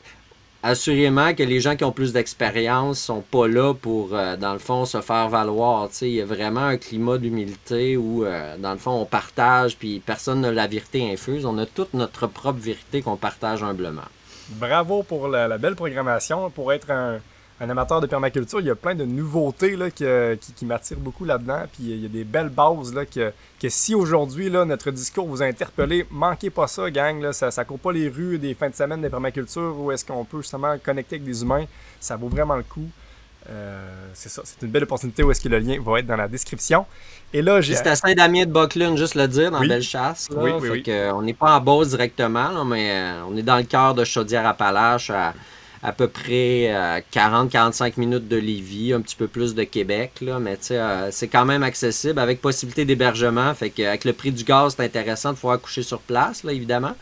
assurément 0.64 1.34
que 1.36 1.43
les 1.43 1.59
gens 1.59 1.76
qui 1.76 1.84
ont 1.84 1.91
plus 1.91 2.14
d'expérience 2.14 2.99
sont 2.99 3.22
pas 3.22 3.47
là 3.47 3.74
pour, 3.74 4.09
euh, 4.14 4.38
dans 4.38 4.53
le 4.53 4.59
fond, 4.59 4.86
se 4.86 5.01
faire 5.01 5.30
valoir. 5.30 5.89
Il 6.01 6.07
y 6.07 6.22
a 6.22 6.26
vraiment 6.26 6.61
un 6.61 6.78
climat 6.78 7.18
d'humilité 7.18 7.97
où, 7.97 8.26
euh, 8.26 8.57
dans 8.57 8.72
le 8.72 8.80
fond, 8.80 8.91
on 8.91 9.05
partage, 9.05 9.78
puis 9.78 10.01
personne 10.03 10.41
n'a 10.41 10.51
la 10.51 10.68
vérité 10.68 11.11
infuse. 11.11 11.45
On 11.45 11.57
a 11.57 11.66
toute 11.66 11.93
notre 11.93 12.28
propre 12.28 12.59
vérité 12.59 13.01
qu'on 13.01 13.18
partage 13.18 13.61
humblement. 13.61 14.01
Bravo 14.49 15.03
pour 15.03 15.28
la 15.28 15.57
belle 15.57 15.76
programmation. 15.76 16.49
Pour 16.49 16.74
être 16.74 16.91
un, 16.91 17.20
un 17.64 17.70
amateur 17.70 18.01
de 18.01 18.07
permaculture, 18.07 18.59
il 18.59 18.68
y 18.68 18.70
a 18.70 18.76
plein 18.76 18.93
de 18.93 19.05
nouveautés 19.05 19.76
là, 19.76 19.89
qui, 19.89 20.05
qui 20.55 20.66
m'attirent 20.66 20.99
beaucoup 20.99 21.24
là-dedans. 21.24 21.64
Puis 21.72 21.84
il 21.84 22.01
y 22.01 22.05
a 22.05 22.09
des 22.09 22.24
belles 22.24 22.49
bases 22.49 22.93
là, 22.93 23.05
que, 23.05 23.32
que 23.59 23.70
si 23.70 23.95
aujourd'hui 23.95 24.49
notre 24.49 24.91
discours 24.91 25.26
vous 25.28 25.41
a 25.41 25.45
interpellé, 25.45 26.05
manquez 26.11 26.49
pas 26.49 26.68
ça, 26.68 26.91
gang. 26.91 27.22
Là, 27.22 27.32
ça 27.32 27.49
ne 27.55 27.64
court 27.64 27.80
pas 27.80 27.91
les 27.91 28.09
rues 28.09 28.38
des 28.38 28.53
fins 28.53 28.70
de 28.70 28.76
semaine 28.76 29.01
de 29.01 29.07
permaculture 29.07 29.76
où 29.80 29.91
est-ce 29.91 30.05
qu'on 30.05 30.26
peut 30.26 30.41
justement 30.41 30.78
connecter 30.78 31.16
avec 31.16 31.26
des 31.26 31.41
humains. 31.41 31.66
Ça 31.99 32.18
vaut 32.18 32.28
vraiment 32.28 32.55
le 32.55 32.64
coup. 32.64 32.89
Euh, 33.49 34.09
c'est 34.14 34.30
ça, 34.30 34.41
c'est 34.45 34.61
une 34.61 34.72
belle 34.72 34.84
opportunité 34.84 35.22
où 35.22 35.30
est-ce 35.32 35.41
que 35.41 35.49
le 35.49 35.59
lien 35.59 35.78
va 35.82 35.99
être 35.99 36.05
dans 36.05 36.16
la 36.16 36.28
description. 36.28 36.86
Et 37.34 37.41
là, 37.41 37.59
j'ai. 37.61 37.76
À 37.76 37.95
Saint-Damien 37.95 38.45
de 38.45 38.51
Boclune, 38.51 38.97
juste 38.97 39.16
le 39.16 39.28
dire, 39.28 39.51
dans 39.51 39.59
Bellechasse. 39.59 40.30
Là. 40.30 40.41
Oui, 40.41 40.51
oui, 40.61 40.70
oui. 40.70 40.84
Que, 40.84 41.11
on 41.11 41.22
n'est 41.22 41.34
pas 41.34 41.57
en 41.57 41.59
Beauce 41.59 41.89
directement, 41.89 42.64
mais 42.64 42.89
euh, 42.91 43.24
on 43.30 43.36
est 43.36 43.41
dans 43.41 43.57
le 43.57 43.64
cœur 43.64 43.95
de 43.95 44.05
Chaudière-Appalaches, 44.05 45.09
à 45.09 45.34
à 45.84 45.92
peu 45.92 46.08
près 46.08 47.04
40-45 47.12 47.84
euh, 47.84 47.92
minutes 47.98 48.30
de 48.30 48.38
Lévis, 48.38 48.94
un 48.94 49.02
petit 49.02 49.18
peu 49.18 49.28
plus 49.28 49.54
de 49.54 49.64
Québec, 49.64 50.14
là, 50.22 50.40
mais 50.40 50.58
euh, 50.72 51.10
c'est 51.12 51.28
quand 51.28 51.44
même 51.44 51.62
accessible 51.62 52.20
avec 52.20 52.40
possibilité 52.40 52.86
d'hébergement. 52.86 53.54
Fait 53.54 53.70
que 53.70 53.84
avec 53.84 54.06
le 54.06 54.14
prix 54.14 54.32
du 54.32 54.46
gaz, 54.46 54.76
c'est 54.78 54.84
intéressant 54.84 55.32
de 55.32 55.36
pouvoir 55.36 55.60
coucher 55.60 55.84
sur 55.84 56.00
place, 56.00 56.46
là, 56.46 56.54
évidemment, 56.54 56.94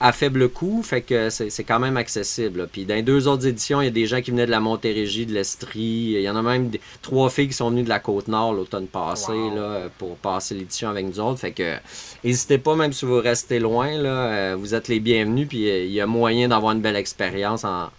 à 0.00 0.10
faible 0.10 0.48
coût. 0.48 0.82
Fait 0.82 1.02
que 1.02 1.30
c'est 1.30 1.62
quand 1.62 1.78
même 1.78 1.96
accessible. 1.96 2.68
Puis 2.72 2.84
dans 2.84 2.96
les 2.96 3.02
deux 3.02 3.28
autres 3.28 3.46
éditions, 3.46 3.80
il 3.80 3.84
y 3.84 3.88
a 3.88 3.92
des 3.92 4.06
gens 4.06 4.20
qui 4.20 4.32
venaient 4.32 4.46
de 4.46 4.50
la 4.50 4.60
Montérégie, 4.60 5.26
de 5.26 5.32
l'Estrie. 5.32 6.14
Il 6.16 6.22
y 6.22 6.28
en 6.28 6.34
a 6.34 6.42
même 6.42 6.72
trois 7.02 7.30
filles 7.30 7.48
qui 7.48 7.54
sont 7.54 7.70
venues 7.70 7.84
de 7.84 7.88
la 7.88 8.00
Côte-Nord 8.00 8.52
l'automne 8.52 8.88
passé 8.88 9.32
là, 9.32 9.88
pour 9.96 10.16
passer 10.16 10.56
l'édition 10.56 10.88
avec 10.88 11.06
nous 11.06 11.20
autres. 11.20 11.38
Fait 11.38 11.52
que 11.52 11.76
n'hésitez 12.24 12.58
pas, 12.58 12.74
même 12.74 12.92
si 12.92 13.04
vous 13.04 13.20
restez 13.20 13.60
loin, 13.60 13.96
là, 13.96 14.08
euh, 14.08 14.56
vous 14.58 14.74
êtes 14.74 14.88
les 14.88 14.98
bienvenus. 14.98 15.46
Puis 15.48 15.68
il 15.68 15.92
y 15.92 16.00
a 16.00 16.06
moyen 16.06 16.48
d'avoir 16.48 16.72
une 16.72 16.80
belle 16.80 16.96
expérience 16.96 17.64
en 17.64 17.90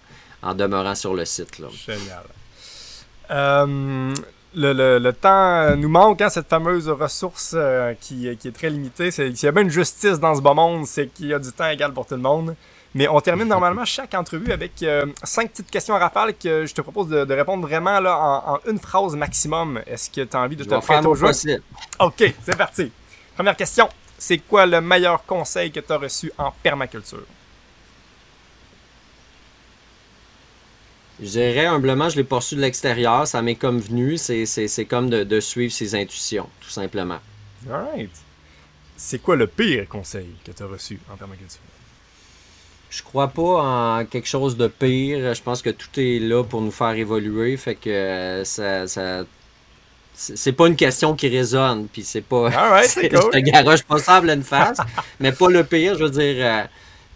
en 0.45 0.53
demeurant 0.53 0.95
sur 0.95 1.13
le 1.13 1.25
site. 1.25 1.59
Là. 1.59 1.67
Génial. 1.73 2.23
Euh, 3.31 4.13
le, 4.53 5.11
temps 5.11 5.75
nous 5.75 5.89
manque, 5.89 6.21
hein, 6.21 6.29
cette 6.29 6.47
fameuse 6.47 6.87
ressource 6.87 7.53
euh, 7.55 7.93
qui, 7.99 8.27
est 8.27 8.55
très 8.55 8.69
limitée. 8.69 9.11
S'il 9.11 9.35
y 9.35 9.47
a 9.47 9.51
bien 9.51 9.63
une 9.63 9.69
justice 9.69 10.19
dans 10.19 10.35
ce 10.35 10.41
beau 10.41 10.53
monde, 10.53 10.85
c'est 10.85 11.07
qu'il 11.07 11.27
y 11.27 11.33
a 11.33 11.39
du 11.39 11.51
temps 11.51 11.69
égal 11.69 11.91
pour 11.91 12.05
tout 12.05 12.15
le 12.15 12.21
monde. 12.21 12.55
Mais 12.93 13.09
on 13.09 13.19
termine 13.19 13.49
normalement 13.49 13.83
chaque 13.83 14.13
entrevue 14.13 14.53
avec 14.53 14.81
euh, 14.83 15.05
cinq 15.23 15.51
petites 15.51 15.69
questions 15.69 15.95
à 15.95 15.99
rafale 15.99 16.33
que 16.37 16.65
je 16.65 16.73
te 16.73 16.79
propose 16.79 17.09
de, 17.09 17.33
répondre 17.33 17.67
vraiment 17.67 17.99
là, 17.99 18.17
en, 18.45 18.59
une 18.69 18.79
phrase 18.79 19.15
maximum. 19.17 19.81
Est-ce 19.85 20.09
que 20.09 20.21
tu 20.21 20.37
as 20.37 20.39
envie 20.39 20.55
de 20.55 20.63
te 20.63 20.75
prêter 20.75 21.05
au 21.05 21.15
jeu? 21.15 21.27
Ok, 21.99 22.33
c'est 22.43 22.57
parti. 22.57 22.91
Première 23.35 23.57
question. 23.57 23.89
C'est 24.17 24.37
quoi 24.37 24.65
le 24.65 24.79
meilleur 24.79 25.25
conseil 25.25 25.71
que 25.71 25.81
tu 25.81 25.91
as 25.91 25.97
reçu 25.97 26.31
en 26.37 26.53
permaculture? 26.63 27.25
Je 31.21 31.29
dirais 31.29 31.65
humblement, 31.65 32.09
je 32.09 32.17
l'ai 32.17 32.23
poursu 32.23 32.55
de 32.55 32.61
l'extérieur, 32.61 33.25
ça 33.27 33.41
m'est 33.41 33.55
comme 33.55 33.79
venu, 33.79 34.17
c'est 34.17 34.85
comme 34.85 35.09
de, 35.09 35.39
suivre 35.39 35.71
ses 35.71 35.95
intuitions, 35.95 36.49
tout 36.59 36.69
simplement. 36.69 37.19
Alright. 37.69 38.11
C'est 38.97 39.19
quoi 39.19 39.35
le 39.35 39.47
pire 39.47 39.87
conseil 39.87 40.27
que 40.43 40.51
tu 40.51 40.63
as 40.63 40.65
reçu 40.65 40.99
en 41.11 41.15
permaculture? 41.15 41.59
Je 42.89 43.03
crois 43.03 43.27
pas 43.27 43.99
en 43.99 44.05
quelque 44.05 44.27
chose 44.27 44.55
de 44.55 44.67
pire. 44.67 45.33
Je 45.33 45.41
pense 45.41 45.61
que 45.61 45.69
tout 45.69 45.89
est 45.97 46.19
là 46.19 46.43
pour 46.43 46.61
nous 46.61 46.71
faire 46.71 46.93
évoluer. 46.93 47.57
Fait 47.57 47.75
que 47.75 47.89
euh, 47.89 48.43
ça, 48.45 48.87
ça 48.87 49.25
c'est 50.13 50.53
pas 50.53 50.67
une 50.67 50.77
question 50.77 51.13
qui 51.13 51.27
résonne. 51.27 51.87
Puis 51.91 52.03
c'est 52.03 52.21
pas. 52.21 52.49
C'est 52.83 53.09
cool. 53.09 53.31
Je 53.33 53.39
te 53.39 53.49
garoche 53.49 53.83
pas 53.83 53.97
ça 53.97 54.19
une 54.19 54.43
face. 54.43 54.77
mais 55.19 55.33
pas 55.33 55.49
le 55.49 55.65
pire. 55.65 55.97
Je 55.97 56.05
veux 56.05 56.09
dire. 56.09 56.67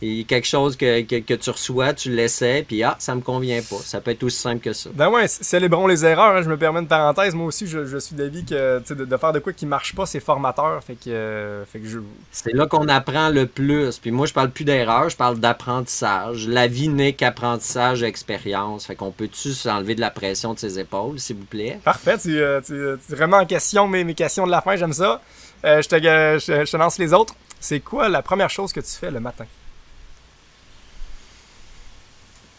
Euh, 0.04 0.22
a 0.22 0.24
quelque 0.24 0.48
chose 0.48 0.78
que, 0.78 1.02
que, 1.02 1.34
tu 1.34 1.50
reçois, 1.50 1.94
tu 1.94 2.10
l'essaies, 2.10 2.64
puis 2.68 2.84
ah, 2.84 2.96
ça 3.00 3.16
me 3.16 3.22
convient 3.22 3.62
pas. 3.62 3.78
Ça 3.84 4.00
peut 4.02 4.12
être 4.12 4.24
aussi 4.24 4.38
simple 4.38 4.62
que 4.62 4.74
ça. 4.74 4.90
Ben 4.94 5.10
ouais, 5.10 5.28
célébrons 5.28 5.88
les 5.88 6.06
erreurs. 6.06 6.36
Hein, 6.36 6.42
je 6.42 6.50
me 6.50 6.58
permets 6.58 6.80
une 6.80 6.88
parenthèse. 6.88 7.36
Moi 7.36 7.48
aussi, 7.48 7.68
je, 7.68 7.86
je 7.86 7.98
suis 7.98 8.16
d'avis 8.16 8.46
que 8.46 8.82
de, 8.94 9.06
de, 9.06 9.18
faire 9.18 9.34
de 9.34 9.40
quoi 9.40 9.54
qui 9.54 9.66
marche 9.66 9.96
pas, 9.96 10.06
c'est 10.06 10.20
formateur. 10.20 10.82
Fait 10.84 10.96
que, 10.96 11.64
fait 11.72 11.80
que 11.80 11.88
je... 11.88 12.00
C'est 12.32 12.54
là 12.54 12.68
qu'on 12.68 12.88
apprend 12.88 13.30
le 13.30 13.46
plus. 13.46 14.00
Puis 14.00 14.12
moi, 14.12 14.26
je 14.26 14.34
parle 14.34 14.52
plus 14.52 14.66
d'erreurs, 14.66 15.10
je 15.10 15.18
parle 15.18 15.40
d'apprentissage. 15.40 16.48
La 16.48 16.68
vie 16.68 16.90
n'est 16.90 17.14
qu'apprentissage 17.14 18.04
et 18.04 18.08
expérience. 18.08 18.86
Fait 18.86 18.96
qu'on 18.96 19.12
peut-tu 19.12 19.52
s'enlever 19.52 19.96
de 19.96 20.02
la 20.02 20.12
pression 20.12 20.54
de 20.54 20.60
ses 20.60 20.80
épaules, 20.80 21.20
s'il 21.20 21.38
vous 21.38 21.46
plaît? 21.46 21.80
Parfait. 21.84 22.18
Tu, 22.18 22.40
euh, 22.40 22.62
tu, 22.62 22.74
tu, 22.74 23.16
vraiment 23.16 23.38
en 23.38 23.46
question 23.46 23.88
mes, 23.88 24.04
mes 24.04 24.16
questions 24.16 24.46
de 24.46 24.52
la 24.52 24.62
fin, 24.62 24.76
j'aime 24.76 24.94
ça. 24.94 25.22
Euh, 25.66 25.82
je, 25.82 25.90
te, 25.90 25.96
je, 25.96 26.66
je 26.66 26.72
te 26.72 26.78
lance 26.78 26.98
les 26.98 27.14
autres. 27.14 27.36
C'est 27.60 27.82
quoi 27.82 28.08
la 28.08 28.22
première 28.22 28.50
chose 28.50 28.72
que 28.72 28.80
tu 28.80 28.92
fais 28.92 29.12
le 29.12 29.20
matin? 29.20 29.46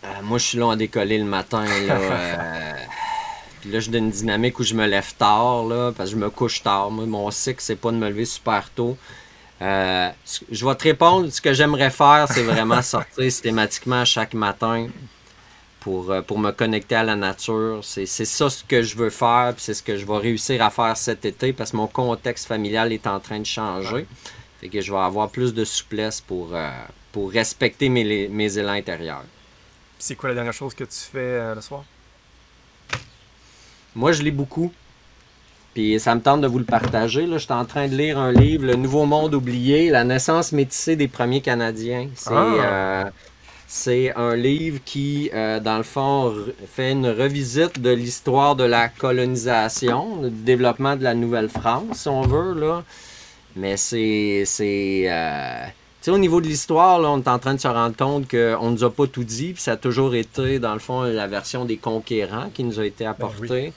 Euh, 0.05 0.09
moi, 0.23 0.39
je 0.39 0.45
suis 0.45 0.59
long 0.59 0.71
à 0.71 0.77
décoller 0.77 1.19
le 1.19 1.25
matin. 1.25 1.65
Là, 1.65 1.95
euh, 2.01 2.73
puis 3.61 3.71
là, 3.71 3.81
je 3.81 3.91
donne 3.91 4.05
une 4.05 4.11
dynamique 4.11 4.59
où 4.59 4.63
je 4.63 4.75
me 4.75 4.87
lève 4.87 5.15
tard, 5.19 5.65
là, 5.65 5.93
parce 5.97 6.11
que 6.11 6.17
je 6.17 6.21
me 6.21 6.31
couche 6.31 6.63
tard. 6.63 6.91
Moi, 6.91 7.07
mon 7.07 7.31
cycle, 7.31 7.61
c'est 7.61 7.77
pas 7.77 7.91
de 7.91 7.97
me 7.97 8.09
lever 8.09 8.25
super 8.25 8.71
tôt. 8.71 8.97
Euh, 9.63 10.09
je 10.51 10.67
vais 10.67 10.75
te 10.75 10.85
répondre. 10.85 11.31
Ce 11.31 11.41
que 11.41 11.53
j'aimerais 11.53 11.91
faire, 11.91 12.27
c'est 12.31 12.43
vraiment 12.43 12.81
sortir 12.83 13.25
systématiquement 13.25 14.05
chaque 14.07 14.33
matin 14.33 14.89
pour, 15.81 16.15
pour 16.27 16.39
me 16.39 16.51
connecter 16.51 16.95
à 16.95 17.03
la 17.03 17.17
nature. 17.17 17.81
C'est 17.83 18.07
ça 18.07 18.49
ce 18.49 18.65
que 18.65 18.83
je 18.83 18.97
veux 18.97 19.11
faire, 19.11 19.53
puis 19.55 19.63
c'est 19.63 19.75
ce 19.75 19.83
que 19.83 19.99
je 19.99 20.07
vais 20.07 20.17
réussir 20.17 20.63
à 20.63 20.71
faire 20.71 20.97
cet 20.97 21.27
été 21.27 21.53
parce 21.53 21.73
que 21.73 21.77
mon 21.77 21.87
contexte 21.87 22.47
familial 22.49 22.91
est 22.93 23.07
en 23.07 23.21
train 23.21 23.39
de 23.39 23.47
changer. 23.47 24.07
Fait 24.63 24.69
que 24.69 24.81
je 24.81 24.93
vais 24.93 24.99
avoir 24.99 25.29
plus 25.29 25.53
de 25.53 25.65
souplesse 25.65 26.23
pour, 26.23 26.55
pour 27.13 27.31
respecter 27.31 27.91
mes, 27.91 28.29
mes 28.29 28.59
élans 28.59 28.73
intérieurs 28.73 29.25
c'est 30.01 30.15
quoi 30.15 30.31
la 30.31 30.35
dernière 30.35 30.53
chose 30.53 30.75
que 30.75 30.85
tu 30.85 30.99
fais 30.99 31.19
euh, 31.19 31.55
le 31.55 31.61
soir? 31.61 31.85
Moi, 33.95 34.13
je 34.13 34.23
lis 34.23 34.31
beaucoup. 34.31 34.73
Puis 35.75 36.01
ça 36.01 36.15
me 36.15 36.21
tente 36.21 36.41
de 36.41 36.47
vous 36.49 36.59
le 36.59 36.65
partager. 36.65 37.27
Là, 37.27 37.39
je 37.39 37.45
suis 37.45 37.53
en 37.53 37.65
train 37.65 37.87
de 37.87 37.95
lire 37.95 38.19
un 38.19 38.33
livre, 38.33 38.67
Le 38.67 38.75
Nouveau 38.75 39.07
Monde 39.07 39.35
oublié, 39.35 39.91
La 39.91 40.05
naissance 40.05 40.53
métissée 40.53 40.97
des 40.97 41.07
premiers 41.07 41.43
Canadiens. 41.43 42.09
C'est 42.17 42.31
ah! 42.33 43.11
euh, 43.87 44.13
un 44.17 44.37
livre 44.37 44.81
qui, 44.85 45.31
euh, 45.33 45.61
dans 45.61 45.77
le 45.77 45.85
fond, 45.85 46.35
fait 46.75 46.91
une 46.91 47.07
revisite 47.07 47.81
de 47.81 47.91
l'histoire 47.91 48.57
de 48.57 48.65
la 48.65 48.89
colonisation, 48.89 50.23
du 50.23 50.31
développement 50.31 50.97
de 50.97 51.05
la 51.05 51.15
Nouvelle-France, 51.15 51.99
si 51.99 52.09
on 52.09 52.23
veut. 52.23 52.59
Là. 52.59 52.83
Mais 53.55 53.77
c'est 53.77 54.45
sais, 56.01 56.11
au 56.11 56.19
niveau 56.19 56.41
de 56.41 56.47
l'histoire, 56.47 57.01
on 57.01 57.21
est 57.21 57.29
en 57.29 57.39
train 57.39 57.55
de 57.55 57.61
se 57.61 57.69
rendre 57.69 57.97
compte 57.97 58.31
qu'on 58.31 58.71
nous 58.71 58.85
a 58.85 58.91
pas 58.91 59.07
tout 59.07 59.25
dit, 59.25 59.53
puis 59.53 59.63
ça 59.63 59.73
a 59.73 59.77
toujours 59.77 60.15
été, 60.15 60.59
dans 60.59 60.73
le 60.73 60.79
fond, 60.79 61.03
la 61.03 61.27
version 61.27 61.65
des 61.65 61.77
conquérants 61.77 62.51
qui 62.53 62.65
nous 62.65 62.81
a 62.81 62.87
été 62.87 63.07
apportée. 63.07 63.73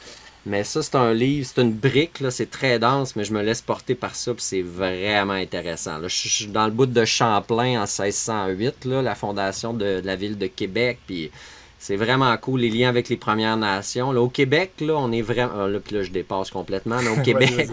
Mais 0.45 0.65
ça, 0.65 0.83
c'est 0.83 0.95
un 0.95 1.13
livre, 1.13 1.47
c'est 1.47 1.61
une 1.61 1.71
brique, 1.71 2.19
là, 2.19 2.29
c'est 2.29 2.49
très 2.49 2.77
dense, 2.77 3.15
mais 3.15 3.23
je 3.23 3.33
me 3.33 3.41
laisse 3.41 3.61
porter 3.61 3.95
par 3.95 4.13
ça, 4.13 4.33
puis 4.33 4.43
c'est 4.43 4.61
vraiment 4.61 5.33
intéressant. 5.33 5.99
Là, 5.99 6.09
je 6.09 6.27
suis 6.27 6.47
dans 6.47 6.65
le 6.65 6.71
bout 6.71 6.85
de 6.85 7.05
Champlain 7.05 7.81
en 7.81 7.85
1608, 7.85 8.85
là, 8.85 9.01
la 9.01 9.15
fondation 9.15 9.73
de, 9.73 10.01
la 10.03 10.17
ville 10.17 10.37
de 10.37 10.47
Québec, 10.47 10.99
puis 11.07 11.31
c'est 11.79 11.95
vraiment 11.95 12.35
cool, 12.37 12.59
les 12.59 12.69
liens 12.69 12.89
avec 12.89 13.07
les 13.07 13.15
Premières 13.15 13.55
Nations. 13.55 14.11
Là, 14.11 14.21
au 14.21 14.27
Québec, 14.27 14.73
là, 14.81 14.95
on 14.97 15.13
est 15.13 15.21
vraiment... 15.21 15.53
Ah, 15.61 15.67
là, 15.67 15.79
puis 15.79 15.95
là, 15.95 16.03
je 16.03 16.11
dépasse 16.11 16.51
complètement, 16.51 17.01
mais 17.01 17.09
au 17.09 17.21
Québec... 17.23 17.69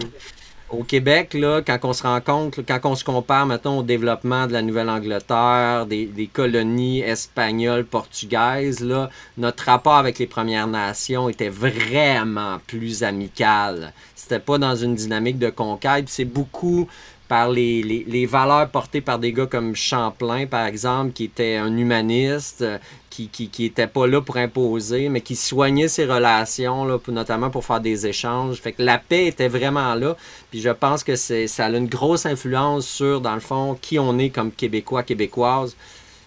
au 0.71 0.83
Québec, 0.83 1.33
là, 1.33 1.61
quand 1.61 1.79
on 1.83 1.93
se 1.93 2.03
rend 2.03 2.21
compte, 2.21 2.59
quand 2.65 2.79
on 2.85 2.95
se 2.95 3.03
compare, 3.03 3.45
mettons, 3.45 3.79
au 3.79 3.83
développement 3.83 4.47
de 4.47 4.53
la 4.53 4.61
Nouvelle-Angleterre, 4.61 5.85
des, 5.85 6.05
des, 6.05 6.27
colonies 6.27 7.01
espagnoles, 7.01 7.85
portugaises, 7.85 8.79
là, 8.79 9.09
notre 9.37 9.65
rapport 9.65 9.95
avec 9.95 10.19
les 10.19 10.27
Premières 10.27 10.67
Nations 10.67 11.29
était 11.29 11.49
vraiment 11.49 12.59
plus 12.67 13.03
amical. 13.03 13.93
C'était 14.15 14.39
pas 14.39 14.57
dans 14.57 14.75
une 14.75 14.95
dynamique 14.95 15.39
de 15.39 15.49
conquête. 15.49 16.05
C'est 16.07 16.25
beaucoup 16.25 16.87
par 17.31 17.49
les, 17.49 17.81
les, 17.81 18.25
valeurs 18.25 18.67
portées 18.67 18.99
par 18.99 19.17
des 19.17 19.31
gars 19.31 19.45
comme 19.45 19.73
Champlain, 19.73 20.47
par 20.47 20.65
exemple, 20.65 21.13
qui 21.13 21.23
était 21.23 21.55
un 21.55 21.77
humaniste, 21.77 22.65
qui, 23.09 23.29
qui, 23.29 23.47
qui 23.47 23.63
était 23.63 23.87
pas 23.87 24.05
là 24.05 24.19
pour 24.19 24.35
imposer, 24.35 25.07
mais 25.07 25.21
qui 25.21 25.37
soignait 25.37 25.87
ses 25.87 26.03
relations, 26.03 26.83
là, 26.83 26.97
notamment 27.07 27.49
pour 27.49 27.63
faire 27.63 27.79
des 27.79 28.05
échanges. 28.05 28.57
Fait 28.57 28.73
que 28.73 28.83
la 28.83 28.97
paix 28.97 29.27
était 29.27 29.47
vraiment 29.47 29.95
là. 29.95 30.17
Puis 30.49 30.59
je 30.59 30.71
pense 30.71 31.05
que 31.05 31.15
ça 31.15 31.65
a 31.65 31.69
une 31.69 31.87
grosse 31.87 32.25
influence 32.25 32.85
sur, 32.85 33.21
dans 33.21 33.35
le 33.35 33.39
fond, 33.39 33.77
qui 33.81 33.97
on 33.97 34.19
est 34.19 34.29
comme 34.29 34.51
Québécois, 34.51 35.03
Québécoises. 35.03 35.77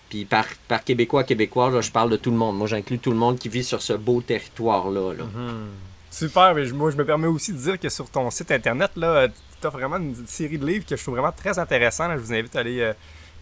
Puis 0.08 0.24
par, 0.24 0.46
par 0.68 0.84
Québécois, 0.84 1.24
Québécoises, 1.24 1.78
je 1.82 1.92
parle 1.92 2.08
de 2.08 2.16
tout 2.16 2.30
le 2.30 2.38
monde. 2.38 2.56
Moi, 2.56 2.66
j'inclus 2.66 2.98
tout 2.98 3.10
le 3.10 3.18
monde 3.18 3.38
qui 3.38 3.50
vit 3.50 3.64
sur 3.64 3.82
ce 3.82 3.92
beau 3.92 4.22
territoire-là. 4.22 5.12
Là. 5.12 5.24
Mm-hmm. 5.24 5.94
Super, 6.14 6.54
mais 6.54 6.64
moi 6.70 6.92
je 6.92 6.96
me 6.96 7.04
permets 7.04 7.26
aussi 7.26 7.52
de 7.52 7.58
dire 7.58 7.78
que 7.78 7.88
sur 7.88 8.08
ton 8.08 8.30
site 8.30 8.52
internet, 8.52 8.92
là, 8.94 9.26
as 9.66 9.70
vraiment 9.70 9.96
une 9.96 10.26
série 10.26 10.58
de 10.58 10.66
livres 10.66 10.84
que 10.86 10.96
je 10.96 11.02
trouve 11.02 11.14
vraiment 11.14 11.32
très 11.32 11.58
intéressant. 11.58 12.10
Je 12.12 12.18
vous 12.18 12.32
invite 12.32 12.54
à 12.56 12.60
aller 12.60 12.80
euh, 12.80 12.92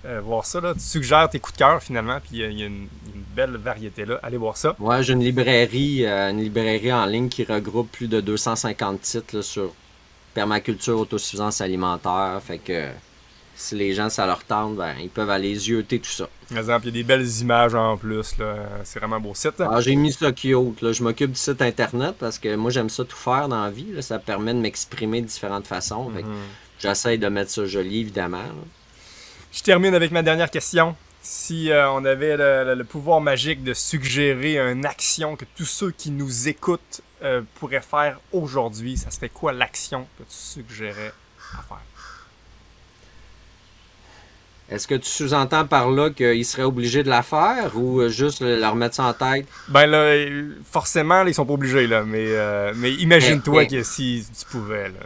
euh, 0.06 0.20
voir 0.20 0.44
ça. 0.44 0.60
Tu 0.74 0.80
suggères 0.80 1.28
tes 1.28 1.38
coups 1.38 1.54
de 1.54 1.58
cœur 1.58 1.82
finalement, 1.82 2.18
puis 2.20 2.42
euh, 2.42 2.50
il 2.50 2.58
y 2.58 2.62
a 2.62 2.66
une, 2.66 2.88
belle 3.34 3.56
variété 3.56 4.04
là. 4.04 4.20
Allez 4.22 4.36
voir 4.36 4.58
ça. 4.58 4.76
Ouais, 4.78 5.02
j'ai 5.02 5.14
une 5.14 5.24
librairie, 5.24 6.04
une 6.06 6.38
librairie 6.38 6.92
en 6.92 7.06
ligne 7.06 7.30
qui 7.30 7.44
regroupe 7.44 7.90
plus 7.90 8.06
de 8.06 8.20
250 8.20 9.00
titres 9.00 9.40
sur 9.40 9.72
permaculture, 10.34 10.98
autosuffisance 10.98 11.62
alimentaire. 11.62 12.38
Fait 12.44 12.58
que 12.58 12.88
si 13.62 13.76
les 13.76 13.94
gens 13.94 14.10
ça 14.10 14.26
leur 14.26 14.44
tente, 14.44 14.76
ben, 14.76 14.94
ils 15.00 15.08
peuvent 15.08 15.30
aller 15.30 15.68
yeuter 15.68 16.00
tout 16.00 16.10
ça. 16.10 16.28
Par 16.48 16.58
exemple, 16.58 16.86
il 16.86 16.96
y 16.96 17.00
a 17.00 17.02
des 17.02 17.04
belles 17.04 17.28
images 17.40 17.74
en 17.74 17.96
plus. 17.96 18.34
C'est 18.84 18.98
vraiment 18.98 19.16
un 19.16 19.20
beau 19.20 19.34
site. 19.34 19.60
Ah, 19.60 19.80
j'ai 19.80 19.94
mis 19.94 20.12
ça 20.12 20.32
cute. 20.32 20.82
Là. 20.82 20.92
Je 20.92 21.02
m'occupe 21.02 21.32
du 21.32 21.38
site 21.38 21.62
internet 21.62 22.16
parce 22.18 22.38
que 22.38 22.54
moi 22.56 22.70
j'aime 22.70 22.90
ça 22.90 23.04
tout 23.04 23.16
faire 23.16 23.48
dans 23.48 23.62
la 23.62 23.70
vie. 23.70 24.02
Ça 24.02 24.18
permet 24.18 24.52
de 24.52 24.58
m'exprimer 24.58 25.22
de 25.22 25.26
différentes 25.26 25.66
façons. 25.66 26.10
Mhm. 26.10 26.24
J'essaie 26.78 27.16
de 27.16 27.28
mettre 27.28 27.50
ça 27.50 27.64
joli, 27.64 28.00
évidemment. 28.00 28.42
Je 29.52 29.62
termine 29.62 29.94
avec 29.94 30.10
ma 30.10 30.22
dernière 30.22 30.50
question. 30.50 30.96
Si 31.20 31.70
euh, 31.70 31.88
on 31.92 32.04
avait 32.04 32.36
le, 32.36 32.82
pouvoir 32.82 33.20
magique 33.20 33.62
de 33.62 33.74
suggérer 33.74 34.58
une 34.58 34.84
action 34.84 35.36
que 35.36 35.44
tous 35.56 35.66
ceux 35.66 35.92
qui 35.92 36.10
nous 36.10 36.48
écoutent 36.48 37.00
euh, 37.22 37.42
pourraient 37.60 37.80
faire 37.80 38.18
aujourd'hui, 38.32 38.96
ça 38.96 39.12
serait 39.12 39.28
quoi 39.28 39.52
l'action 39.52 40.08
que 40.18 40.24
tu 40.24 40.34
suggérais 40.34 41.12
à 41.56 41.62
faire? 41.62 41.91
Est-ce 44.72 44.88
que 44.88 44.94
tu 44.94 45.08
sous-entends 45.08 45.66
par 45.66 45.90
là 45.90 46.08
qu'ils 46.08 46.46
seraient 46.46 46.62
obligés 46.62 47.02
de 47.02 47.10
la 47.10 47.22
faire 47.22 47.72
ou 47.74 48.00
euh, 48.00 48.08
juste 48.08 48.40
leur 48.40 48.74
mettre 48.74 48.94
ça 48.94 49.04
en 49.04 49.12
tête? 49.12 49.46
Ben 49.68 49.86
là, 49.86 50.14
forcément, 50.64 51.26
ils 51.26 51.34
sont 51.34 51.44
pas 51.44 51.52
obligés, 51.52 51.86
là. 51.86 52.04
Mais, 52.04 52.24
euh, 52.28 52.72
mais 52.76 52.92
imagine-toi 52.92 53.66
que 53.66 53.82
si 53.82 54.24
tu 54.38 54.46
pouvais, 54.46 54.88
là. 54.88 55.00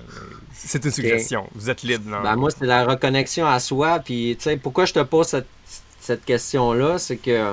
C'est 0.53 0.85
une 0.85 0.91
suggestion. 0.93 1.49
Vous 1.55 1.69
êtes 1.69 1.83
libre, 1.83 2.09
non? 2.09 2.23
Ben 2.23 2.37
moi, 2.37 2.51
c'est 2.57 2.65
la 2.65 2.85
reconnexion 2.85 3.47
à 3.47 3.59
soi. 3.59 3.99
Puis, 3.99 4.37
tu 4.39 4.45
sais, 4.45 4.57
pourquoi 4.57 4.85
je 4.85 4.93
te 4.93 5.03
pose 5.03 5.27
cette, 5.27 5.49
cette 6.01 6.25
question-là? 6.25 6.99
C'est 6.99 7.17
que 7.17 7.53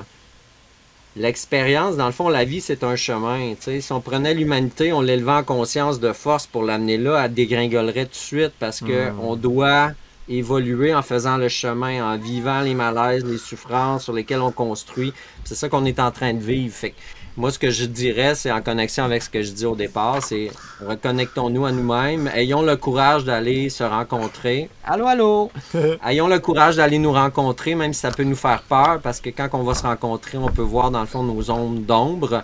l'expérience, 1.15 1.97
dans 1.97 2.05
le 2.05 2.11
fond, 2.11 2.29
la 2.29 2.43
vie, 2.43 2.61
c'est 2.61 2.83
un 2.83 2.95
chemin. 2.95 3.53
Si 3.59 3.91
on 3.91 4.01
prenait 4.01 4.35
l'humanité, 4.35 4.93
on 4.93 5.01
l'élevait 5.01 5.31
en 5.31 5.43
conscience 5.43 5.99
de 5.99 6.13
force 6.13 6.45
pour 6.45 6.63
l'amener 6.63 6.97
là, 6.97 7.23
elle 7.25 7.33
dégringolerait 7.33 8.05
tout 8.05 8.11
de 8.11 8.15
suite 8.15 8.53
parce 8.59 8.81
que 8.81 9.09
hmm. 9.09 9.19
on 9.19 9.35
doit 9.35 9.91
évoluer 10.29 10.93
en 10.93 11.01
faisant 11.01 11.37
le 11.37 11.49
chemin, 11.49 12.13
en 12.13 12.17
vivant 12.17 12.61
les 12.61 12.73
malaises, 12.73 13.25
les 13.25 13.37
souffrances 13.37 14.03
sur 14.03 14.13
lesquelles 14.13 14.41
on 14.41 14.51
construit. 14.51 15.13
C'est 15.43 15.55
ça 15.55 15.69
qu'on 15.69 15.85
est 15.85 15.99
en 15.99 16.11
train 16.11 16.33
de 16.33 16.43
vivre. 16.43 16.73
Fait 16.73 16.93
moi, 17.35 17.49
ce 17.49 17.57
que 17.57 17.71
je 17.71 17.85
dirais, 17.85 18.35
c'est 18.35 18.51
en 18.51 18.61
connexion 18.61 19.03
avec 19.03 19.23
ce 19.23 19.29
que 19.29 19.41
je 19.41 19.51
dis 19.51 19.65
au 19.65 19.75
départ, 19.75 20.21
c'est 20.21 20.51
reconnectons-nous 20.85 21.65
à 21.65 21.71
nous-mêmes, 21.71 22.29
ayons 22.35 22.61
le 22.61 22.77
courage 22.77 23.23
d'aller 23.23 23.71
se 23.71 23.83
rencontrer. 23.83 24.69
Allô, 24.83 25.07
allô! 25.07 25.51
ayons 26.05 26.27
le 26.27 26.37
courage 26.37 26.75
d'aller 26.75 26.99
nous 26.99 27.11
rencontrer, 27.11 27.73
même 27.73 27.91
si 27.91 28.01
ça 28.01 28.11
peut 28.11 28.23
nous 28.23 28.35
faire 28.35 28.61
peur, 28.61 28.99
parce 29.01 29.19
que 29.19 29.31
quand 29.31 29.49
on 29.53 29.63
va 29.63 29.73
se 29.73 29.81
rencontrer, 29.81 30.37
on 30.37 30.49
peut 30.49 30.61
voir 30.61 30.91
dans 30.91 31.01
le 31.01 31.07
fond 31.07 31.23
nos 31.23 31.41
zones 31.41 31.83
d'ombre. 31.83 32.43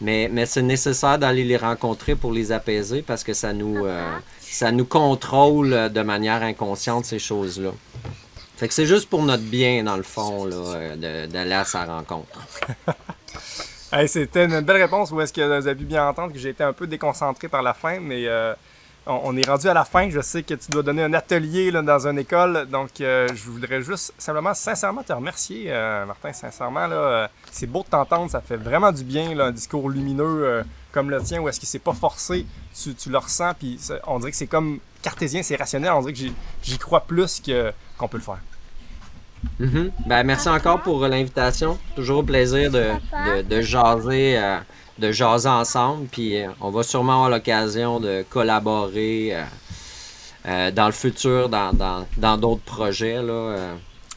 Mais, 0.00 0.30
mais 0.32 0.46
c'est 0.46 0.62
nécessaire 0.62 1.18
d'aller 1.18 1.42
les 1.42 1.56
rencontrer 1.56 2.14
pour 2.14 2.30
les 2.30 2.52
apaiser 2.52 3.02
parce 3.02 3.24
que 3.24 3.32
ça 3.32 3.52
nous, 3.52 3.84
euh, 3.84 4.16
ça 4.54 4.72
nous 4.72 4.84
contrôle 4.84 5.90
de 5.92 6.02
manière 6.02 6.42
inconsciente, 6.42 7.04
ces 7.04 7.18
choses-là. 7.18 7.70
Fait 8.58 8.66
que 8.66 8.74
c'est 8.74 8.86
juste 8.86 9.08
pour 9.08 9.22
notre 9.22 9.44
bien, 9.44 9.84
dans 9.84 9.96
le 9.96 10.02
fond, 10.02 10.48
euh, 10.50 11.26
d'aller 11.28 11.52
à 11.52 11.64
sa 11.64 11.84
rencontre. 11.84 12.40
C'était 14.08 14.46
une 14.46 14.60
belle 14.62 14.82
réponse. 14.82 15.12
Ou 15.12 15.20
est-ce 15.20 15.32
que 15.32 15.40
vous 15.42 15.68
avez 15.68 15.76
pu 15.76 15.84
bien 15.84 16.08
entendre 16.08 16.32
que 16.32 16.40
j'ai 16.40 16.48
été 16.48 16.64
un 16.64 16.72
peu 16.72 16.88
déconcentré 16.88 17.46
par 17.46 17.62
la 17.62 17.72
fin, 17.72 18.00
mais 18.00 18.26
euh, 18.26 18.54
on, 19.08 19.36
est 19.36 19.48
rendu 19.48 19.68
à 19.68 19.74
la 19.74 19.84
fin. 19.84 20.08
Je 20.10 20.20
sais 20.20 20.42
que 20.42 20.54
tu 20.54 20.70
dois 20.70 20.82
donner 20.82 21.02
un 21.02 21.12
atelier 21.14 21.72
dans 21.72 22.06
une 22.06 22.18
école. 22.18 22.66
Donc, 22.66 23.00
euh, 23.00 23.26
je 23.34 23.50
voudrais 23.50 23.82
juste 23.82 24.12
simplement, 24.18 24.54
sincèrement, 24.54 25.02
te 25.02 25.12
remercier, 25.12 25.64
euh, 25.68 26.04
Martin. 26.06 26.32
Sincèrement, 26.32 26.86
là, 26.86 27.30
c'est 27.50 27.66
beau 27.66 27.82
de 27.82 27.88
t'entendre. 27.88 28.30
Ça 28.30 28.40
fait 28.40 28.56
vraiment 28.56 28.92
du 28.92 29.04
bien, 29.04 29.38
un 29.38 29.50
discours 29.50 29.90
lumineux 29.90 30.64
comme 30.92 31.10
le 31.10 31.20
tien, 31.22 31.40
où 31.40 31.48
est-ce 31.48 31.60
que 31.60 31.66
c'est 31.66 31.78
pas 31.78 31.92
forcé. 31.92 32.46
Tu, 32.80 32.94
tu, 32.94 33.10
le 33.10 33.18
ressens, 33.18 33.54
puis 33.54 33.78
on 34.06 34.18
dirait 34.18 34.30
que 34.30 34.36
c'est 34.36 34.46
comme 34.46 34.78
cartésien, 35.02 35.42
c'est 35.42 35.56
rationnel. 35.56 35.92
On 35.92 36.00
dirait 36.00 36.12
que 36.12 36.34
j'y 36.62 36.78
crois 36.78 37.00
plus 37.00 37.42
qu'on 37.98 38.08
peut 38.08 38.18
le 38.18 38.22
faire. 38.22 38.40
Mm-hmm. 39.60 39.90
ben, 40.06 40.22
merci 40.24 40.48
encore 40.48 40.82
pour 40.82 41.06
l'invitation. 41.06 41.78
Toujours 41.94 42.18
au 42.18 42.22
plaisir 42.22 42.70
de, 42.70 42.90
de, 43.42 43.60
jaser, 43.60 44.38
euh, 44.38 44.58
de 44.98 45.12
jaser 45.12 45.48
ensemble. 45.48 46.06
Puis 46.08 46.36
euh, 46.36 46.48
on 46.60 46.70
va 46.70 46.82
sûrement 46.82 47.14
avoir 47.14 47.30
l'occasion 47.30 48.00
de 48.00 48.24
collaborer 48.28 49.36
euh, 50.46 50.70
dans 50.70 50.86
le 50.86 50.92
futur, 50.92 51.48
dans 51.48 51.72
d'autres 51.72 52.06
dans, 52.16 52.36
d'autres 52.36 52.62
projets. 52.62 53.22
Là, 53.22 53.74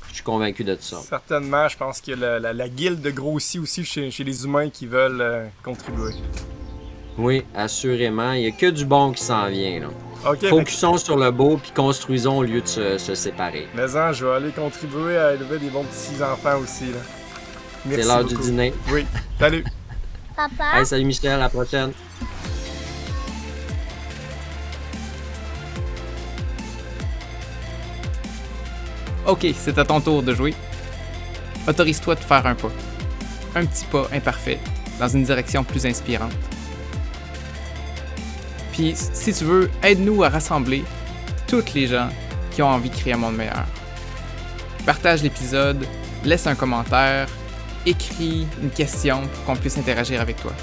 je 0.10 0.16
suis 0.16 0.24
convaincu 0.24 0.64
de 0.64 0.78
ça. 0.80 0.98
Certainement, 0.98 1.68
je 1.68 1.78
pense 1.78 2.02
que 2.02 2.12
la, 2.12 2.40
la, 2.40 2.70
guilde 2.70 3.06
grossit 3.08 3.62
aussi 3.62 3.86
chez, 3.86 4.12
chez, 4.12 4.24
les 4.24 4.44
humains 4.44 4.70
qui 4.70 4.86
veulent 4.86 5.50
contribuer. 5.64 6.14
Oui, 7.18 7.44
assurément. 7.56 8.34
Il 8.34 8.42
n'y 8.42 8.48
a 8.48 8.52
que 8.52 8.68
du 8.68 8.86
bon 8.86 9.12
qui 9.12 9.24
s'en 9.24 9.48
vient. 9.48 9.82
Là. 9.82 9.88
Focusons 10.50 10.98
sur 10.98 11.18
le 11.18 11.32
beau 11.32 11.58
puis 11.58 11.72
construisons 11.72 12.40
au 12.40 12.44
lieu 12.44 12.62
de 12.62 12.68
se, 12.68 13.16
séparer. 13.16 13.68
Mais 13.76 13.96
hein, 13.96 14.12
je 14.12 14.26
vais 14.26 14.34
aller 14.34 14.52
contribuer 14.52 15.18
à 15.18 15.34
élever 15.34 15.58
des 15.58 15.70
bons 15.70 15.84
petits 15.84 16.22
enfants 16.24 16.60
aussi. 16.60 16.92
C'est 17.90 18.04
l'heure 18.04 18.24
du 18.24 18.36
dîner. 18.36 18.74
Oui. 18.92 19.06
Salut. 19.40 19.64
Papa. 20.36 20.86
salut 20.86 21.06
Michel, 21.06 21.32
à 21.32 21.38
la 21.38 21.50
prochaine. 21.50 21.92
Ok, 29.28 29.46
c'est 29.56 29.78
à 29.78 29.86
ton 29.86 30.02
tour 30.02 30.24
de 30.24 30.34
jouer. 30.34 30.54
Autorise-toi 31.68 32.16
de 32.16 32.20
faire 32.22 32.46
un 32.46 32.56
pas. 32.56 32.72
Un 33.56 33.66
petit 33.66 33.86
pas 33.86 34.08
imparfait 34.12 34.60
dans 35.00 35.08
une 35.08 35.24
direction 35.24 35.64
plus 35.64 35.86
inspirante. 35.86 36.34
Puis, 38.72 38.94
si 38.96 39.34
tu 39.34 39.44
veux, 39.44 39.70
aide-nous 39.84 40.24
à 40.24 40.30
rassembler 40.30 40.84
toutes 41.48 41.74
les 41.74 41.88
gens 41.88 42.10
qui 42.52 42.62
ont 42.62 42.70
envie 42.70 42.90
de 42.90 42.96
créer 42.96 43.14
un 43.14 43.18
monde 43.18 43.36
meilleur. 43.36 43.66
Partage 44.86 45.22
l'épisode, 45.22 45.86
laisse 46.24 46.48
un 46.48 46.56
commentaire, 46.56 47.28
écris 47.86 48.48
une 48.62 48.70
question 48.70 49.22
pour 49.28 49.46
qu'on 49.46 49.56
puisse 49.56 49.78
interagir 49.78 50.22
avec 50.22 50.42
toi. 50.42 50.54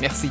Merci. 0.00 0.30